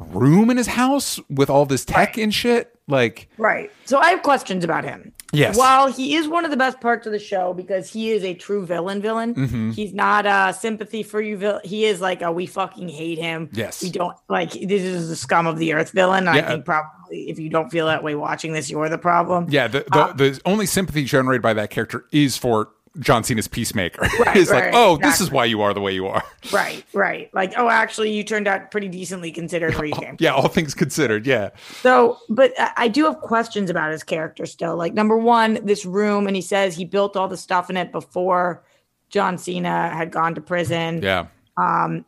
room 0.09 0.51
in 0.51 0.57
his 0.57 0.67
house 0.67 1.21
with 1.29 1.51
all 1.51 1.67
this 1.67 1.85
tech 1.85 2.17
and 2.19 2.33
shit. 2.35 2.75
Like, 2.89 3.29
Right. 3.39 3.71
So 3.85 3.99
I 3.99 4.11
have 4.11 4.23
questions 4.23 4.65
about 4.65 4.83
him. 4.85 5.13
Yes. 5.33 5.57
While 5.57 5.93
he 5.93 6.17
is 6.17 6.27
one 6.27 6.45
of 6.45 6.51
the 6.51 6.57
best 6.57 6.81
parts 6.81 7.07
of 7.07 7.13
the 7.13 7.21
show 7.21 7.55
because 7.55 7.89
he 7.89 8.11
is 8.11 8.25
a 8.25 8.35
true 8.35 8.67
villain 8.67 9.01
villain, 9.01 9.35
Mm-hmm. 9.37 9.71
he's 9.71 9.95
not 9.95 10.27
a 10.27 10.53
sympathy 10.53 11.05
for 11.05 11.21
you 11.21 11.37
villain. 11.37 11.61
He 11.63 11.85
is 11.85 12.01
like 12.01 12.21
a 12.21 12.33
we 12.33 12.47
fucking 12.47 12.89
hate 12.89 13.19
him. 13.19 13.49
Yes. 13.53 13.81
We 13.81 13.91
don't 13.91 14.17
like 14.29 14.51
this 14.53 14.83
is 14.83 15.09
the 15.09 15.15
scum 15.15 15.47
of 15.47 15.59
the 15.59 15.73
earth 15.75 15.93
villain. 15.93 16.25
Yeah. 16.25 16.33
I 16.33 16.43
think 16.43 16.65
probably 16.65 17.31
if 17.31 17.39
you 17.39 17.49
don't 17.49 17.71
feel 17.71 17.87
that 17.87 18.03
way 18.03 18.17
watching 18.17 18.53
this, 18.55 18.69
you're 18.69 18.89
the 18.89 18.99
problem. 18.99 19.47
Yeah, 19.51 19.69
the 19.69 19.85
the, 19.93 20.13
the 20.17 20.41
only 20.45 20.67
sympathy 20.67 21.05
generated 21.05 21.43
by 21.43 21.53
that 21.53 21.71
character 21.71 22.07
is 22.11 22.37
for 22.37 22.71
John 22.99 23.23
Cena's 23.23 23.47
Peacemaker. 23.47 24.01
it's 24.03 24.19
like, 24.51 24.65
right, 24.65 24.75
oh, 24.75 24.97
this 24.97 25.21
is 25.21 25.31
why 25.31 25.45
you 25.45 25.63
are 25.63 25.73
the 25.73 25.81
way 25.81 25.95
you 25.95 26.07
are. 26.09 26.25
Right, 26.53 26.85
right. 26.93 27.33
Like, 27.33 27.53
oh, 27.57 27.69
actually, 27.69 28.13
you 28.13 28.25
turned 28.25 28.49
out 28.49 28.71
pretty 28.71 28.89
decently 28.89 29.31
considered 29.31 29.77
where 29.77 29.85
you 29.85 29.95
came. 29.95 30.17
Yeah, 30.19 30.35
all 30.35 30.49
things 30.49 30.75
considered. 30.75 31.27
Yeah, 31.27 31.51
So, 31.83 32.19
but 32.29 32.53
I 32.77 32.89
do 32.89 33.05
have 33.05 33.19
questions 33.21 33.71
about 33.71 33.93
his 33.93 34.03
character 34.03 34.45
still. 34.47 34.77
Like, 34.77 34.93
number 34.93 35.17
one, 35.17 35.61
this 35.65 35.87
room, 35.87 36.27
and 36.27 36.35
he 36.35 36.43
says 36.43 36.75
he 36.75 36.85
built 36.85 37.17
all 37.17 37.29
the 37.29 37.37
stuff 37.37 37.71
in 37.71 37.77
it 37.77 37.93
before 37.93 38.65
John 39.09 39.39
Cena 39.39 39.91
had 39.91 40.11
gone 40.11 40.35
to 40.35 40.41
prison. 40.41 41.01
yeah. 41.03 41.27
Um. 41.57 42.05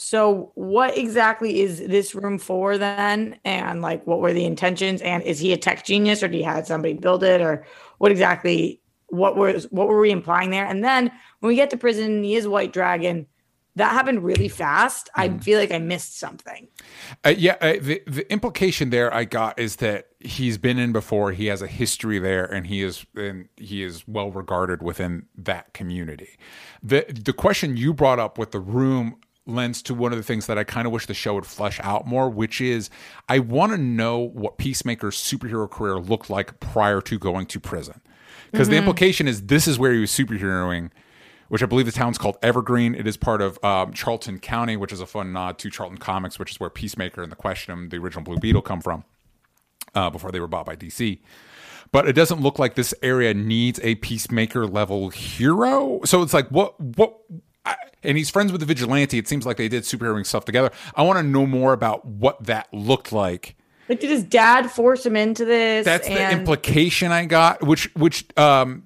So, 0.00 0.52
what 0.54 0.96
exactly 0.96 1.60
is 1.60 1.80
this 1.80 2.14
room 2.14 2.38
for 2.38 2.78
then? 2.78 3.38
And 3.44 3.82
like, 3.82 4.06
what 4.06 4.20
were 4.20 4.32
the 4.32 4.44
intentions? 4.44 5.02
And 5.02 5.24
is 5.24 5.40
he 5.40 5.52
a 5.52 5.56
tech 5.56 5.84
genius, 5.84 6.22
or 6.22 6.28
did 6.28 6.36
he 6.36 6.42
have 6.44 6.66
somebody 6.66 6.94
build 6.94 7.24
it, 7.24 7.40
or 7.40 7.66
what 7.98 8.12
exactly? 8.12 8.80
What 9.08 9.36
was 9.36 9.64
what 9.70 9.88
were 9.88 10.00
we 10.00 10.10
implying 10.10 10.50
there? 10.50 10.66
And 10.66 10.84
then 10.84 11.10
when 11.40 11.48
we 11.48 11.56
get 11.56 11.70
to 11.70 11.76
prison, 11.76 12.22
he 12.22 12.34
is 12.34 12.46
White 12.46 12.72
Dragon. 12.72 13.26
That 13.76 13.92
happened 13.92 14.24
really 14.24 14.48
fast. 14.48 15.08
I 15.14 15.28
feel 15.38 15.58
like 15.58 15.70
I 15.70 15.78
missed 15.78 16.18
something. 16.18 16.66
Uh, 17.24 17.34
yeah, 17.36 17.56
uh, 17.60 17.74
the 17.80 18.02
the 18.06 18.30
implication 18.30 18.90
there 18.90 19.14
I 19.14 19.24
got 19.24 19.58
is 19.58 19.76
that 19.76 20.08
he's 20.18 20.58
been 20.58 20.78
in 20.78 20.92
before. 20.92 21.30
He 21.30 21.46
has 21.46 21.62
a 21.62 21.68
history 21.68 22.18
there, 22.18 22.44
and 22.44 22.66
he 22.66 22.82
is 22.82 23.06
and 23.14 23.48
he 23.56 23.84
is 23.84 24.06
well 24.08 24.32
regarded 24.32 24.82
within 24.82 25.26
that 25.36 25.74
community. 25.74 26.36
the 26.82 27.06
The 27.08 27.32
question 27.32 27.76
you 27.76 27.94
brought 27.94 28.18
up 28.18 28.36
with 28.36 28.50
the 28.50 28.60
room 28.60 29.16
lends 29.48 29.80
to 29.82 29.94
one 29.94 30.12
of 30.12 30.18
the 30.18 30.24
things 30.24 30.46
that 30.46 30.58
I 30.58 30.64
kind 30.64 30.86
of 30.86 30.92
wish 30.92 31.06
the 31.06 31.14
show 31.14 31.34
would 31.34 31.46
flesh 31.46 31.80
out 31.82 32.06
more, 32.06 32.28
which 32.28 32.60
is 32.60 32.90
I 33.28 33.38
want 33.38 33.72
to 33.72 33.78
know 33.78 34.18
what 34.18 34.58
Peacemaker's 34.58 35.16
superhero 35.16 35.68
career 35.70 35.98
looked 35.98 36.30
like 36.30 36.60
prior 36.60 37.00
to 37.02 37.18
going 37.18 37.46
to 37.46 37.60
prison, 37.60 38.02
because 38.50 38.68
the 38.68 38.76
implication 38.76 39.28
is 39.28 39.42
this 39.46 39.66
is 39.68 39.78
where 39.78 39.92
he 39.92 40.00
was 40.00 40.10
superheroing 40.10 40.90
which 41.48 41.62
I 41.62 41.66
believe 41.66 41.86
the 41.86 41.92
town's 41.92 42.18
called 42.18 42.36
Evergreen. 42.42 42.94
It 42.94 43.06
is 43.06 43.16
part 43.16 43.40
of 43.40 43.62
um, 43.64 43.92
Charlton 43.92 44.38
County, 44.38 44.76
which 44.76 44.92
is 44.92 45.00
a 45.00 45.06
fun 45.06 45.32
nod 45.32 45.58
to 45.58 45.70
Charlton 45.70 45.98
Comics, 45.98 46.38
which 46.38 46.52
is 46.52 46.60
where 46.60 46.70
Peacemaker 46.70 47.22
and 47.22 47.32
the 47.32 47.36
Question, 47.36 47.88
the 47.88 47.96
original 47.96 48.22
Blue 48.22 48.38
Beetle, 48.38 48.62
come 48.62 48.80
from 48.80 49.04
uh, 49.94 50.10
before 50.10 50.30
they 50.30 50.40
were 50.40 50.46
bought 50.46 50.66
by 50.66 50.76
DC. 50.76 51.20
But 51.90 52.06
it 52.06 52.12
doesn't 52.12 52.40
look 52.40 52.58
like 52.58 52.74
this 52.74 52.92
area 53.02 53.32
needs 53.32 53.80
a 53.82 53.94
Peacemaker 53.96 54.66
level 54.66 55.08
hero. 55.08 56.00
So 56.04 56.22
it's 56.22 56.34
like, 56.34 56.48
what, 56.48 56.78
what? 56.78 57.16
I, 57.64 57.76
and 58.02 58.18
he's 58.18 58.28
friends 58.28 58.52
with 58.52 58.60
the 58.60 58.66
vigilante. 58.66 59.16
It 59.16 59.26
seems 59.26 59.46
like 59.46 59.56
they 59.56 59.68
did 59.68 59.84
superheroing 59.84 60.26
stuff 60.26 60.44
together. 60.44 60.70
I 60.94 61.02
want 61.02 61.18
to 61.18 61.22
know 61.22 61.46
more 61.46 61.72
about 61.72 62.04
what 62.04 62.44
that 62.44 62.72
looked 62.74 63.10
like. 63.10 63.56
Like, 63.88 64.00
did 64.00 64.10
his 64.10 64.22
dad 64.24 64.70
force 64.70 65.04
him 65.06 65.16
into 65.16 65.44
this? 65.44 65.84
That's 65.84 66.06
the 66.06 66.12
And- 66.14 66.40
implication 66.40 67.10
I 67.12 67.24
got. 67.24 67.62
Which, 67.66 67.90
which, 67.94 68.24
um, 68.36 68.84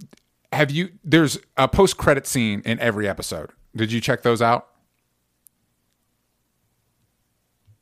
have 0.52 0.70
you? 0.70 0.90
There's 1.02 1.38
a 1.56 1.66
post 1.66 1.96
credit 1.96 2.26
scene 2.26 2.62
in 2.64 2.78
every 2.78 3.08
episode. 3.08 3.50
Did 3.74 3.90
you 3.90 4.00
check 4.00 4.22
those 4.22 4.40
out? 4.42 4.68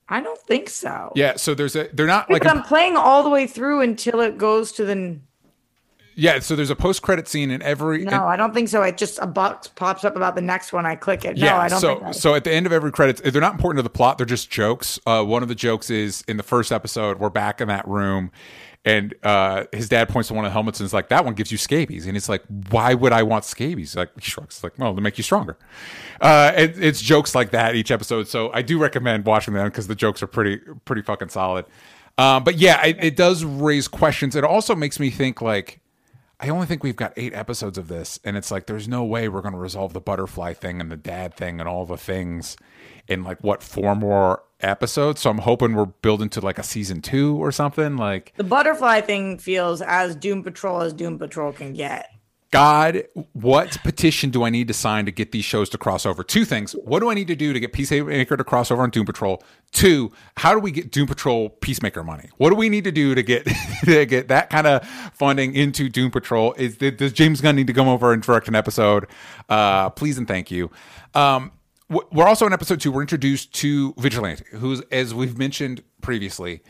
I 0.09 0.21
don't 0.21 0.41
think 0.41 0.69
so. 0.69 1.13
Yeah, 1.15 1.37
so 1.37 1.55
there's 1.55 1.77
a 1.77 1.89
they're 1.93 2.07
not 2.07 2.31
like 2.31 2.45
a, 2.45 2.51
I'm 2.51 2.63
playing 2.63 2.97
all 2.97 3.23
the 3.23 3.31
way 3.31 3.47
through 3.47 3.81
until 3.83 4.21
it 4.21 4.39
goes 4.39 4.73
to 4.73 4.85
the. 4.85 5.19
Yeah, 6.21 6.39
so 6.39 6.55
there's 6.55 6.69
a 6.69 6.77
post 6.77 7.01
credit 7.01 7.27
scene 7.27 7.51
in 7.51 7.63
every 7.63 8.05
No, 8.05 8.27
I 8.27 8.37
don't 8.37 8.53
think 8.53 8.69
so. 8.69 8.83
It 8.83 8.99
just 8.99 9.19
a 9.23 9.27
box 9.27 9.69
pops 9.69 10.05
up 10.05 10.17
about 10.17 10.35
the 10.35 10.43
next 10.43 10.71
one. 10.71 10.85
I 10.85 10.95
click 10.95 11.25
it. 11.25 11.39
No, 11.39 11.47
yeah, 11.47 11.59
I 11.59 11.69
don't 11.69 11.81
so 11.81 11.95
think 11.95 12.03
that. 12.03 12.15
so 12.15 12.35
at 12.35 12.45
the 12.45 12.53
end 12.53 12.67
of 12.67 12.73
every 12.73 12.93
credits, 12.93 13.23
they're 13.23 13.41
not 13.41 13.55
important 13.55 13.79
to 13.79 13.83
the 13.83 13.89
plot. 13.89 14.19
They're 14.19 14.27
just 14.27 14.51
jokes. 14.51 15.01
Uh, 15.07 15.25
one 15.25 15.43
of 15.43 15.49
the 15.49 15.55
jokes 15.55 15.89
is 15.89 16.23
in 16.29 16.37
the 16.37 16.43
first 16.43 16.73
episode, 16.73 17.19
we're 17.19 17.31
back 17.31 17.63
in 17.63 17.69
that 17.69 17.89
room, 17.89 18.33
and 18.85 19.15
uh, 19.23 19.65
his 19.73 19.89
dad 19.89 20.11
points 20.11 20.29
to 20.29 20.35
one 20.35 20.45
of 20.45 20.51
the 20.51 20.53
helmets 20.53 20.79
and 20.79 20.85
is 20.85 20.93
like, 20.93 21.09
"That 21.09 21.25
one 21.25 21.33
gives 21.33 21.51
you 21.51 21.57
scabies," 21.57 22.07
and 22.07 22.19
it's 22.19 22.29
like, 22.29 22.43
"Why 22.69 22.93
would 22.93 23.15
I 23.15 23.23
want 23.23 23.47
scabies?" 23.47 23.97
Like 23.97 24.11
he 24.21 24.31
shrugs, 24.31 24.63
like, 24.63 24.79
"Well, 24.79 24.95
to 24.95 25.01
make 25.01 25.17
you 25.17 25.25
stronger." 25.25 25.57
Uh, 26.21 26.53
it, 26.55 26.83
it's 26.83 27.01
jokes 27.01 27.35
like 27.35 27.51
that 27.53 27.75
each 27.75 27.91
episode, 27.91 28.29
so 28.29 28.53
I 28.53 28.61
do 28.61 28.79
recommend 28.79 29.25
watching 29.25 29.55
them 29.55 29.69
because 29.69 29.87
the 29.87 29.95
jokes 29.95 30.23
are 30.23 30.27
pretty 30.27 30.59
pretty 30.85 31.01
fucking 31.01 31.31
solid. 31.31 31.65
Um, 32.19 32.45
but 32.45 32.59
yeah, 32.59 32.85
it, 32.85 33.03
it 33.03 33.17
does 33.17 33.43
raise 33.43 33.89
questions. 33.89 34.37
It 34.37 34.45
also 34.45 34.75
makes 34.75 35.01
me 35.01 35.09
think 35.09 35.41
like. 35.41 35.80
I 36.43 36.49
only 36.49 36.67
think 36.67 36.83
we've 36.83 36.97
got 36.97 37.13
eight 37.19 37.35
episodes 37.35 37.77
of 37.77 37.89
this, 37.89 38.19
and 38.25 38.35
it's 38.35 38.51
like 38.51 38.67
there's 38.67 38.89
no 38.89 39.05
way 39.05 39.29
we're 39.29 39.43
going 39.43 39.53
to 39.53 39.61
resolve 39.61 39.93
the 39.93 40.01
butterfly 40.01 40.55
thing 40.55 40.81
and 40.81 40.91
the 40.91 40.97
dad 40.97 41.35
thing 41.35 41.61
and 41.61 41.69
all 41.69 41.85
the 41.85 41.99
things 41.99 42.57
in 43.07 43.23
like 43.23 43.45
what 43.45 43.63
four 43.63 43.95
more 43.95 44.43
episodes. 44.61 45.21
So 45.21 45.29
I'm 45.29 45.39
hoping 45.39 45.75
we're 45.75 45.85
building 45.85 46.31
to 46.31 46.41
like 46.41 46.59
a 46.59 46.63
season 46.63 47.03
two 47.03 47.37
or 47.37 47.53
something. 47.53 47.99
Like, 47.99 48.33
the 48.37 48.45
butterfly 48.45 49.03
thing 49.03 49.37
feels 49.37 49.83
as 49.83 50.17
Doom 50.17 50.43
Patrol 50.43 50.81
as 50.81 50.95
Doom 50.95 51.19
Patrol 51.19 51.53
can 51.53 51.75
get. 51.75 52.09
God, 52.51 53.05
what 53.33 53.79
petition 53.85 54.31
do 54.31 54.43
I 54.43 54.51
need 54.51 54.67
to 54.69 54.75
sign 54.75 55.05
to 55.07 55.13
get 55.13 55.31
these 55.31 55.45
shows 55.45 55.69
to 55.69 55.79
cross 55.79 56.05
over? 56.05 56.25
Two 56.25 56.45
things. 56.45 56.73
What 56.73 56.99
do 56.99 57.09
I 57.09 57.15
need 57.15 57.29
to 57.29 57.37
do 57.37 57.53
to 57.53 57.61
get 57.61 57.73
Peacemaker 57.73 58.37
to 58.37 58.43
cross 58.43 58.73
over 58.73 58.83
on 58.83 58.91
Doom 58.91 59.07
Patrol? 59.07 59.41
Two, 59.71 60.11
how 60.37 60.53
do 60.53 60.59
we 60.59 60.73
get 60.73 60.91
Doom 60.91 61.07
Patrol 61.07 61.49
Peacemaker 61.49 62.03
money? 62.03 62.29
What 62.39 62.51
do 62.51 62.57
we 62.57 62.69
need 62.69 62.83
to 62.85 62.93
do 62.93 63.15
to 63.15 63.23
get 63.23 63.47
to 63.85 64.05
get 64.05 64.29
that 64.29 64.51
kind 64.51 64.67
of 64.67 64.85
funding 65.15 65.55
into 65.55 65.89
Doom 65.89 66.11
Patrol? 66.11 66.53
Is 66.55 66.77
does 66.77 67.13
James 67.13 67.41
Gunn 67.41 67.55
need 67.55 67.69
to 67.69 67.73
come 67.73 67.87
over 67.87 68.13
and 68.13 68.21
direct 68.21 68.49
an 68.49 68.57
episode? 68.57 69.07
Uh, 69.49 69.91
please 69.91 70.19
and 70.19 70.27
thank 70.27 70.51
you. 70.51 70.73
Um, 71.15 71.53
we're 71.89 72.27
also 72.27 72.47
in 72.47 72.53
episode 72.53 72.81
two. 72.81 72.91
We're 72.91 73.03
introduced 73.03 73.55
to 73.55 73.95
Vigilante, 73.97 74.45
who's 74.53 74.81
as 74.91 75.15
we've 75.15 75.39
mentioned 75.39 75.85
previously, 76.01 76.63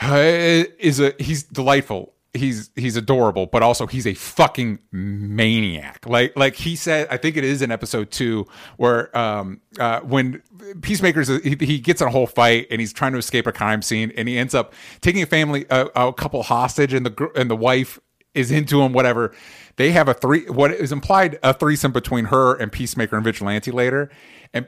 uh, 0.00 0.64
is 0.78 0.98
a 0.98 1.14
he's 1.20 1.44
delightful. 1.44 2.14
He's 2.38 2.70
he's 2.74 2.96
adorable, 2.96 3.46
but 3.46 3.62
also 3.62 3.86
he's 3.86 4.06
a 4.06 4.14
fucking 4.14 4.78
maniac. 4.92 6.06
Like 6.06 6.36
like 6.36 6.54
he 6.54 6.76
said, 6.76 7.08
I 7.10 7.16
think 7.16 7.36
it 7.36 7.44
is 7.44 7.62
in 7.62 7.70
episode 7.70 8.10
two 8.10 8.46
where 8.76 9.16
um 9.16 9.60
uh 9.78 10.00
when 10.00 10.42
Peacemaker's 10.80 11.28
he, 11.28 11.56
he 11.60 11.78
gets 11.78 12.00
in 12.00 12.08
a 12.08 12.10
whole 12.10 12.26
fight 12.26 12.66
and 12.70 12.80
he's 12.80 12.92
trying 12.92 13.12
to 13.12 13.18
escape 13.18 13.46
a 13.46 13.52
crime 13.52 13.82
scene 13.82 14.12
and 14.16 14.28
he 14.28 14.38
ends 14.38 14.54
up 14.54 14.72
taking 15.00 15.22
a 15.22 15.26
family 15.26 15.66
a, 15.70 15.86
a 15.94 16.12
couple 16.12 16.42
hostage 16.42 16.94
and 16.94 17.04
the 17.04 17.30
and 17.34 17.50
the 17.50 17.56
wife 17.56 17.98
is 18.34 18.50
into 18.50 18.80
him 18.82 18.92
whatever. 18.92 19.34
They 19.76 19.92
have 19.92 20.08
a 20.08 20.14
three 20.14 20.48
what 20.48 20.70
is 20.70 20.92
implied 20.92 21.38
a 21.42 21.52
threesome 21.52 21.92
between 21.92 22.26
her 22.26 22.54
and 22.54 22.72
Peacemaker 22.72 23.16
and 23.16 23.24
Vigilante 23.24 23.70
later 23.70 24.10
and 24.54 24.66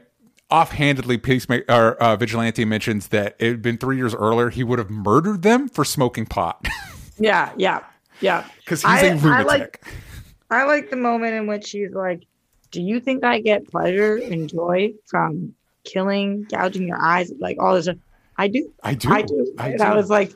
offhandedly 0.51 1.17
peacemaker 1.17 1.65
or 1.69 1.95
uh, 2.03 2.15
vigilante 2.17 2.65
mentions 2.65 3.07
that 3.07 3.35
it 3.39 3.47
had 3.47 3.61
been 3.61 3.77
three 3.77 3.95
years 3.95 4.13
earlier 4.13 4.49
he 4.49 4.63
would 4.63 4.77
have 4.77 4.89
murdered 4.89 5.41
them 5.43 5.69
for 5.69 5.85
smoking 5.85 6.25
pot 6.25 6.67
Yeah, 7.21 7.51
yeah, 7.57 7.79
yeah. 8.19 8.45
because 8.59 8.81
he's 8.81 8.89
I- 8.89 9.01
a 9.01 9.11
I 9.11 9.15
lunatic 9.15 9.47
like- 9.47 9.85
I 10.49 10.63
like 10.65 10.89
the 10.89 10.97
moment 10.97 11.33
in 11.33 11.47
which 11.47 11.65
she's 11.67 11.91
like, 11.91 12.23
"Do 12.71 12.81
you 12.81 12.99
think 12.99 13.23
I 13.23 13.39
get 13.39 13.69
pleasure 13.69 14.17
and 14.17 14.49
joy 14.49 14.93
from 15.05 15.55
killing, 15.85 16.45
gouging 16.49 16.87
your 16.87 17.01
eyes, 17.01 17.31
like 17.39 17.57
all 17.59 17.73
this?" 17.75 17.85
stuff?" 17.85 17.97
I 18.37 18.47
do. 18.47 18.71
I 18.83 18.93
do. 18.95 19.09
I 19.11 19.21
do. 19.21 19.53
I 19.57 19.77
do. 19.77 19.83
I 19.83 19.95
was 19.95 20.09
like, 20.09 20.33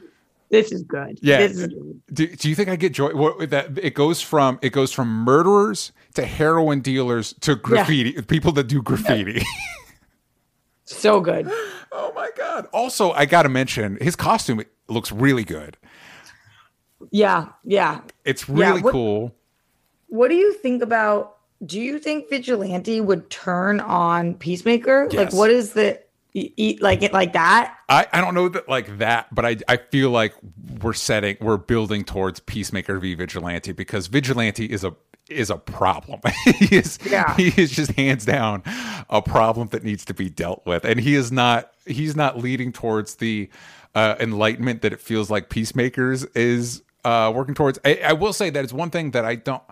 "This 0.49 0.71
is 0.71 0.83
good. 0.83 1.19
Yeah. 1.21 1.39
this 1.39 1.57
is 1.57 1.67
good." 1.67 2.01
do, 2.13 2.27
do 2.27 2.49
you 2.49 2.55
think 2.55 2.69
i 2.69 2.75
get 2.75 2.93
joy 2.93 3.09
what, 3.13 3.49
that 3.49 3.77
it 3.79 3.93
goes 3.95 4.21
from 4.21 4.57
it 4.61 4.69
goes 4.71 4.91
from 4.93 5.07
murderers 5.09 5.91
to 6.13 6.23
heroin 6.25 6.79
dealers 6.81 7.33
to 7.41 7.55
graffiti 7.55 8.13
people 8.21 8.51
that 8.53 8.67
do 8.67 8.81
graffiti 8.81 9.41
so 10.85 11.19
good." 11.19 11.49
oh 11.91 12.11
my 12.15 12.29
god 12.37 12.67
also 12.73 13.11
i 13.13 13.25
gotta 13.25 13.49
mention 13.49 13.97
his 14.01 14.15
costume 14.15 14.61
looks 14.87 15.11
really 15.11 15.43
good 15.43 15.77
Yeah, 17.11 17.47
yeah. 17.63 18.01
it's 18.23 18.47
Yeah, 18.47 18.69
really 18.69 18.81
what- 18.81 18.91
cool 18.91 19.35
What 20.07 20.29
do 20.29 20.35
you 20.35 20.53
think 20.53 20.81
about? 20.81 21.37
Do 21.65 21.79
you 21.79 21.99
think 21.99 22.29
Vigilante 22.29 23.01
would 23.01 23.29
turn 23.29 23.79
on 23.79 24.35
Peacemaker? 24.35 25.09
Like, 25.11 25.33
what 25.33 25.49
is 25.49 25.73
the 25.73 25.99
e- 26.33 26.51
e- 26.57 26.77
like 26.81 27.01
it 27.01 27.11
like 27.13 27.33
that? 27.33 27.75
I, 27.89 28.05
I 28.11 28.21
don't 28.21 28.33
know 28.35 28.49
that 28.49 28.67
like 28.69 28.97
that, 28.99 29.33
but 29.33 29.45
I 29.45 29.57
I 29.67 29.77
feel 29.77 30.11
like 30.11 30.33
we're 30.81 30.93
setting 30.93 31.37
we're 31.41 31.57
building 31.57 32.03
towards 32.03 32.39
Peacemaker 32.41 32.99
v 32.99 33.15
Vigilante 33.15 33.71
because 33.71 34.07
Vigilante 34.07 34.65
is 34.65 34.83
a 34.83 34.93
is 35.29 35.49
a 35.49 35.57
problem. 35.57 36.19
he 36.59 36.75
is 36.75 36.99
Yeah. 37.09 37.35
he 37.35 37.47
is 37.59 37.71
just 37.71 37.91
hands 37.93 38.25
down 38.25 38.61
a 39.09 39.21
problem 39.21 39.69
that 39.69 39.83
needs 39.83 40.05
to 40.05 40.13
be 40.13 40.29
dealt 40.29 40.63
with, 40.65 40.83
and 40.85 40.99
he 40.99 41.15
is 41.15 41.31
not 41.31 41.71
he's 41.87 42.15
not 42.15 42.37
leading 42.37 42.71
towards 42.73 43.15
the 43.15 43.49
uh, 43.95 44.15
enlightenment 44.19 44.81
that 44.81 44.91
it 44.93 44.99
feels 44.99 45.29
like 45.31 45.49
Peacemakers 45.49 46.25
is 46.35 46.83
uh, 47.05 47.31
working 47.33 47.55
towards. 47.55 47.79
I, 47.85 48.01
I 48.05 48.13
will 48.13 48.33
say 48.33 48.49
that 48.49 48.63
it's 48.63 48.73
one 48.73 48.89
thing 48.89 49.11
that 49.11 49.25
I 49.25 49.35
don't 49.35 49.63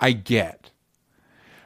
I 0.00 0.12
get 0.12 0.70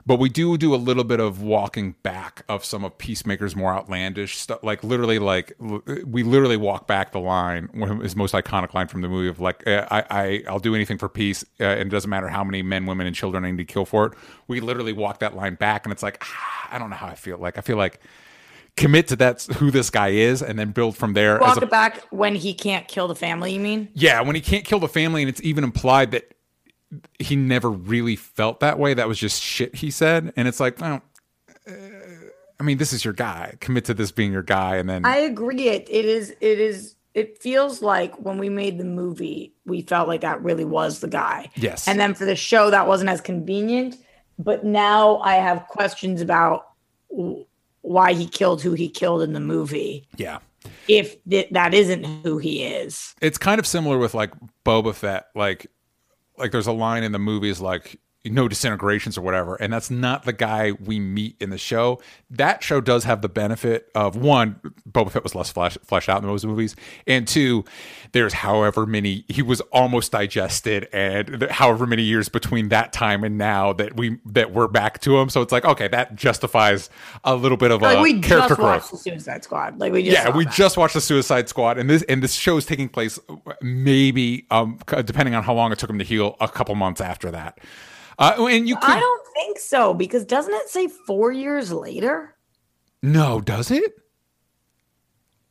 but 0.06 0.20
we 0.20 0.28
do 0.28 0.56
do 0.56 0.72
a 0.72 0.76
little 0.76 1.02
bit 1.02 1.18
of 1.18 1.42
walking 1.42 1.96
back 2.04 2.44
of 2.48 2.64
some 2.64 2.84
of 2.84 2.96
Peacemaker's 2.96 3.56
more 3.56 3.74
outlandish 3.74 4.36
stuff. 4.38 4.62
Like 4.62 4.84
literally, 4.84 5.18
like 5.18 5.52
l- 5.60 5.82
we 6.06 6.22
literally 6.22 6.56
walk 6.56 6.86
back 6.86 7.10
the 7.10 7.18
line, 7.18 7.68
one 7.74 7.90
of 7.90 7.98
his 7.98 8.14
most 8.14 8.32
iconic 8.32 8.72
line 8.72 8.86
from 8.86 9.00
the 9.00 9.08
movie 9.08 9.28
of 9.28 9.40
like, 9.40 9.66
uh, 9.66 9.84
I, 9.90 10.04
I, 10.08 10.44
I'll 10.48 10.60
do 10.60 10.76
anything 10.76 10.96
for 10.96 11.08
peace, 11.08 11.44
uh, 11.60 11.64
and 11.64 11.88
it 11.88 11.88
doesn't 11.88 12.08
matter 12.08 12.28
how 12.28 12.44
many 12.44 12.62
men, 12.62 12.86
women, 12.86 13.08
and 13.08 13.16
children 13.16 13.44
I 13.44 13.50
need 13.50 13.58
to 13.58 13.64
kill 13.64 13.84
for 13.84 14.06
it. 14.06 14.12
We 14.46 14.60
literally 14.60 14.92
walk 14.92 15.18
that 15.18 15.34
line 15.34 15.56
back, 15.56 15.84
and 15.84 15.92
it's 15.92 16.04
like, 16.04 16.22
ah, 16.22 16.68
I 16.70 16.78
don't 16.78 16.88
know 16.90 16.96
how 16.96 17.08
I 17.08 17.16
feel. 17.16 17.38
Like 17.38 17.58
I 17.58 17.60
feel 17.62 17.76
like 17.76 18.00
commit 18.76 19.08
to 19.08 19.16
that's 19.16 19.46
who 19.56 19.70
this 19.70 19.90
guy 19.90 20.08
is, 20.08 20.42
and 20.42 20.58
then 20.58 20.70
build 20.72 20.96
from 20.96 21.14
there. 21.14 21.38
Walk 21.38 21.56
as 21.56 21.62
a- 21.62 21.66
it 21.66 21.70
back 21.70 22.02
when 22.10 22.34
he 22.34 22.54
can't 22.54 22.86
kill 22.88 23.08
the 23.08 23.14
family. 23.14 23.52
You 23.52 23.60
mean? 23.60 23.88
yeah, 23.94 24.20
when 24.20 24.34
he 24.34 24.40
can't 24.40 24.64
kill 24.64 24.78
the 24.78 24.88
family, 24.88 25.22
and 25.22 25.28
it's 25.28 25.42
even 25.42 25.64
implied 25.64 26.10
that 26.12 26.34
he 27.18 27.36
never 27.36 27.70
really 27.70 28.16
felt 28.16 28.60
that 28.60 28.78
way. 28.78 28.94
That 28.94 29.08
was 29.08 29.18
just 29.18 29.42
shit 29.42 29.74
he 29.76 29.90
said, 29.90 30.32
and 30.36 30.46
it's 30.46 30.60
like, 30.60 30.80
well, 30.80 31.02
uh, 31.68 31.72
I 32.58 32.62
mean, 32.62 32.78
this 32.78 32.92
is 32.92 33.04
your 33.04 33.14
guy. 33.14 33.54
Commit 33.60 33.84
to 33.86 33.94
this 33.94 34.12
being 34.12 34.32
your 34.32 34.42
guy, 34.42 34.76
and 34.76 34.88
then 34.88 35.04
I 35.04 35.18
agree. 35.18 35.68
It 35.68 35.88
it 35.90 36.04
is 36.04 36.30
it 36.40 36.60
is 36.60 36.94
it 37.14 37.38
feels 37.38 37.80
like 37.80 38.14
when 38.16 38.36
we 38.38 38.50
made 38.50 38.78
the 38.78 38.84
movie, 38.84 39.54
we 39.64 39.80
felt 39.82 40.06
like 40.06 40.20
that 40.20 40.42
really 40.42 40.66
was 40.66 41.00
the 41.00 41.08
guy. 41.08 41.50
Yes. 41.56 41.88
And 41.88 41.98
then 41.98 42.12
for 42.12 42.26
the 42.26 42.36
show, 42.36 42.70
that 42.70 42.86
wasn't 42.86 43.08
as 43.08 43.22
convenient. 43.22 43.96
But 44.38 44.64
now 44.64 45.16
I 45.20 45.36
have 45.36 45.66
questions 45.66 46.20
about 46.20 46.66
why 47.86 48.12
he 48.12 48.26
killed 48.26 48.62
who 48.62 48.72
he 48.72 48.88
killed 48.88 49.22
in 49.22 49.32
the 49.32 49.40
movie. 49.40 50.06
yeah, 50.16 50.38
If 50.88 51.22
th- 51.24 51.48
that 51.52 51.72
isn't 51.74 52.04
who 52.24 52.38
he 52.38 52.64
is. 52.64 53.14
it's 53.22 53.38
kind 53.38 53.58
of 53.58 53.66
similar 53.66 53.98
with 53.98 54.14
like 54.14 54.32
Boba 54.64 54.94
Fett. 54.94 55.26
Like, 55.34 55.66
like 56.38 56.50
there's 56.52 56.66
a 56.66 56.72
line 56.72 57.02
in 57.04 57.12
the 57.12 57.18
movies 57.18 57.60
like 57.60 57.98
no 58.30 58.48
disintegrations 58.48 59.16
or 59.16 59.22
whatever, 59.22 59.56
and 59.56 59.72
that's 59.72 59.90
not 59.90 60.24
the 60.24 60.32
guy 60.32 60.72
we 60.72 60.98
meet 60.98 61.36
in 61.40 61.50
the 61.50 61.58
show. 61.58 62.00
That 62.30 62.62
show 62.62 62.80
does 62.80 63.04
have 63.04 63.22
the 63.22 63.28
benefit 63.28 63.90
of 63.94 64.16
one, 64.16 64.60
Boba 64.90 65.10
Fett 65.10 65.22
was 65.22 65.34
less 65.34 65.50
flesh, 65.50 65.78
fleshed 65.84 66.08
out 66.08 66.22
in 66.22 66.28
those 66.28 66.44
movies, 66.44 66.76
and 67.06 67.26
two, 67.26 67.64
there's 68.12 68.32
however 68.32 68.86
many 68.86 69.24
he 69.28 69.42
was 69.42 69.60
almost 69.72 70.12
digested, 70.12 70.88
and 70.92 71.44
however 71.50 71.86
many 71.86 72.02
years 72.02 72.28
between 72.28 72.68
that 72.70 72.92
time 72.92 73.24
and 73.24 73.38
now 73.38 73.72
that 73.72 73.96
we 73.96 74.18
that 74.26 74.52
we're 74.52 74.68
back 74.68 75.00
to 75.02 75.18
him. 75.18 75.28
So 75.28 75.42
it's 75.42 75.52
like 75.52 75.64
okay, 75.64 75.88
that 75.88 76.14
justifies 76.16 76.90
a 77.24 77.34
little 77.34 77.56
bit 77.56 77.70
of 77.70 77.82
Like 77.82 77.98
a 77.98 78.00
we 78.00 78.20
character 78.20 78.48
just 78.48 78.60
growth 78.60 78.82
watched 78.82 78.90
the 78.90 78.96
Suicide 78.96 79.44
Squad. 79.44 79.78
Like 79.78 79.92
we 79.92 80.02
just 80.04 80.16
yeah, 80.16 80.36
we 80.36 80.44
that. 80.44 80.54
just 80.54 80.76
watched 80.76 80.94
the 80.94 81.00
Suicide 81.00 81.48
Squad, 81.48 81.78
and 81.78 81.88
this 81.88 82.02
and 82.02 82.22
this 82.22 82.34
show 82.34 82.56
is 82.56 82.66
taking 82.66 82.88
place 82.88 83.18
maybe 83.60 84.46
um 84.50 84.78
depending 85.04 85.34
on 85.34 85.42
how 85.42 85.54
long 85.54 85.72
it 85.72 85.78
took 85.78 85.90
him 85.90 85.98
to 85.98 86.04
heal, 86.04 86.36
a 86.40 86.48
couple 86.48 86.74
months 86.74 87.00
after 87.00 87.30
that. 87.30 87.58
Uh, 88.18 88.46
and 88.50 88.68
you 88.68 88.76
could 88.76 88.90
I 88.90 89.00
don't 89.00 89.26
think 89.34 89.58
so 89.58 89.92
because 89.94 90.24
doesn't 90.24 90.54
it 90.54 90.68
say 90.68 90.88
four 90.88 91.32
years 91.32 91.72
later? 91.72 92.34
no, 93.02 93.40
does 93.40 93.70
it? 93.70 93.94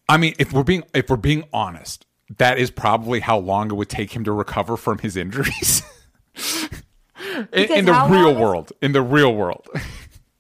I 0.10 0.18
mean, 0.18 0.36
if 0.40 0.54
we're 0.54 0.64
being 0.64 0.84
if 0.94 1.10
we're 1.10 1.18
being 1.18 1.46
honest, 1.54 2.06
that 2.38 2.58
is 2.58 2.72
probably 2.72 3.20
how 3.20 3.38
long 3.38 3.72
it 3.72 3.76
would 3.76 3.90
take 3.90 4.16
him 4.16 4.24
to 4.26 4.32
recover 4.32 4.78
from 4.78 5.00
his 5.00 5.16
injuries. 5.18 5.82
in, 7.54 7.72
in 7.72 7.86
the 7.86 8.08
real 8.10 8.30
is- 8.30 8.38
world, 8.38 8.72
in 8.82 8.92
the 8.92 9.02
real 9.02 9.34
world. 9.34 9.68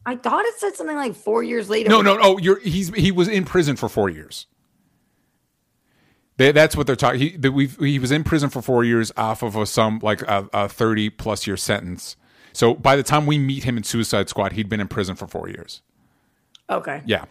I 0.08 0.16
thought 0.16 0.46
it 0.46 0.54
said 0.60 0.76
something 0.76 0.96
like 0.96 1.16
four 1.16 1.42
years 1.42 1.68
later. 1.68 1.90
No, 1.90 2.02
no, 2.02 2.16
no. 2.16 2.38
You're 2.38 2.60
he's 2.60 2.90
he 2.94 3.12
was 3.12 3.28
in 3.28 3.44
prison 3.44 3.76
for 3.76 3.90
four 3.90 4.10
years. 4.10 4.46
They, 6.38 6.52
that's 6.52 6.76
what 6.76 6.86
they're 6.88 6.96
talking. 6.96 7.20
He 7.20 7.68
he 7.80 8.00
was 8.00 8.12
in 8.12 8.24
prison 8.24 8.50
for 8.50 8.62
four 8.62 8.84
years 8.84 9.12
off 9.16 9.42
of 9.42 9.56
a 9.56 9.66
some 9.66 10.00
like 10.04 10.22
a, 10.24 10.50
a 10.54 10.68
thirty 10.70 11.10
plus 11.10 11.48
year 11.48 11.56
sentence. 11.58 12.18
So 12.54 12.74
by 12.74 12.96
the 12.96 13.04
time 13.04 13.26
we 13.26 13.38
meet 13.38 13.64
him 13.64 13.78
in 13.78 13.84
Suicide 13.84 14.30
Squad, 14.30 14.54
he'd 14.54 14.70
been 14.70 14.80
in 14.82 14.88
prison 14.88 15.16
for 15.16 15.28
four 15.28 15.50
years. 15.50 15.82
Okay. 16.70 17.02
Yeah, 17.06 17.26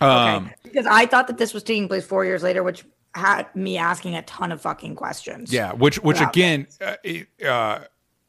Okay. 0.00 0.54
because 0.62 0.86
I 0.86 1.06
thought 1.06 1.26
that 1.26 1.38
this 1.38 1.52
was 1.52 1.62
taking 1.62 1.88
place 1.88 2.04
four 2.06 2.24
years 2.24 2.42
later, 2.42 2.62
which 2.62 2.84
had 3.14 3.54
me 3.54 3.78
asking 3.78 4.14
a 4.14 4.22
ton 4.22 4.52
of 4.52 4.60
fucking 4.60 4.94
questions. 4.94 5.52
yeah. 5.52 5.72
Which 5.72 5.96
which 6.02 6.20
again, 6.20 6.66
uh, 6.80 6.94
it, 7.02 7.28
uh, 7.44 7.80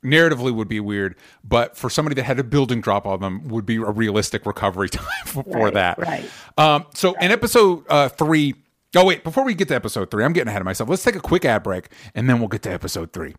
narratively 0.03 0.53
would 0.53 0.67
be 0.67 0.79
weird, 0.79 1.15
but 1.43 1.77
for 1.77 1.89
somebody 1.89 2.15
that 2.15 2.23
had 2.23 2.39
a 2.39 2.43
building 2.43 2.81
drop 2.81 3.05
on 3.05 3.19
them, 3.21 3.47
would 3.49 3.65
be 3.65 3.75
a 3.77 3.81
realistic 3.91 4.45
recovery 4.45 4.89
time 4.89 5.05
for, 5.25 5.43
Right, 5.45 5.73
that. 5.73 5.97
right. 5.99 6.29
Um, 6.57 6.85
so 6.95 7.13
in 7.21 7.31
episode 7.31 7.83
uh, 7.89 8.09
three, 8.09 8.55
oh 8.95 9.05
wait, 9.05 9.23
before 9.23 9.43
we 9.43 9.53
get 9.53 9.67
to 9.67 9.75
episode 9.75 10.09
three, 10.09 10.23
I'm 10.23 10.33
getting 10.33 10.47
ahead 10.47 10.61
of 10.61 10.65
myself. 10.65 10.89
Let's 10.89 11.03
take 11.03 11.15
a 11.15 11.21
quick 11.21 11.45
ad 11.45 11.63
break, 11.63 11.89
and 12.15 12.29
then 12.29 12.39
we'll 12.39 12.47
get 12.47 12.63
to 12.63 12.71
episode 12.71 13.13
three. 13.13 13.35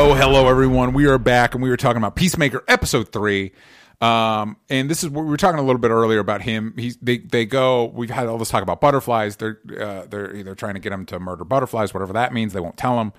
Oh, 0.00 0.14
hello 0.14 0.48
everyone. 0.48 0.92
We 0.92 1.06
are 1.06 1.18
back, 1.18 1.54
and 1.54 1.62
we 1.62 1.70
were 1.70 1.76
talking 1.76 1.96
about 1.96 2.14
Peacemaker 2.14 2.62
episode 2.68 3.10
three. 3.10 3.52
Um, 4.00 4.56
and 4.70 4.88
this 4.88 5.02
is 5.02 5.10
what 5.10 5.24
we 5.24 5.30
were 5.30 5.36
talking 5.36 5.58
a 5.58 5.62
little 5.62 5.80
bit 5.80 5.90
earlier 5.90 6.20
about 6.20 6.40
him. 6.40 6.72
He's 6.76 6.96
they 6.98 7.18
they 7.18 7.44
go. 7.46 7.86
We've 7.86 8.08
had 8.10 8.28
all 8.28 8.38
this 8.38 8.48
talk 8.48 8.62
about 8.62 8.80
butterflies. 8.80 9.36
They're 9.36 9.58
uh, 9.76 10.06
they're 10.06 10.36
either 10.36 10.54
trying 10.54 10.74
to 10.74 10.80
get 10.80 10.92
him 10.92 11.04
to 11.06 11.18
murder 11.18 11.44
butterflies, 11.44 11.92
whatever 11.92 12.12
that 12.12 12.32
means. 12.32 12.52
They 12.52 12.60
won't 12.60 12.76
tell 12.76 13.00
him, 13.00 13.12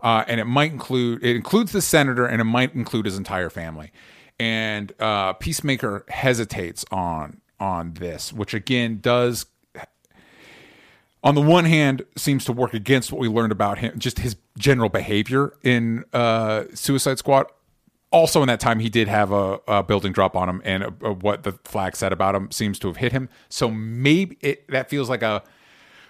uh, 0.00 0.24
and 0.26 0.40
it 0.40 0.46
might 0.46 0.72
include 0.72 1.22
it 1.22 1.36
includes 1.36 1.72
the 1.72 1.82
senator, 1.82 2.24
and 2.24 2.40
it 2.40 2.44
might 2.44 2.74
include 2.74 3.04
his 3.04 3.18
entire 3.18 3.50
family. 3.50 3.92
And 4.42 4.92
uh, 4.98 5.34
Peacemaker 5.34 6.04
hesitates 6.08 6.84
on 6.90 7.40
on 7.60 7.94
this, 7.94 8.32
which 8.32 8.54
again 8.54 8.98
does 9.00 9.46
on 11.22 11.36
the 11.36 11.40
one 11.40 11.64
hand 11.64 12.04
seems 12.16 12.44
to 12.46 12.52
work 12.52 12.74
against 12.74 13.12
what 13.12 13.20
we 13.20 13.28
learned 13.28 13.52
about 13.52 13.78
him 13.78 13.96
just 14.00 14.18
his 14.18 14.34
general 14.58 14.88
behavior 14.88 15.54
in 15.62 16.04
uh 16.12 16.64
suicide 16.74 17.18
squad. 17.18 17.46
Also 18.10 18.42
in 18.42 18.48
that 18.48 18.58
time 18.58 18.80
he 18.80 18.88
did 18.88 19.06
have 19.06 19.30
a, 19.30 19.60
a 19.68 19.84
building 19.84 20.10
drop 20.10 20.34
on 20.34 20.48
him 20.48 20.60
and 20.64 20.82
uh 20.82 20.90
uh 21.04 21.12
what 21.12 21.44
the 21.44 21.52
flag 21.62 21.94
said 21.94 22.12
about 22.12 22.34
him 22.34 22.50
seems 22.50 22.80
to 22.80 22.88
have 22.88 22.96
hit 22.96 23.12
him. 23.12 23.28
So 23.48 23.70
maybe 23.70 24.38
it, 24.40 24.66
that 24.70 24.90
feels 24.90 25.08
like 25.08 25.22
a 25.22 25.44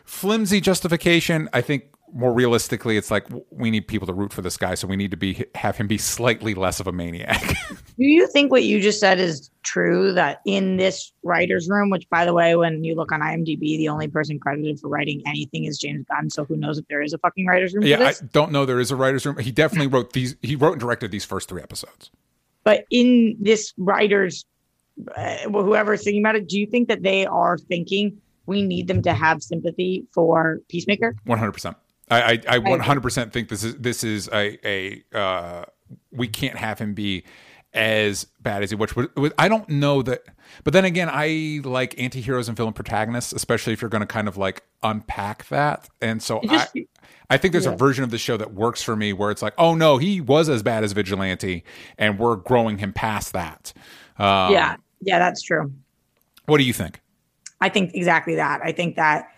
flimsy 0.06 0.62
justification. 0.62 1.50
I 1.52 1.60
think 1.60 1.91
more 2.14 2.32
realistically, 2.32 2.96
it's 2.96 3.10
like 3.10 3.26
we 3.50 3.70
need 3.70 3.88
people 3.88 4.06
to 4.06 4.12
root 4.12 4.32
for 4.32 4.42
this 4.42 4.56
guy, 4.56 4.74
so 4.74 4.86
we 4.86 4.96
need 4.96 5.10
to 5.10 5.16
be 5.16 5.44
have 5.54 5.76
him 5.76 5.86
be 5.86 5.98
slightly 5.98 6.54
less 6.54 6.78
of 6.78 6.86
a 6.86 6.92
maniac. 6.92 7.42
Do 7.98 8.04
you 8.04 8.26
think 8.26 8.50
what 8.50 8.64
you 8.64 8.80
just 8.80 9.00
said 9.00 9.18
is 9.18 9.50
true? 9.62 10.12
That 10.12 10.40
in 10.44 10.76
this 10.76 11.12
writer's 11.22 11.68
room, 11.68 11.90
which 11.90 12.08
by 12.10 12.24
the 12.24 12.34
way, 12.34 12.54
when 12.54 12.84
you 12.84 12.94
look 12.94 13.12
on 13.12 13.20
IMDb, 13.20 13.78
the 13.78 13.88
only 13.88 14.08
person 14.08 14.38
credited 14.38 14.78
for 14.78 14.88
writing 14.88 15.22
anything 15.26 15.64
is 15.64 15.78
James 15.78 16.04
Gunn. 16.10 16.28
So 16.28 16.44
who 16.44 16.56
knows 16.56 16.78
if 16.78 16.86
there 16.88 17.02
is 17.02 17.12
a 17.12 17.18
fucking 17.18 17.46
writer's 17.46 17.74
room? 17.74 17.84
yeah, 17.84 18.00
I 18.00 18.14
don't 18.32 18.52
know. 18.52 18.66
There 18.66 18.80
is 18.80 18.90
a 18.90 18.96
writer's 18.96 19.24
room. 19.24 19.38
He 19.38 19.50
definitely 19.50 19.86
wrote 19.86 20.12
these. 20.12 20.36
He 20.42 20.54
wrote 20.56 20.72
and 20.72 20.80
directed 20.80 21.10
these 21.10 21.24
first 21.24 21.48
three 21.48 21.62
episodes. 21.62 22.10
but 22.64 22.84
in 22.90 23.36
this 23.40 23.72
writer's, 23.78 24.44
uh, 25.16 25.36
whoever's 25.48 26.04
thinking 26.04 26.22
about 26.22 26.36
it, 26.36 26.48
do 26.48 26.60
you 26.60 26.66
think 26.66 26.88
that 26.88 27.02
they 27.02 27.24
are 27.24 27.56
thinking 27.56 28.20
we 28.44 28.62
need 28.62 28.86
them 28.88 29.00
to 29.02 29.14
have 29.14 29.42
sympathy 29.42 30.04
for 30.12 30.60
Peacemaker? 30.68 31.16
One 31.24 31.38
hundred 31.38 31.52
percent. 31.52 31.76
I 32.20 32.40
I 32.48 32.58
one 32.58 32.80
hundred 32.80 33.02
percent 33.02 33.32
think 33.32 33.48
this 33.48 33.64
is 33.64 33.76
this 33.76 34.04
is 34.04 34.28
a 34.32 34.58
a 34.66 35.02
uh, 35.16 35.64
we 36.10 36.28
can't 36.28 36.56
have 36.56 36.78
him 36.78 36.94
be 36.94 37.24
as 37.74 38.26
bad 38.40 38.62
as 38.62 38.70
he 38.70 38.76
which 38.76 38.92
I 39.38 39.48
don't 39.48 39.66
know 39.68 40.02
that 40.02 40.22
but 40.62 40.74
then 40.74 40.84
again 40.84 41.08
I 41.10 41.60
like 41.64 41.98
anti-heroes 41.98 42.48
and 42.48 42.56
villain 42.56 42.74
protagonists 42.74 43.32
especially 43.32 43.72
if 43.72 43.80
you're 43.80 43.88
going 43.88 44.00
to 44.02 44.06
kind 44.06 44.28
of 44.28 44.36
like 44.36 44.62
unpack 44.82 45.48
that 45.48 45.88
and 46.02 46.22
so 46.22 46.40
just- 46.42 46.70
I 46.76 46.86
I 47.30 47.38
think 47.38 47.52
there's 47.52 47.64
Yeah. 47.64 47.72
a 47.72 47.76
version 47.76 48.04
of 48.04 48.10
the 48.10 48.18
show 48.18 48.36
that 48.36 48.52
works 48.52 48.82
for 48.82 48.94
me 48.94 49.14
where 49.14 49.30
it's 49.30 49.40
like 49.40 49.54
oh 49.56 49.74
no 49.74 49.96
he 49.96 50.20
was 50.20 50.50
as 50.50 50.62
bad 50.62 50.84
as 50.84 50.92
vigilante 50.92 51.64
and 51.96 52.18
we're 52.18 52.36
growing 52.36 52.76
him 52.76 52.92
past 52.92 53.32
that 53.32 53.72
um, 54.18 54.52
yeah, 54.52 54.76
yeah, 55.00 55.18
that's 55.18 55.40
true. 55.40 55.72
what 56.44 56.58
do 56.58 56.64
you 56.64 56.74
think 56.74 57.00
I 57.62 57.70
think 57.70 57.94
exactly 57.94 58.34
that. 58.34 58.60
I 58.62 58.72
think 58.72 58.96
that 58.96 59.28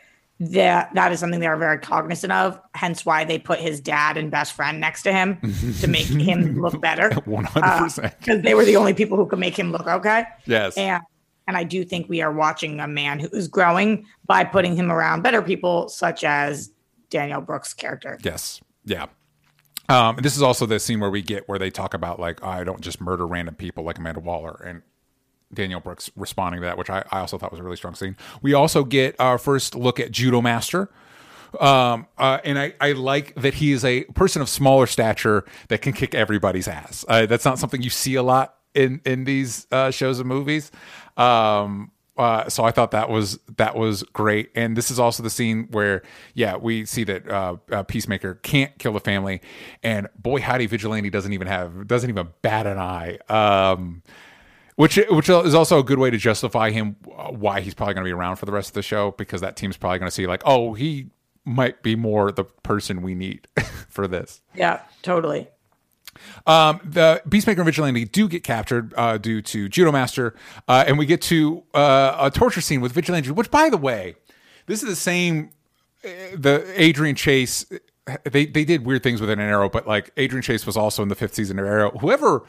that 0.41 0.93
that 0.95 1.13
is 1.13 1.21
something 1.21 1.41
they 1.41 1.47
are 1.47 1.57
very 1.57 1.79
cognizant 1.79 2.33
of. 2.33 2.61
Hence 2.75 3.07
why 3.07 3.25
they 3.25 3.39
put 3.39 3.61
his 3.61 3.81
dad 3.81 4.17
and 4.17 4.31
best 4.31 4.53
friend 4.53 4.81
next 4.81 5.03
to 5.05 5.13
him 5.13 5.39
to 5.81 5.87
make 5.87 6.07
him 6.07 6.61
look 6.61 6.81
better. 6.81 7.11
100% 7.11 8.19
because 8.19 8.43
they 8.43 8.55
were 8.55 8.65
the 8.65 8.77
only 8.77 8.95
people 8.95 9.17
who 9.17 9.27
could 9.27 9.39
make 9.39 9.59
him 9.59 9.71
look 9.71 9.87
okay. 9.87 10.25
yes 10.47 10.77
And 10.77 11.03
and 11.47 11.57
I 11.57 11.65
do 11.65 11.85
think 11.85 12.09
we 12.09 12.23
are 12.23 12.33
watching 12.33 12.81
a 12.81 12.89
man 12.89 13.21
who 13.21 13.29
is 13.29 13.49
growing 13.49 14.07
by 14.27 14.45
putting 14.45 14.77
him 14.77 14.91
around 14.91 15.23
better 15.23 15.43
people, 15.43 15.89
such 15.89 16.25
as 16.25 16.71
Danielle 17.11 17.43
Brooks' 17.43 17.75
character. 17.75 18.19
Yes. 18.23 18.61
Yeah. 18.85 19.07
Um, 19.89 20.17
this 20.17 20.35
is 20.35 20.43
also 20.43 20.65
the 20.65 20.81
scene 20.81 21.01
where 21.01 21.11
we 21.11 21.21
get 21.21 21.47
where 21.47 21.59
they 21.59 21.71
talk 21.71 21.93
about 21.93 22.19
like 22.19 22.43
I 22.43 22.65
don't 22.65 22.81
just 22.81 23.01
murder 23.01 23.27
random 23.27 23.55
people 23.55 23.85
like 23.85 23.99
Amanda 23.99 24.21
Waller 24.21 24.63
and 24.67 24.83
Danielle 25.55 25.81
Brooks 25.81 26.11
responding 26.17 26.61
to 26.61 26.67
that, 26.67 26.79
which 26.79 26.91
I, 26.91 27.05
I 27.11 27.21
also 27.21 27.39
thought 27.39 27.51
was 27.51 27.61
a 27.61 27.63
really 27.63 27.77
strong 27.77 27.95
scene. 27.95 28.17
We 28.43 28.55
also 28.55 28.85
get 28.85 29.17
our 29.19 29.39
first 29.39 29.75
look 29.75 30.01
at 30.01 30.11
Judomaster. 30.11 30.89
Um, 31.61 32.09
uh, 32.19 32.39
and 32.45 32.59
I, 32.59 32.75
I 32.81 32.93
like 32.93 33.35
that 33.37 33.55
he 33.55 33.73
is 33.73 33.85
a 33.85 34.05
person 34.05 34.43
of 34.43 34.49
smaller 34.49 34.87
stature 34.87 35.45
that 35.69 35.83
can 35.83 35.93
kick 35.93 36.15
everybody's 36.15 36.67
ass. 36.67 37.05
Uh, 37.09 37.27
that's 37.27 37.45
not 37.45 37.59
something 37.59 37.81
you 37.81 37.91
see 37.91 38.17
a 38.17 38.23
lot 38.23 38.57
in 38.75 39.01
in 39.05 39.25
these 39.25 39.67
uh, 39.71 39.91
shows 39.91 40.19
and 40.19 40.29
movies. 40.29 40.73
Um, 41.17 41.93
uh, 42.17 42.49
so 42.49 42.65
I 42.65 42.71
thought 42.71 42.93
that 42.93 43.09
was 43.09 43.39
that 43.57 43.75
was 43.75 44.05
great, 44.05 44.51
and 44.55 44.77
this 44.77 44.91
is 44.91 45.01
also 45.01 45.23
the 45.23 45.31
scene 45.31 45.67
where, 45.71 46.03
yeah, 46.35 46.57
we 46.57 46.85
see 46.85 47.03
that 47.05 47.29
uh, 47.29 47.57
uh, 47.73 47.83
Peacemaker 47.83 48.35
can't 48.37 48.77
kill 48.79 48.93
the 48.93 49.01
family, 49.01 49.41
and 49.83 50.09
boy, 50.17 50.41
howdy, 50.41 50.67
Vigilante 50.67 51.11
doesn't 51.11 51.33
even 51.33 51.49
have 51.49 51.89
doesn't 51.89 52.09
even 52.09 52.29
bat 52.43 52.69
an 52.69 52.79
eye. 52.79 53.19
Um, 53.29 54.03
which 54.77 54.99
which 55.11 55.29
is 55.29 55.55
also 55.55 55.79
a 55.79 55.85
good 55.85 55.99
way 55.99 56.11
to 56.11 56.19
justify 56.19 56.71
him 56.71 56.97
uh, 57.17 57.31
why 57.31 57.61
he's 57.61 57.75
probably 57.75 57.95
going 57.95 58.05
to 58.05 58.09
be 58.09 58.13
around 58.13 58.37
for 58.37 58.47
the 58.47 58.53
rest 58.53 58.69
of 58.71 58.75
the 58.75 58.83
show 58.83 59.13
because 59.13 59.41
that 59.41 59.57
team's 59.57 59.77
probably 59.77 59.99
going 59.99 60.09
to 60.09 60.15
see 60.15 60.27
like, 60.27 60.43
oh, 60.45 60.75
he 60.75 61.11
might 61.45 61.83
be 61.83 61.95
more 61.97 62.33
the 62.33 62.45
person 62.45 63.03
we 63.03 63.15
need 63.15 63.47
for 63.89 64.07
this. 64.09 64.41
Yeah, 64.55 64.81
totally. 65.03 65.49
Um, 66.47 66.81
the 66.85 67.21
Peacemaker 67.29 67.61
and 67.61 67.67
Vigilante 67.67 68.05
do 68.05 68.29
get 68.29 68.45
captured 68.45 68.95
uh, 68.97 69.19
due 69.19 69.43
to 69.43 69.69
Judomaster, 69.69 70.35
uh, 70.69 70.85
and 70.87 70.97
we 70.97 71.07
get 71.07 71.21
to 71.23 71.65
uh, 71.75 72.17
a 72.21 72.31
torture 72.31 72.61
scene 72.61 72.81
with 72.81 72.93
Vigilante, 72.93 73.31
which, 73.33 73.51
by 73.51 73.69
the 73.69 73.77
way, 73.77 74.15
this 74.67 74.83
is 74.83 74.89
the 74.89 74.97
same. 74.97 75.51
uh, 76.05 76.09
The 76.37 76.65
Adrian 76.77 77.17
Chase, 77.17 77.67
they 78.25 78.47
they 78.47 78.65
did 78.65 78.87
weird 78.87 79.03
things 79.03 79.21
with 79.21 79.29
an 79.29 79.41
Arrow, 79.41 79.69
but 79.69 79.87
like 79.89 80.11
Adrian 80.17 80.43
Chase 80.43 80.65
was 80.67 80.77
also 80.77 81.03
in 81.03 81.09
the 81.09 81.15
fifth 81.17 81.35
season 81.35 81.59
of 81.59 81.67
Arrow. 81.67 81.91
Whoever 81.99 82.45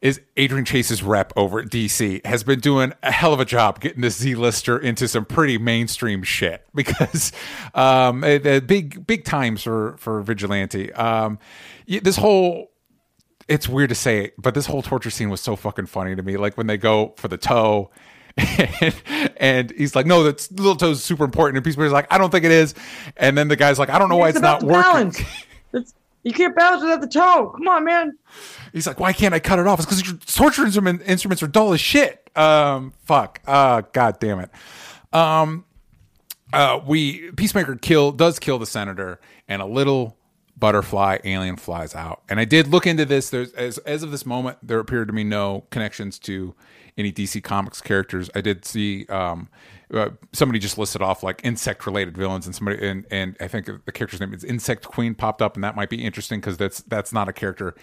is 0.00 0.20
Adrian 0.36 0.64
Chase's 0.64 1.02
rep 1.02 1.32
over 1.36 1.60
at 1.60 1.66
DC 1.66 2.24
has 2.24 2.44
been 2.44 2.60
doing 2.60 2.92
a 3.02 3.10
hell 3.10 3.32
of 3.32 3.40
a 3.40 3.44
job 3.44 3.80
getting 3.80 4.00
this 4.00 4.16
Z-lister 4.18 4.78
into 4.78 5.08
some 5.08 5.24
pretty 5.24 5.58
mainstream 5.58 6.22
shit 6.22 6.64
because 6.74 7.32
um 7.74 8.22
eh, 8.22 8.38
the 8.38 8.60
big 8.60 9.06
big 9.06 9.24
times 9.24 9.62
for 9.62 9.96
for 9.98 10.22
vigilante 10.22 10.92
um 10.92 11.38
this 11.86 12.16
whole 12.16 12.70
it's 13.48 13.66
weird 13.68 13.88
to 13.88 13.94
say 13.94 14.26
it, 14.26 14.34
but 14.38 14.54
this 14.54 14.66
whole 14.66 14.82
torture 14.82 15.10
scene 15.10 15.30
was 15.30 15.40
so 15.40 15.56
fucking 15.56 15.86
funny 15.86 16.14
to 16.14 16.22
me. 16.22 16.36
Like 16.36 16.56
when 16.56 16.66
they 16.66 16.76
go 16.76 17.14
for 17.16 17.28
the 17.28 17.38
toe, 17.38 17.90
and, 18.36 18.94
and 19.38 19.70
he's 19.72 19.96
like, 19.96 20.06
"No, 20.06 20.22
that's 20.22 20.52
little 20.52 20.76
toe's 20.76 21.02
super 21.02 21.24
important." 21.24 21.56
And 21.56 21.64
Peacemaker's 21.64 21.92
like, 21.92 22.12
"I 22.12 22.18
don't 22.18 22.30
think 22.30 22.44
it 22.44 22.52
is." 22.52 22.74
And 23.16 23.36
then 23.36 23.48
the 23.48 23.56
guy's 23.56 23.78
like, 23.78 23.88
"I 23.88 23.98
don't 23.98 24.10
know 24.10 24.18
why 24.18 24.28
it's, 24.28 24.40
not 24.40 24.62
working." 24.62 24.82
balance. 24.82 25.22
It's, 25.70 25.92
you 26.22 26.32
can't 26.32 26.54
balance 26.54 26.82
without 26.82 27.00
the 27.00 27.08
toe. 27.08 27.52
Come 27.56 27.68
on, 27.68 27.84
man. 27.84 28.18
He's 28.72 28.86
like, 28.86 29.00
"Why 29.00 29.12
can't 29.12 29.34
I 29.34 29.40
cut 29.40 29.58
it 29.58 29.66
off?" 29.66 29.78
It's 29.78 29.86
because 29.86 30.06
your 30.06 30.16
torture 30.18 30.64
instrument, 30.64 31.02
instruments 31.06 31.42
are 31.42 31.46
dull 31.46 31.72
as 31.72 31.80
shit. 31.80 32.30
Um, 32.36 32.92
fuck. 33.04 33.40
Uh, 33.46 33.82
god 33.92 34.18
damn 34.20 34.40
it. 34.40 34.50
Um, 35.12 35.64
uh, 36.52 36.80
we 36.86 37.30
Peacemaker 37.32 37.76
kill 37.76 38.12
does 38.12 38.38
kill 38.38 38.58
the 38.58 38.66
senator, 38.66 39.20
and 39.48 39.62
a 39.62 39.66
little 39.66 40.16
butterfly 40.56 41.18
alien 41.24 41.56
flies 41.56 41.94
out. 41.94 42.22
And 42.28 42.40
I 42.40 42.44
did 42.44 42.68
look 42.68 42.86
into 42.86 43.04
this. 43.04 43.30
There's 43.30 43.52
as 43.52 43.78
as 43.78 44.02
of 44.02 44.10
this 44.10 44.26
moment, 44.26 44.58
there 44.62 44.78
appeared 44.78 45.08
to 45.08 45.14
be 45.14 45.24
no 45.24 45.64
connections 45.70 46.18
to 46.20 46.54
any 46.96 47.12
DC 47.12 47.42
Comics 47.42 47.80
characters. 47.80 48.28
I 48.34 48.40
did 48.40 48.64
see 48.64 49.06
um, 49.06 49.48
uh, 49.92 50.10
somebody 50.32 50.58
just 50.58 50.78
listed 50.78 51.02
off 51.02 51.22
like 51.22 51.40
insect 51.44 51.86
related 51.86 52.16
villains, 52.16 52.46
and 52.46 52.54
somebody 52.54 52.86
and 52.86 53.06
and 53.10 53.36
I 53.40 53.48
think 53.48 53.66
the 53.66 53.92
character's 53.92 54.20
name 54.20 54.34
is 54.34 54.44
Insect 54.44 54.84
Queen 54.84 55.14
popped 55.14 55.42
up, 55.42 55.54
and 55.54 55.64
that 55.64 55.76
might 55.76 55.90
be 55.90 56.04
interesting 56.04 56.40
because 56.40 56.56
that's 56.56 56.82
that's 56.82 57.12
not 57.12 57.28
a 57.28 57.32
character 57.32 57.74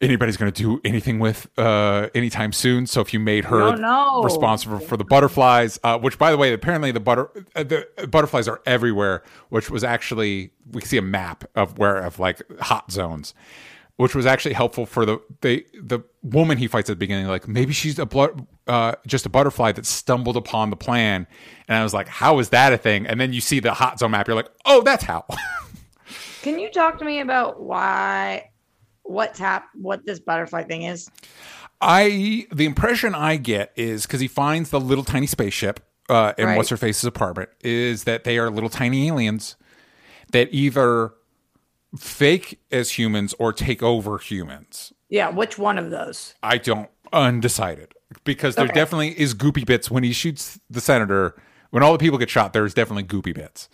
anybody's 0.00 0.36
going 0.36 0.50
to 0.50 0.62
do 0.62 0.80
anything 0.84 1.18
with 1.18 1.48
uh 1.58 2.08
anytime 2.14 2.52
soon 2.52 2.86
so 2.86 3.00
if 3.00 3.12
you 3.12 3.20
made 3.20 3.44
her 3.44 3.60
don't 3.60 3.80
know. 3.80 4.22
responsible 4.22 4.78
for 4.78 4.96
the 4.96 5.04
butterflies 5.04 5.78
uh 5.84 5.98
which 5.98 6.18
by 6.18 6.30
the 6.30 6.36
way 6.36 6.52
apparently 6.52 6.90
the 6.90 7.00
butter 7.00 7.30
uh, 7.54 7.62
the 7.62 7.86
butterflies 8.10 8.48
are 8.48 8.60
everywhere 8.66 9.22
which 9.50 9.70
was 9.70 9.84
actually 9.84 10.50
we 10.72 10.80
can 10.80 10.88
see 10.88 10.96
a 10.96 11.02
map 11.02 11.44
of 11.54 11.78
where 11.78 11.98
of 11.98 12.18
like 12.18 12.42
hot 12.60 12.90
zones 12.90 13.34
which 13.96 14.14
was 14.14 14.26
actually 14.26 14.54
helpful 14.54 14.86
for 14.86 15.06
the 15.06 15.20
the 15.40 15.64
the 15.80 16.00
woman 16.22 16.58
he 16.58 16.66
fights 16.66 16.90
at 16.90 16.94
the 16.94 16.98
beginning 16.98 17.26
like 17.26 17.46
maybe 17.46 17.72
she's 17.72 17.98
a 17.98 18.06
blood 18.06 18.46
uh 18.66 18.94
just 19.06 19.24
a 19.26 19.28
butterfly 19.28 19.70
that 19.72 19.86
stumbled 19.86 20.36
upon 20.36 20.70
the 20.70 20.76
plan 20.76 21.26
and 21.68 21.78
i 21.78 21.82
was 21.82 21.94
like 21.94 22.08
how 22.08 22.38
is 22.38 22.48
that 22.48 22.72
a 22.72 22.78
thing 22.78 23.06
and 23.06 23.20
then 23.20 23.32
you 23.32 23.40
see 23.40 23.60
the 23.60 23.72
hot 23.74 23.98
zone 23.98 24.10
map 24.10 24.26
you're 24.26 24.34
like 24.36 24.50
oh 24.64 24.82
that's 24.82 25.04
how 25.04 25.24
Can 26.42 26.58
you 26.58 26.70
talk 26.70 26.98
to 26.98 27.06
me 27.06 27.20
about 27.20 27.62
why, 27.62 28.50
what's 29.02 29.38
hap, 29.38 29.64
what 29.74 30.04
this 30.04 30.20
butterfly 30.20 30.64
thing 30.64 30.82
is? 30.82 31.10
I 31.80 32.46
the 32.52 32.66
impression 32.66 33.14
I 33.14 33.36
get 33.36 33.72
is 33.76 34.02
because 34.04 34.20
he 34.20 34.28
finds 34.28 34.68
the 34.68 34.78
little 34.78 35.04
tiny 35.04 35.26
spaceship 35.26 35.80
uh, 36.10 36.34
in 36.36 36.44
Right. 36.46 36.56
what's 36.58 36.68
her 36.68 36.76
face's 36.76 37.04
apartment 37.04 37.48
is 37.62 38.04
that 38.04 38.24
they 38.24 38.36
are 38.36 38.50
little 38.50 38.68
tiny 38.68 39.08
aliens 39.08 39.56
that 40.32 40.48
either 40.52 41.12
fake 41.98 42.60
as 42.70 42.92
humans 42.98 43.34
or 43.38 43.52
take 43.52 43.82
over 43.82 44.18
humans. 44.18 44.92
Yeah, 45.08 45.30
which 45.30 45.58
one 45.58 45.78
of 45.78 45.90
those? 45.90 46.34
I 46.42 46.58
don't 46.58 46.88
undecided 47.12 47.94
because 48.24 48.56
there 48.56 48.64
Okay. 48.64 48.74
definitely 48.74 49.18
is 49.18 49.34
goopy 49.34 49.64
bits 49.64 49.90
when 49.90 50.02
he 50.02 50.12
shoots 50.12 50.58
the 50.68 50.80
senator. 50.80 51.34
When 51.70 51.82
all 51.82 51.92
the 51.92 51.98
people 51.98 52.18
get 52.18 52.30
shot, 52.30 52.52
there's 52.52 52.74
definitely 52.74 53.04
goopy 53.04 53.34
bits. 53.34 53.68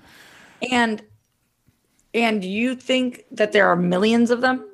And 0.71 1.03
and 2.12 2.45
you 2.45 2.75
think 2.75 3.25
that 3.31 3.53
there 3.53 3.68
are 3.68 3.77
millions 3.77 4.31
of 4.31 4.41
them? 4.41 4.66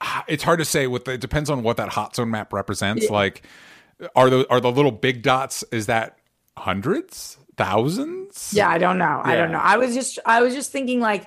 It's 0.28 0.42
hard 0.42 0.58
to 0.58 0.64
say. 0.64 0.86
What 0.86 1.04
the, 1.06 1.12
it 1.12 1.20
depends 1.20 1.48
on 1.50 1.62
what 1.62 1.76
that 1.78 1.88
hot 1.90 2.14
zone 2.16 2.30
map 2.30 2.52
represents. 2.52 3.08
Like, 3.10 3.42
are 4.14 4.28
the 4.28 4.46
are 4.50 4.60
the 4.60 4.70
little 4.70 4.92
big 4.92 5.22
dots? 5.22 5.64
Is 5.72 5.86
that 5.86 6.18
hundreds, 6.56 7.38
thousands? 7.56 8.52
Yeah, 8.54 8.68
I 8.68 8.78
don't 8.78 8.98
know. 8.98 9.20
I 9.24 9.36
don't 9.36 9.50
know. 9.52 9.58
I 9.58 9.76
was 9.78 9.94
just 9.94 10.18
I 10.26 10.42
was 10.42 10.54
just 10.54 10.70
thinking 10.70 11.00
like, 11.00 11.26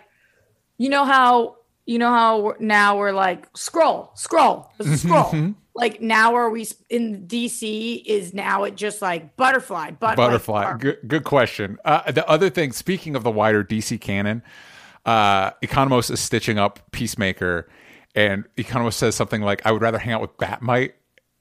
you 0.80 0.90
know 0.90 1.06
how 1.06 1.58
you 1.86 2.00
know 2.00 2.10
how 2.10 2.56
now 2.60 2.98
we're 2.98 3.12
like 3.12 3.46
scroll, 3.56 4.12
scroll, 4.16 4.72
scroll. 4.96 5.54
Like 5.76 6.02
now 6.02 6.36
are 6.36 6.50
we 6.50 6.68
in 6.90 7.28
DC? 7.28 8.04
Is 8.06 8.34
now 8.34 8.64
it 8.64 8.76
just 8.76 9.02
like 9.02 9.36
butterfly, 9.36 9.92
but 9.92 10.16
butterfly. 10.16 10.72
Like, 10.72 10.80
good, 10.80 10.98
good 11.08 11.24
question. 11.24 11.78
Uh, 11.86 12.12
the 12.12 12.28
other 12.28 12.50
thing 12.50 12.72
speaking 12.72 13.16
of 13.16 13.24
the 13.24 13.32
wider 13.32 13.64
dc 13.64 14.00
canon 14.02 14.42
uh 15.06 15.52
economos 15.64 16.12
is 16.12 16.20
stitching 16.20 16.58
up 16.60 16.92
peacemaker 16.92 17.70
and 18.16 18.44
economos 18.58 18.94
says 18.94 19.16
something 19.16 19.42
like 19.42 19.66
i 19.66 19.72
would 19.72 19.82
rather 19.82 19.98
hang 19.98 20.14
out 20.14 20.22
with 20.22 20.38
Bat-Mite. 20.38 20.96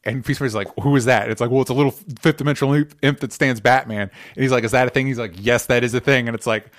And 0.04 0.24
peacemaker's 0.24 0.54
like 0.54 0.68
who 0.80 0.94
is 0.96 1.04
that? 1.06 1.28
It's 1.30 1.40
like 1.40 1.50
well 1.50 1.60
it's 1.60 1.70
a 1.70 1.74
little 1.74 1.90
fifth 1.90 2.38
dimensional 2.38 2.84
imp 3.02 3.20
that 3.20 3.32
stands 3.32 3.60
batman. 3.60 4.10
And 4.34 4.42
he's 4.42 4.52
like 4.52 4.64
is 4.64 4.70
that 4.70 4.86
a 4.86 4.90
thing? 4.90 5.06
He's 5.06 5.18
like 5.18 5.34
yes 5.36 5.66
that 5.66 5.84
is 5.84 5.92
a 5.92 6.00
thing. 6.00 6.28
And 6.28 6.34
it's 6.34 6.46
like 6.46 6.70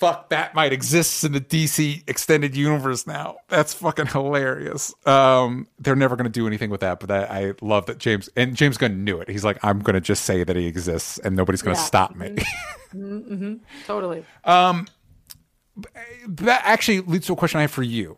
fuck, 0.00 0.30
that 0.30 0.54
might 0.54 0.72
exist 0.72 1.22
in 1.24 1.32
the 1.32 1.40
DC 1.40 2.02
extended 2.08 2.56
universe 2.56 3.06
now. 3.06 3.36
That's 3.48 3.72
fucking 3.74 4.06
hilarious. 4.06 4.92
Um, 5.06 5.68
they're 5.78 5.94
never 5.94 6.16
going 6.16 6.24
to 6.24 6.30
do 6.30 6.46
anything 6.46 6.70
with 6.70 6.80
that, 6.80 6.98
but 7.00 7.08
that, 7.10 7.30
I 7.30 7.52
love 7.60 7.86
that 7.86 7.98
James 7.98 8.28
and 8.34 8.56
James 8.56 8.76
Gunn 8.78 9.04
knew 9.04 9.20
it. 9.20 9.28
He's 9.28 9.44
like, 9.44 9.58
I'm 9.62 9.78
going 9.80 9.94
to 9.94 10.00
just 10.00 10.24
say 10.24 10.42
that 10.42 10.56
he 10.56 10.66
exists, 10.66 11.18
and 11.18 11.36
nobody's 11.36 11.62
going 11.62 11.76
to 11.76 11.80
Yeah. 11.80 11.86
stop 11.86 12.16
me. 12.16 12.30
Mm-hmm. 12.30 12.98
Mm-hmm. 12.98 13.34
Mm-hmm. 13.34 13.54
Totally. 13.86 14.24
Um, 14.44 14.88
that 16.26 16.62
actually 16.64 17.00
leads 17.00 17.26
to 17.26 17.34
a 17.34 17.36
question 17.36 17.58
I 17.58 17.62
have 17.62 17.70
for 17.70 17.82
you. 17.82 18.16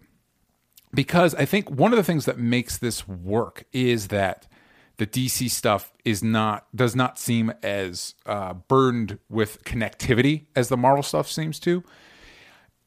Because 0.95 1.35
I 1.35 1.47
think 1.47 1.71
one 1.71 1.93
of 1.93 1.97
the 1.97 2.05
things 2.05 2.27
that 2.27 2.39
makes 2.39 2.77
this 2.79 3.09
work 3.09 3.65
is 3.73 4.09
that 4.09 4.47
the 5.03 5.29
DC 5.29 5.51
stuff 5.51 5.93
is 6.05 6.23
not 6.23 6.65
does 6.77 6.95
not 6.95 7.19
seem 7.19 7.53
as 7.61 8.15
uh, 8.25 8.55
burdened 8.55 9.19
with 9.29 9.65
connectivity 9.65 10.45
as 10.55 10.69
the 10.69 10.77
Marvel 10.77 11.03
stuff 11.03 11.29
seems 11.29 11.59
to. 11.59 11.83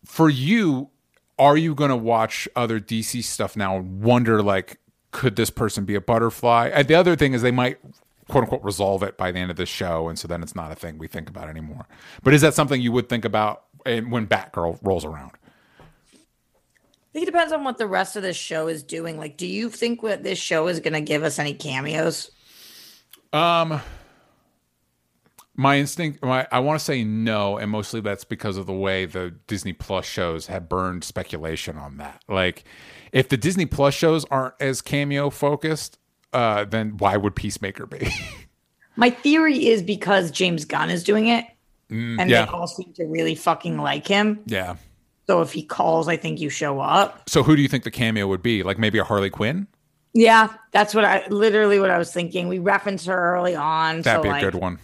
For 0.05 0.29
you, 0.29 0.91
are 1.37 1.57
you 1.57 1.75
going 1.75 1.89
to 1.89 1.97
watch 1.97 2.47
other 2.55 2.79
DC 2.79 3.21
stuff 3.25 3.57
now 3.57 3.75
and 3.75 4.01
wonder 4.01 4.41
like, 4.41 4.79
could 5.11 5.35
this 5.35 5.49
person 5.49 5.83
be 5.83 5.93
a 5.95 5.99
butterfly? 5.99 6.69
And 6.73 6.87
the 6.87 6.95
other 6.95 7.17
thing 7.17 7.33
is 7.33 7.41
they 7.41 7.51
might 7.51 7.79
quote 8.29 8.45
unquote 8.45 8.63
resolve 8.63 9.03
it 9.03 9.17
by 9.17 9.33
the 9.33 9.39
end 9.39 9.51
of 9.51 9.57
the 9.57 9.65
show, 9.65 10.07
and 10.07 10.17
so 10.17 10.25
then 10.25 10.41
it's 10.41 10.55
not 10.55 10.71
a 10.71 10.75
thing 10.75 10.97
we 10.97 11.09
think 11.09 11.29
about 11.29 11.49
anymore. 11.49 11.85
But 12.23 12.33
is 12.33 12.39
that 12.43 12.53
something 12.53 12.81
you 12.81 12.93
would 12.93 13.09
think 13.09 13.25
about 13.25 13.65
when 13.83 14.25
Batgirl 14.25 14.79
rolls 14.81 15.03
around? 15.03 15.33
I 17.15 17.17
think 17.17 17.29
it 17.29 17.31
depends 17.31 17.53
on 17.53 17.63
what 17.63 17.77
the 17.77 17.87
rest 17.87 18.17
of 18.17 18.23
this 18.23 18.35
show 18.35 18.67
is 18.67 18.83
doing. 18.83 19.17
Like, 19.17 19.37
do 19.37 19.47
you 19.47 19.69
think 19.69 20.03
what 20.03 20.23
this 20.23 20.37
show 20.37 20.67
is 20.67 20.81
going 20.81 20.95
to 20.95 20.99
give 21.01 21.23
us 21.23 21.39
any 21.39 21.53
cameos? 21.53 22.29
Um, 23.31 23.79
my 25.55 25.77
instinct, 25.79 26.21
my, 26.21 26.45
I 26.51 26.59
want 26.59 26.77
to 26.77 26.83
say 26.83 27.05
no, 27.05 27.57
and 27.57 27.71
mostly 27.71 28.01
that's 28.01 28.25
because 28.25 28.57
of 28.57 28.65
the 28.65 28.73
way 28.73 29.05
the 29.05 29.33
Disney 29.47 29.71
Plus 29.71 30.03
shows 30.05 30.47
have 30.47 30.67
burned 30.67 31.05
speculation 31.05 31.77
on 31.77 31.95
that. 31.97 32.21
Like, 32.27 32.65
if 33.13 33.29
the 33.29 33.37
Disney 33.37 33.65
Plus 33.65 33.93
shows 33.93 34.25
aren't 34.25 34.55
as 34.59 34.81
cameo 34.81 35.29
focused, 35.29 35.97
uh, 36.33 36.65
then 36.65 36.97
why 36.97 37.15
would 37.15 37.33
Peacemaker 37.33 37.85
be? 37.85 38.09
My 38.97 39.09
theory 39.09 39.67
is 39.67 39.81
because 39.81 40.31
James 40.31 40.65
Gunn 40.65 40.89
is 40.89 41.01
doing 41.01 41.27
it, 41.27 41.45
and 41.89 42.19
Mm, 42.19 42.29
yeah. 42.29 42.45
they 42.45 42.51
all 42.51 42.67
seem 42.67 42.91
to 42.95 43.05
really 43.05 43.35
fucking 43.35 43.77
like 43.77 44.05
him. 44.05 44.41
yeah. 44.47 44.75
So 45.27 45.41
if 45.41 45.51
he 45.51 45.63
calls, 45.63 46.07
I 46.07 46.17
think 46.17 46.39
you 46.39 46.49
show 46.49 46.79
up. 46.79 47.29
So 47.29 47.43
who 47.43 47.55
do 47.55 47.61
you 47.61 47.67
think 47.67 47.83
the 47.83 47.91
cameo 47.91 48.27
would 48.27 48.43
be? 48.43 48.63
Like 48.63 48.77
maybe 48.77 48.99
a 48.99 49.03
Harley 49.03 49.29
Quinn? 49.29 49.67
Yeah, 50.13 50.53
that's 50.71 50.95
what 50.95 51.03
I 51.03 51.27
literally 51.27 51.79
what 51.79 51.89
I 51.89 51.97
was 51.97 52.13
thinking. 52.13 52.47
We 52.47 52.59
referenced 52.59 53.05
her 53.07 53.35
early 53.35 53.55
on. 53.55 54.01
That'd 54.01 54.19
so 54.19 54.23
be 54.23 54.29
a 54.29 54.31
like, 54.31 54.41
good 54.41 54.55
one. 54.55 54.79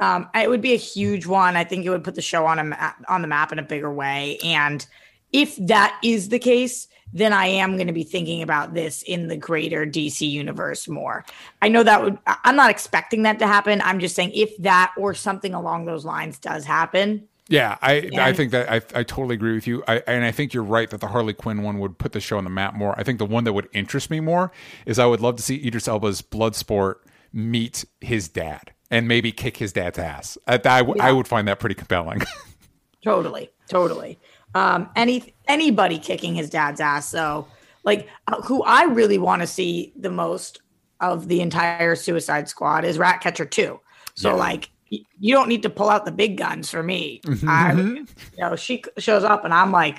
Um, 0.00 0.28
it 0.34 0.50
would 0.50 0.60
be 0.60 0.74
a 0.74 0.78
huge 0.78 1.26
one. 1.26 1.56
I 1.56 1.64
think 1.64 1.86
it 1.86 1.90
would 1.90 2.04
put 2.04 2.16
the 2.16 2.22
show 2.22 2.46
on 2.46 2.58
a 2.58 2.64
ma- 2.64 2.92
on 3.08 3.22
the 3.22 3.28
map 3.28 3.52
in 3.52 3.58
a 3.58 3.62
bigger 3.62 3.92
way. 3.92 4.38
And 4.44 4.84
if 5.32 5.56
that 5.56 5.98
is 6.02 6.30
the 6.30 6.38
case, 6.38 6.88
then 7.12 7.32
I 7.32 7.46
am 7.46 7.76
going 7.76 7.86
to 7.86 7.92
be 7.92 8.02
thinking 8.02 8.42
about 8.42 8.74
this 8.74 9.02
in 9.02 9.28
the 9.28 9.36
greater 9.36 9.86
DC 9.86 10.28
universe 10.28 10.88
more. 10.88 11.24
I 11.62 11.68
know 11.68 11.82
that 11.82 12.02
would. 12.02 12.18
I'm 12.26 12.56
not 12.56 12.70
expecting 12.70 13.22
that 13.22 13.38
to 13.38 13.46
happen. 13.46 13.80
I'm 13.82 14.00
just 14.00 14.16
saying 14.16 14.32
if 14.34 14.56
that 14.58 14.92
or 14.98 15.14
something 15.14 15.54
along 15.54 15.84
those 15.84 16.04
lines 16.04 16.38
does 16.38 16.64
happen, 16.64 17.28
Yeah, 17.48 17.78
I 17.80 18.10
I 18.18 18.32
think 18.32 18.50
that 18.50 18.70
I 18.70 18.76
I 18.76 19.02
totally 19.04 19.34
agree 19.36 19.54
with 19.54 19.66
you. 19.68 19.84
I 19.86 20.02
and 20.06 20.24
I 20.24 20.32
think 20.32 20.52
you're 20.52 20.64
right 20.64 20.90
that 20.90 21.00
the 21.00 21.06
Harley 21.06 21.32
Quinn 21.32 21.62
one 21.62 21.78
would 21.78 21.96
put 21.96 22.12
the 22.12 22.20
show 22.20 22.38
on 22.38 22.44
the 22.44 22.50
map 22.50 22.74
more. 22.74 22.98
I 22.98 23.04
think 23.04 23.18
the 23.18 23.26
one 23.26 23.44
that 23.44 23.52
would 23.52 23.68
interest 23.72 24.10
me 24.10 24.18
more 24.18 24.50
is 24.84 24.98
I 24.98 25.06
would 25.06 25.20
love 25.20 25.36
to 25.36 25.42
see 25.42 25.64
Idris 25.64 25.86
Elba's 25.86 26.22
Bloodsport 26.22 26.96
meet 27.32 27.84
his 28.00 28.28
dad 28.28 28.72
and 28.90 29.06
maybe 29.06 29.30
kick 29.30 29.56
his 29.58 29.72
dad's 29.72 29.98
ass. 29.98 30.36
I 30.48 30.58
I 31.00 31.12
would 31.12 31.28
find 31.28 31.46
that 31.46 31.60
pretty 31.60 31.76
compelling. 31.76 32.22
totally, 33.04 33.50
totally. 33.68 34.18
Um, 34.54 34.88
any 34.96 35.34
anybody 35.46 35.98
kicking 35.98 36.34
his 36.34 36.50
dad's 36.50 36.80
ass, 36.80 37.08
So, 37.08 37.46
like 37.84 38.08
uh, 38.26 38.40
who 38.42 38.64
I 38.64 38.84
really 38.84 39.18
want 39.18 39.42
to 39.42 39.46
see 39.46 39.92
the 39.96 40.10
most 40.10 40.60
of 41.00 41.28
the 41.28 41.40
entire 41.40 41.94
Suicide 41.94 42.48
Squad 42.48 42.84
is 42.84 42.98
Ratcatcher 42.98 43.46
Two. 43.46 43.80
So 44.16 44.30
Yeah. 44.30 44.34
like. 44.34 44.70
You 44.90 45.34
don't 45.34 45.48
need 45.48 45.62
to 45.62 45.70
pull 45.70 45.88
out 45.88 46.04
the 46.04 46.12
big 46.12 46.36
guns 46.36 46.70
for 46.70 46.82
me. 46.82 47.20
I, 47.46 47.72
you 47.72 48.06
know, 48.38 48.54
she 48.56 48.84
shows 48.98 49.24
up 49.24 49.44
and 49.44 49.52
I'm 49.52 49.72
like 49.72 49.98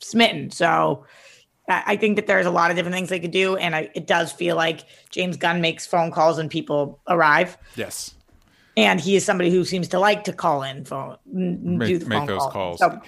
smitten. 0.00 0.50
So 0.50 1.04
I 1.68 1.82
I 1.86 1.96
think 1.96 2.16
that 2.16 2.26
there's 2.26 2.46
a 2.46 2.50
lot 2.50 2.70
of 2.70 2.76
different 2.76 2.94
things 2.94 3.08
they 3.08 3.20
could 3.20 3.30
do, 3.30 3.56
and 3.56 3.74
I, 3.76 3.90
it 3.94 4.06
does 4.06 4.32
feel 4.32 4.56
like 4.56 4.84
James 5.10 5.36
Gunn 5.36 5.60
makes 5.60 5.86
phone 5.86 6.10
calls 6.10 6.38
and 6.38 6.50
people 6.50 7.00
arrive, 7.08 7.56
yes. 7.76 8.14
and 8.76 9.00
he 9.00 9.16
is 9.16 9.24
somebody 9.24 9.50
who 9.50 9.64
seems 9.64 9.88
to 9.88 9.98
like 9.98 10.24
to 10.24 10.32
call 10.32 10.62
in 10.62 10.84
phone, 10.84 11.16
Make- 11.26 11.88
do 11.88 11.98
the 11.98 12.06
make 12.06 12.18
phone 12.18 12.26
those 12.26 12.38
call. 12.38 12.50
calls. 12.50 12.78
So 12.80 13.00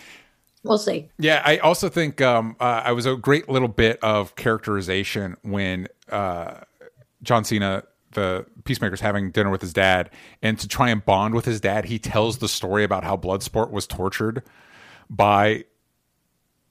we'll 0.62 0.78
see. 0.78 1.10
Yeah, 1.18 1.42
I 1.44 1.58
also 1.58 1.88
think 1.88 2.20
um, 2.22 2.56
uh, 2.60 2.82
I 2.84 2.92
was 2.92 3.04
a 3.04 3.16
great 3.16 3.48
little 3.48 3.68
bit 3.68 3.98
of 4.02 4.36
characterization 4.36 5.36
when 5.42 5.88
uh, 6.10 6.60
John 7.22 7.44
Cena, 7.44 7.82
the 8.16 8.44
Peacemaker's 8.64 9.00
having 9.00 9.30
dinner 9.30 9.50
with 9.50 9.60
his 9.62 9.72
dad, 9.72 10.10
and 10.42 10.58
to 10.58 10.66
try 10.66 10.90
and 10.90 11.04
bond 11.04 11.34
with 11.36 11.44
his 11.44 11.60
dad, 11.60 11.84
he 11.84 12.00
tells 12.00 12.38
the 12.38 12.48
story 12.48 12.82
about 12.82 13.04
how 13.04 13.16
Bloodsport 13.16 13.70
was 13.70 13.86
tortured 13.86 14.42
by 15.08 15.64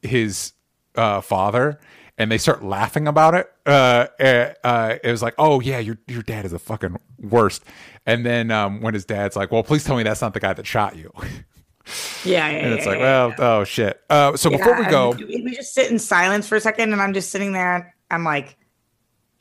his 0.02 0.52
uh, 0.96 1.22
father. 1.22 1.80
And 2.18 2.32
they 2.32 2.38
start 2.38 2.64
laughing 2.64 3.08
about 3.10 3.36
it. 3.36 3.52
Uh, 3.66 4.08
uh, 4.22 4.54
uh, 4.64 4.96
it 5.04 5.12
was 5.12 5.22
like, 5.22 5.34
"Oh 5.38 5.60
yeah, 5.60 5.80
your 5.80 5.98
your 6.08 6.22
dad 6.22 6.46
is 6.46 6.52
the 6.52 6.60
fucking 6.60 6.96
worst." 7.20 7.66
And 8.06 8.26
then 8.26 8.52
um, 8.52 8.80
when 8.82 8.94
his 8.94 9.04
dad's 9.04 9.36
like, 9.36 9.52
"Well, 9.52 9.64
please 9.64 9.84
tell 9.84 9.98
me 9.98 10.04
that's 10.04 10.22
not 10.22 10.34
the 10.34 10.40
guy 10.40 10.54
that 10.54 10.66
shot 10.66 10.96
you," 10.96 11.12
Yeah, 12.24 12.48
yeah, 12.48 12.48
and 12.48 12.74
it's 12.74 12.86
yeah, 12.86 12.92
like, 12.92 13.00
yeah, 13.00 13.26
"Well, 13.26 13.34
oh 13.38 13.64
shit." 13.66 14.02
Uh, 14.10 14.38
so 14.38 14.50
before 14.50 14.76
we 14.78 14.84
Yeah, 14.84 14.90
go, 14.92 15.10
we 15.12 15.54
just 15.54 15.74
sit 15.74 15.92
in 15.92 16.00
silence 16.00 16.48
for 16.48 16.56
a 16.56 16.62
second, 16.62 16.94
and 16.94 17.02
I'm 17.02 17.14
just 17.14 17.32
sitting 17.32 17.52
there. 17.52 17.94
I'm 18.10 18.24
like, 18.24 18.56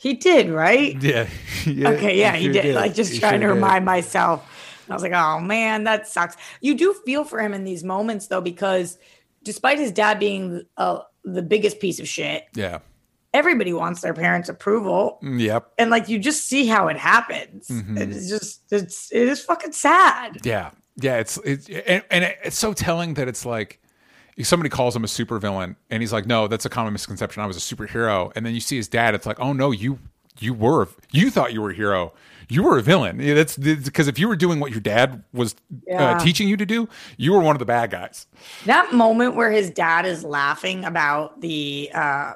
he 0.04 0.14
did, 0.14 0.48
right? 0.50 0.96
Yeah. 1.02 1.26
yeah 1.66 1.88
Okay, 1.90 2.18
yeah, 2.18 2.36
he 2.36 2.44
sure 2.44 2.52
did. 2.62 2.74
Like 2.76 2.94
just 2.94 3.12
He 3.14 3.18
trying 3.18 3.40
to 3.40 3.46
sure 3.46 3.54
did. 3.54 3.60
remind 3.60 3.84
myself. 3.84 4.42
And 4.86 4.92
I 4.92 4.94
was 4.94 5.02
like, 5.02 5.12
oh 5.12 5.40
man, 5.40 5.84
that 5.84 6.06
sucks. 6.06 6.36
You 6.60 6.74
do 6.76 6.94
feel 7.06 7.24
for 7.24 7.40
him 7.40 7.54
in 7.54 7.64
these 7.64 7.82
moments 7.82 8.26
though, 8.28 8.40
because 8.42 8.98
despite 9.42 9.78
his 9.78 9.90
dad 9.92 10.18
being 10.20 10.62
uh, 10.76 10.98
the 11.24 11.42
biggest 11.42 11.80
piece 11.80 11.98
of 12.00 12.06
shit, 12.06 12.44
Yeah. 12.54 12.78
everybody 13.32 13.72
wants 13.72 14.02
their 14.02 14.14
parents' 14.14 14.48
approval, 14.50 15.18
Yep. 15.22 15.72
and 15.78 15.90
like 15.90 16.08
you 16.10 16.18
just 16.18 16.44
see 16.46 16.66
how 16.66 16.88
it 16.88 16.96
happens. 16.98 17.68
Mm-hmm. 17.68 17.96
It's 17.98 18.28
just 18.28 18.62
it's 18.70 19.10
it 19.12 19.26
is 19.28 19.42
fucking 19.42 19.72
sad. 19.72 20.38
Yeah. 20.44 20.70
Yeah. 20.96 21.16
It's 21.16 21.38
it's 21.44 21.68
and, 21.68 22.02
and 22.10 22.24
it's 22.44 22.58
so 22.58 22.72
telling 22.74 23.14
that 23.14 23.26
it's 23.26 23.44
like 23.46 23.80
somebody 24.42 24.68
calls 24.70 24.96
him 24.96 25.04
a 25.04 25.06
supervillain 25.06 25.76
and 25.90 26.02
he's 26.02 26.12
like, 26.12 26.26
no, 26.26 26.48
that's 26.48 26.64
a 26.64 26.68
common 26.70 26.92
misconception. 26.92 27.42
I 27.42 27.46
was 27.46 27.56
a 27.56 27.60
superhero. 27.76 28.32
And 28.34 28.44
then 28.44 28.54
you 28.54 28.60
see 28.60 28.76
his 28.76 28.88
dad. 28.88 29.14
It's 29.14 29.26
like, 29.26 29.38
oh 29.40 29.52
no, 29.52 29.70
you 29.70 29.98
you 30.40 30.52
were 30.52 30.88
you 31.12 31.30
thought 31.30 31.52
you 31.52 31.62
were 31.62 31.70
a 31.70 31.74
hero. 31.74 32.12
You 32.48 32.62
were 32.62 32.76
a 32.76 32.82
villain. 32.82 33.20
Yeah, 33.20 33.34
that's 33.34 33.56
because 33.56 34.06
if 34.08 34.18
you 34.18 34.28
were 34.28 34.36
doing 34.36 34.60
what 34.60 34.70
your 34.70 34.80
dad 34.80 35.22
was 35.32 35.54
Yeah. 35.86 36.16
uh, 36.16 36.18
teaching 36.18 36.46
you 36.48 36.56
to 36.58 36.66
do, 36.66 36.88
you 37.16 37.32
were 37.32 37.40
one 37.40 37.54
of 37.54 37.58
the 37.60 37.64
bad 37.64 37.90
guys. 37.90 38.26
That 38.66 38.92
moment 38.92 39.34
where 39.36 39.50
his 39.50 39.70
dad 39.70 40.04
is 40.04 40.24
laughing 40.24 40.84
about 40.84 41.40
the 41.40 41.90
uh 41.94 42.34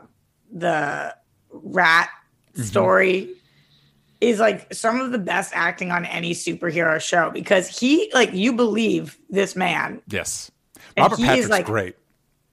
the 0.53 1.15
rat 1.53 2.11
Mm-hmm. 2.55 2.63
story 2.63 3.29
is 4.21 4.41
like 4.41 4.73
some 4.75 4.99
of 4.99 5.13
the 5.13 5.19
best 5.19 5.53
acting 5.55 5.93
on 5.93 6.05
any 6.07 6.33
superhero 6.35 7.01
show 7.01 7.31
because 7.31 7.69
he 7.69 8.11
like 8.15 8.33
you 8.33 8.53
believe 8.53 9.17
this 9.31 9.55
man. 9.55 10.01
Yes. 10.09 10.51
And 10.99 11.11
Robert 11.11 11.19
Patrick's 11.21 11.49
like- 11.51 11.67
great. 11.67 11.97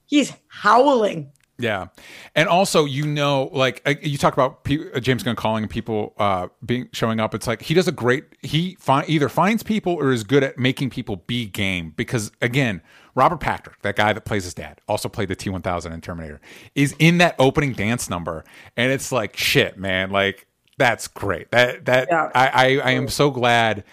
He's 0.05 0.33
howling. 0.47 1.31
Yeah, 1.57 1.87
and 2.35 2.49
also 2.49 2.83
you 2.83 3.07
know, 3.07 3.49
like 3.53 3.81
uh, 3.85 3.93
you 4.01 4.17
talk 4.17 4.33
about 4.33 4.65
pe- 4.65 4.91
uh, 4.93 4.99
James 4.99 5.23
Gunn 5.23 5.37
calling 5.37 5.69
people 5.69 6.13
uh, 6.17 6.49
being 6.65 6.89
showing 6.91 7.21
up. 7.21 7.33
It's 7.33 7.47
like 7.47 7.61
he 7.61 7.73
does 7.73 7.87
a 7.87 7.93
great. 7.93 8.25
He 8.41 8.75
fi- 8.77 9.05
either 9.07 9.29
finds 9.29 9.63
people 9.63 9.93
or 9.93 10.11
is 10.11 10.25
good 10.25 10.43
at 10.43 10.59
making 10.59 10.89
people 10.89 11.15
be 11.27 11.45
game. 11.45 11.93
Because 11.95 12.29
again, 12.41 12.81
Robert 13.15 13.39
Patrick, 13.39 13.81
that 13.83 13.95
guy 13.95 14.11
that 14.11 14.25
plays 14.25 14.43
his 14.43 14.53
dad, 14.53 14.81
also 14.89 15.07
played 15.07 15.29
the 15.29 15.35
T 15.37 15.49
one 15.49 15.61
thousand 15.61 15.93
in 15.93 16.01
Terminator, 16.01 16.41
is 16.75 16.93
in 16.99 17.19
that 17.19 17.35
opening 17.39 17.71
dance 17.71 18.09
number, 18.09 18.43
and 18.75 18.91
it's 18.91 19.13
like 19.13 19.37
shit, 19.37 19.77
man. 19.77 20.09
Like 20.09 20.47
that's 20.77 21.07
great. 21.07 21.51
That 21.51 21.85
that 21.85 22.09
Yeah. 22.11 22.31
I, 22.35 22.47
I 22.47 22.65
I 22.83 22.91
am 22.91 23.07
so 23.07 23.31
glad. 23.31 23.85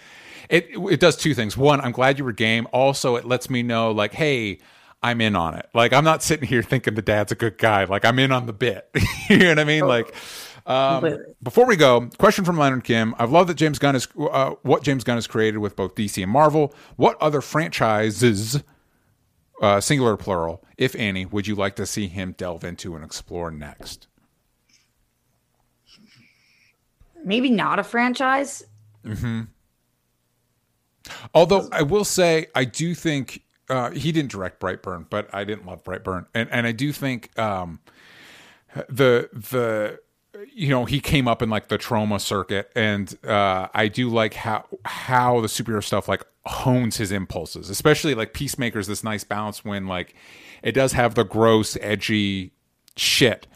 It 0.53 0.69
it 0.91 0.99
does 0.99 1.15
two 1.15 1.33
things. 1.33 1.57
One, 1.57 1.81
I'm 1.81 1.91
glad 1.91 2.17
you 2.19 2.25
were 2.25 2.31
game. 2.31 2.67
Also, 2.71 3.15
it 3.15 3.25
lets 3.25 3.49
me 3.49 3.63
know 3.63 3.91
like, 3.91 4.13
hey. 4.13 4.59
I'm 5.05 5.19
in 5.19 5.35
on 5.35 5.55
it. 5.55 5.67
Like 5.73 5.91
I'm 5.91 6.05
not 6.05 6.23
sitting 6.23 6.47
here 6.47 6.63
thinking 6.63 6.93
the 6.93 7.01
dad's 7.01 7.33
a 7.33 7.35
good 7.35 7.57
guy. 7.57 7.83
Like 7.83 8.05
I'm 8.05 8.17
in 8.19 8.31
on 8.31 8.45
the 8.45 8.53
bit. 8.53 8.89
you 9.29 9.37
know 9.39 9.49
what 9.49 9.59
I 9.59 9.65
mean? 9.65 9.85
Like 9.85 10.15
um, 10.65 11.17
before 11.41 11.65
we 11.65 11.75
go, 11.75 12.09
question 12.17 12.45
from 12.45 12.57
Leonard 12.57 12.83
Kim. 12.83 13.13
I've 13.19 13.31
loved 13.31 13.49
that 13.49 13.55
James 13.55 13.79
Gunn 13.79 13.95
is 13.95 14.07
uh, 14.17 14.51
what 14.61 14.83
James 14.83 15.03
Gunn 15.03 15.17
has 15.17 15.27
created 15.27 15.57
with 15.57 15.75
both 15.75 15.95
DC 15.95 16.21
and 16.21 16.31
Marvel. 16.31 16.73
What 16.95 17.21
other 17.21 17.41
franchises, 17.41 18.63
uh, 19.61 19.81
singular 19.81 20.13
or 20.13 20.17
plural, 20.17 20.63
if 20.77 20.95
any, 20.95 21.25
would 21.25 21.47
you 21.47 21.55
like 21.55 21.75
to 21.75 21.85
see 21.85 22.07
him 22.07 22.33
delve 22.37 22.63
into 22.63 22.95
and 22.95 23.03
explore 23.03 23.51
next? 23.51 24.07
Maybe 27.25 27.49
not 27.49 27.79
a 27.79 27.83
franchise. 27.83 28.63
Although 31.33 31.67
I 31.71 31.81
will 31.81 32.05
say, 32.05 32.47
I 32.55 32.65
do 32.65 32.95
think 32.95 33.43
uh, 33.69 33.91
he 33.91 34.11
didn't 34.11 34.31
direct 34.31 34.59
Brightburn, 34.59 35.05
but 35.09 35.33
I 35.33 35.43
didn't 35.43 35.65
love 35.65 35.83
Brightburn, 35.83 36.27
and 36.33 36.49
and 36.51 36.67
I 36.67 36.71
do 36.71 36.91
think 36.91 37.37
um, 37.39 37.79
the 38.89 39.29
the 39.33 39.99
you 40.53 40.69
know 40.69 40.85
he 40.85 40.99
came 40.99 41.27
up 41.27 41.41
in 41.41 41.49
like 41.49 41.67
the 41.67 41.77
Troma 41.77 42.19
circuit, 42.19 42.71
and 42.75 43.17
uh, 43.25 43.67
I 43.73 43.87
do 43.87 44.09
like 44.09 44.33
how 44.33 44.65
how 44.85 45.41
the 45.41 45.47
superhero 45.47 45.83
stuff 45.83 46.07
like 46.07 46.23
hones 46.45 46.97
his 46.97 47.11
impulses, 47.11 47.69
especially 47.69 48.15
like 48.15 48.33
Peacemaker's 48.33 48.87
this 48.87 49.03
nice 49.03 49.23
balance 49.23 49.63
when 49.63 49.87
like 49.87 50.15
it 50.61 50.73
does 50.73 50.93
have 50.93 51.15
the 51.15 51.23
gross, 51.23 51.77
edgy 51.81 52.51
shit, 52.95 53.47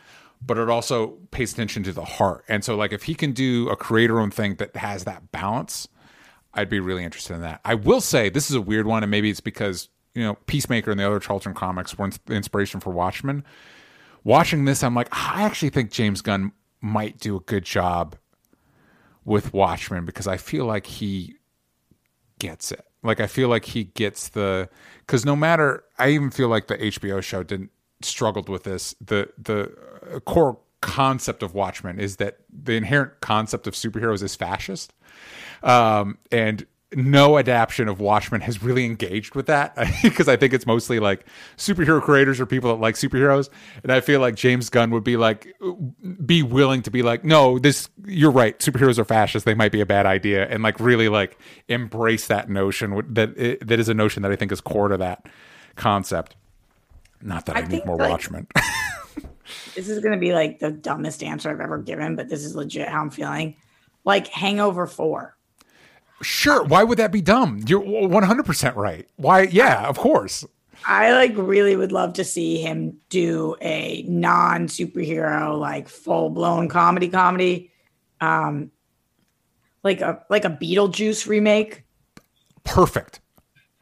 but 0.46 0.58
it 0.58 0.70
also 0.70 1.18
pays 1.32 1.54
attention 1.54 1.84
to 1.84 1.92
the 1.92 2.06
heart. 2.06 2.46
And 2.48 2.64
so 2.64 2.76
like 2.76 2.94
if 2.94 3.04
he 3.04 3.16
can 3.16 3.34
do 3.34 3.70
a 3.70 3.76
creator 3.76 4.20
own 4.20 4.32
thing 4.32 4.56
that 4.56 4.76
has 4.76 5.04
that 5.04 5.32
balance, 5.32 5.88
I'd 6.58 6.70
be 6.70 6.80
really 6.80 7.04
interested 7.04 7.36
in 7.36 7.42
that. 7.42 7.62
I 7.64 7.76
will 7.76 8.02
say 8.02 8.30
this 8.30 8.50
is 8.50 8.56
a 8.56 8.62
weird 8.62 8.88
one, 8.88 9.04
and 9.04 9.12
maybe 9.12 9.30
it's 9.30 9.40
because 9.40 9.90
you 10.14 10.24
know 10.24 10.36
Peacemaker 10.48 10.92
and 10.92 11.00
the 11.00 11.06
other 11.06 11.20
Charlton 11.20 11.54
comics 11.54 11.98
were 11.98 12.10
the 12.26 12.34
inspiration 12.34 12.80
for 12.80 12.92
Watchmen. 12.92 13.44
Watching 14.24 14.66
this, 14.66 14.84
I'm 14.84 14.96
like, 14.96 15.08
I 15.12 15.44
actually 15.44 15.70
think 15.70 15.92
James 15.92 16.22
Gunn 16.22 16.52
might 16.82 17.20
do 17.20 17.38
a 17.38 17.40
good 17.40 17.64
job 17.64 18.18
with 19.24 19.54
Watchmen 19.54 20.04
because 20.04 20.28
I 20.28 20.38
feel 20.38 20.66
like 20.66 20.86
he 20.86 21.36
gets 22.40 22.72
it. 22.72 22.86
Like 23.04 23.20
I 23.22 23.28
feel 23.28 23.48
like 23.48 23.66
he 23.66 23.86
gets 23.86 24.30
the 24.30 24.70
because 25.00 25.24
no 25.24 25.36
matter 25.36 25.84
I 25.98 26.10
even 26.10 26.32
feel 26.32 26.50
like 26.50 26.68
the 26.68 26.78
HBO 26.78 27.22
show 27.22 27.44
didn't 27.44 27.72
struggled 28.02 28.50
with 28.50 28.64
this. 28.64 28.96
The 29.02 29.30
the 29.38 29.74
uh, 30.14 30.20
core 30.22 30.60
concept 30.82 31.44
of 31.44 31.54
Watchmen 31.54 32.00
is 32.00 32.18
that 32.18 32.38
the 32.52 32.74
inherent 32.74 33.20
concept 33.22 33.68
of 33.68 33.74
superheroes 33.74 34.22
is 34.24 34.36
fascist, 34.36 34.94
um, 35.64 36.18
and 36.32 36.66
no 36.94 37.38
adaptation 37.38 37.90
of 37.90 38.00
Watchmen 38.00 38.40
has 38.42 38.64
really 38.64 38.86
engaged 38.86 39.36
with 39.36 39.48
that 39.48 39.76
because 40.04 40.30
I 40.30 40.38
think 40.38 40.54
it's 40.54 40.66
mostly 40.66 41.00
like 41.00 41.26
superhero 41.58 42.02
creators 42.02 42.40
or 42.40 42.46
people 42.46 42.74
that 42.74 42.82
like 42.82 42.96
superheroes, 42.96 43.50
and 43.84 43.92
I 43.92 44.00
feel 44.00 44.22
like 44.22 44.36
James 44.36 44.70
Gunn 44.70 44.92
would 44.92 45.04
be 45.04 45.18
like 45.18 45.54
be 46.26 46.44
willing 46.44 46.82
to 46.84 46.92
be 46.92 47.04
like, 47.04 47.26
no, 47.26 47.60
this 47.60 47.90
you're 48.06 48.32
right, 48.32 48.58
superheroes 48.60 48.98
are 48.98 49.06
fascist, 49.06 49.46
they 49.46 49.54
might 49.54 49.72
be 49.72 49.82
a 49.82 49.86
bad 49.86 50.06
idea, 50.06 50.48
and 50.48 50.64
like 50.64 50.80
really 50.80 51.10
like 51.10 51.38
embrace 51.68 52.28
that 52.28 52.50
notion 52.50 53.14
that 53.14 53.36
that 53.36 53.80
is 53.80 53.90
a 53.90 53.94
notion 53.94 54.24
that 54.24 54.32
I 54.32 54.36
think 54.36 54.52
is 54.52 54.62
core 54.62 54.88
to 54.88 54.98
that 54.98 55.26
concept. 55.76 56.36
Not 57.22 57.48
that 57.48 57.58
I, 57.58 57.62
I 57.62 57.68
need 57.68 57.86
more 57.86 57.98
like, 57.98 58.10
Watchmen. 58.10 58.48
this 59.76 59.90
is 59.90 60.00
going 60.00 60.14
to 60.14 60.20
be 60.20 60.34
like 60.34 60.60
the 60.60 60.72
dumbest 60.72 61.24
answer 61.24 61.50
I've 61.50 61.60
ever 61.60 61.80
given, 61.80 62.16
but 62.16 62.30
this 62.30 62.46
is 62.46 62.56
legit 62.56 62.88
how 62.88 63.02
I'm 63.02 63.10
feeling. 63.10 63.56
Like 64.06 64.28
Hangover 64.28 64.88
4. 64.88 65.37
Sure. 66.22 66.64
Why 66.64 66.84
would 66.84 66.98
that 66.98 67.12
be 67.12 67.22
dumb? 67.22 67.62
You're 67.68 67.82
100% 67.82 68.76
right. 68.76 69.08
Why? 69.18 69.44
Yeah, 69.44 69.88
of 69.88 69.98
course. 69.98 70.46
I 70.86 71.12
like 71.12 71.34
really 71.36 71.76
would 71.76 71.92
love 71.92 72.14
to 72.14 72.24
see 72.24 72.62
him 72.62 72.98
do 73.10 73.56
a 73.62 74.04
non 74.08 74.68
superhero, 74.68 75.60
like 75.60 75.90
full 75.90 76.30
blown 76.30 76.70
comedy 76.70 77.10
comedy. 77.10 77.72
Um, 78.22 78.72
like 79.84 80.02
a 80.02 80.24
like 80.30 80.46
a 80.46 80.50
Beetlejuice 80.50 81.28
remake. 81.28 81.84
Perfect 82.64 83.22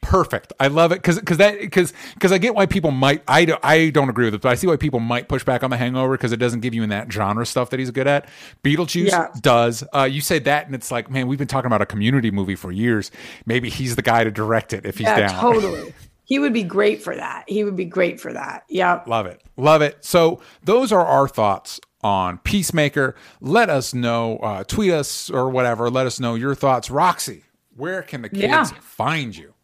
perfect. 0.06 0.53
I 0.60 0.68
love 0.68 0.91
it 0.91 0.95
because 0.95 1.20
because 1.20 1.38
that 1.38 1.60
because 1.60 1.93
because 2.14 2.32
I 2.32 2.38
get 2.38 2.56
why 2.56 2.66
people 2.66 2.91
might 2.91 3.24
I 3.28 3.45
don't, 3.45 3.60
I 3.64 3.89
don't 3.89 4.10
agree 4.10 4.26
with 4.26 4.36
it, 4.36 4.41
but 4.41 4.49
I 4.49 4.56
see 4.56 4.68
why 4.68 4.78
people 4.78 4.99
might 4.99 5.28
push 5.28 5.43
back 5.43 5.64
on 5.64 5.72
the 5.72 5.78
Hangover 5.78 6.14
because 6.14 6.32
it 6.32 6.38
doesn't 6.38 6.62
give 6.62 6.74
you 6.74 6.84
in 6.84 6.89
that 6.89 7.12
genre 7.12 7.45
stuff 7.45 7.72
that 7.72 7.80
he's 7.80 7.91
good 7.91 8.08
at. 8.08 8.30
Beetlejuice 8.64 9.10
yeah. 9.10 9.30
does. 9.41 9.84
Uh, 9.93 10.03
you 10.03 10.22
say 10.22 10.39
that, 10.39 10.68
and 10.68 10.76
it's 10.76 10.91
like, 10.91 11.10
man, 11.10 11.28
we've 11.28 11.39
been 11.39 11.47
talking 11.47 11.68
about 11.68 11.82
a 11.82 11.86
community 11.86 12.32
movie 12.32 12.56
for 12.56 12.72
years. 12.72 13.12
Maybe 13.45 13.70
he's 13.70 13.95
the 13.95 14.01
guy 14.01 14.24
to 14.24 14.32
direct 14.32 14.74
it 14.74 14.86
if 14.86 14.97
he's 14.97 15.08
yeah, 15.08 15.28
down. 15.28 15.41
Totally. 15.41 15.93
He 16.24 16.39
would 16.39 16.53
be 16.53 16.64
great 16.64 17.01
for 17.01 17.16
that. 17.16 17.45
He 17.47 17.64
would 17.64 17.76
be 17.76 17.86
great 17.86 18.20
for 18.20 18.34
that. 18.34 18.64
Yeah. 18.70 19.01
Love 19.06 19.26
it. 19.26 19.41
Love 19.58 19.82
it. 19.82 20.03
So 20.03 20.41
those 20.64 20.91
are 20.91 21.06
our 21.06 21.28
thoughts 21.28 21.80
on 22.03 22.38
Peacemaker. 22.39 23.16
Let 23.41 23.70
us 23.70 23.93
know, 23.93 24.38
uh, 24.38 24.64
tweet 24.64 24.91
us 24.91 25.30
or 25.30 25.49
whatever. 25.49 25.89
Let 25.89 26.06
us 26.06 26.20
know 26.20 26.36
your 26.36 26.56
thoughts. 26.56 26.89
Roxy, 26.89 27.43
where 27.76 28.01
can 28.01 28.22
the 28.22 28.30
kids 28.30 28.43
yeah. 28.43 28.66
find 28.82 29.36
you? 29.36 29.55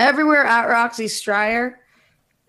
Everywhere 0.00 0.44
at 0.44 0.66
Roxy 0.68 1.08
Striar. 1.08 1.78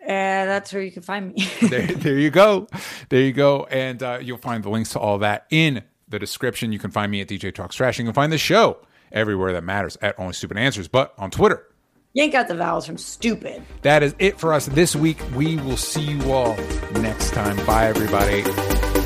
And 0.03 0.49
that's 0.49 0.73
where 0.73 0.81
you 0.81 0.91
can 0.91 1.03
find 1.03 1.33
me. 1.33 1.47
there, 1.61 1.85
there 1.85 2.17
you 2.17 2.31
go. 2.31 2.67
There 3.09 3.21
you 3.21 3.33
go. 3.33 3.65
And 3.65 4.01
uh, 4.01 4.19
you'll 4.21 4.37
find 4.37 4.63
the 4.63 4.69
links 4.69 4.91
to 4.91 4.99
all 4.99 5.19
that 5.19 5.45
in 5.51 5.83
the 6.07 6.17
description. 6.17 6.71
You 6.71 6.79
can 6.79 6.91
find 6.91 7.11
me 7.11 7.21
at 7.21 7.27
DJ 7.27 7.53
Talks 7.53 7.75
Trash. 7.75 7.99
You 7.99 8.05
can 8.05 8.13
find 8.13 8.31
the 8.31 8.37
show 8.37 8.79
everywhere 9.11 9.53
that 9.53 9.63
matters 9.63 9.97
at 10.01 10.19
Only 10.19 10.33
Stupid 10.33 10.57
Answers, 10.57 10.87
but 10.87 11.13
on 11.17 11.29
Twitter. 11.29 11.67
Yank 12.13 12.33
out 12.33 12.47
the 12.47 12.55
vowels 12.55 12.85
from 12.85 12.97
stupid. 12.97 13.61
That 13.83 14.03
is 14.03 14.15
it 14.19 14.39
for 14.39 14.53
us 14.53 14.65
this 14.65 14.95
week. 14.95 15.17
We 15.35 15.57
will 15.57 15.77
see 15.77 16.01
you 16.01 16.31
all 16.31 16.57
next 16.93 17.31
time. 17.31 17.63
Bye, 17.65 17.87
everybody. 17.87 19.00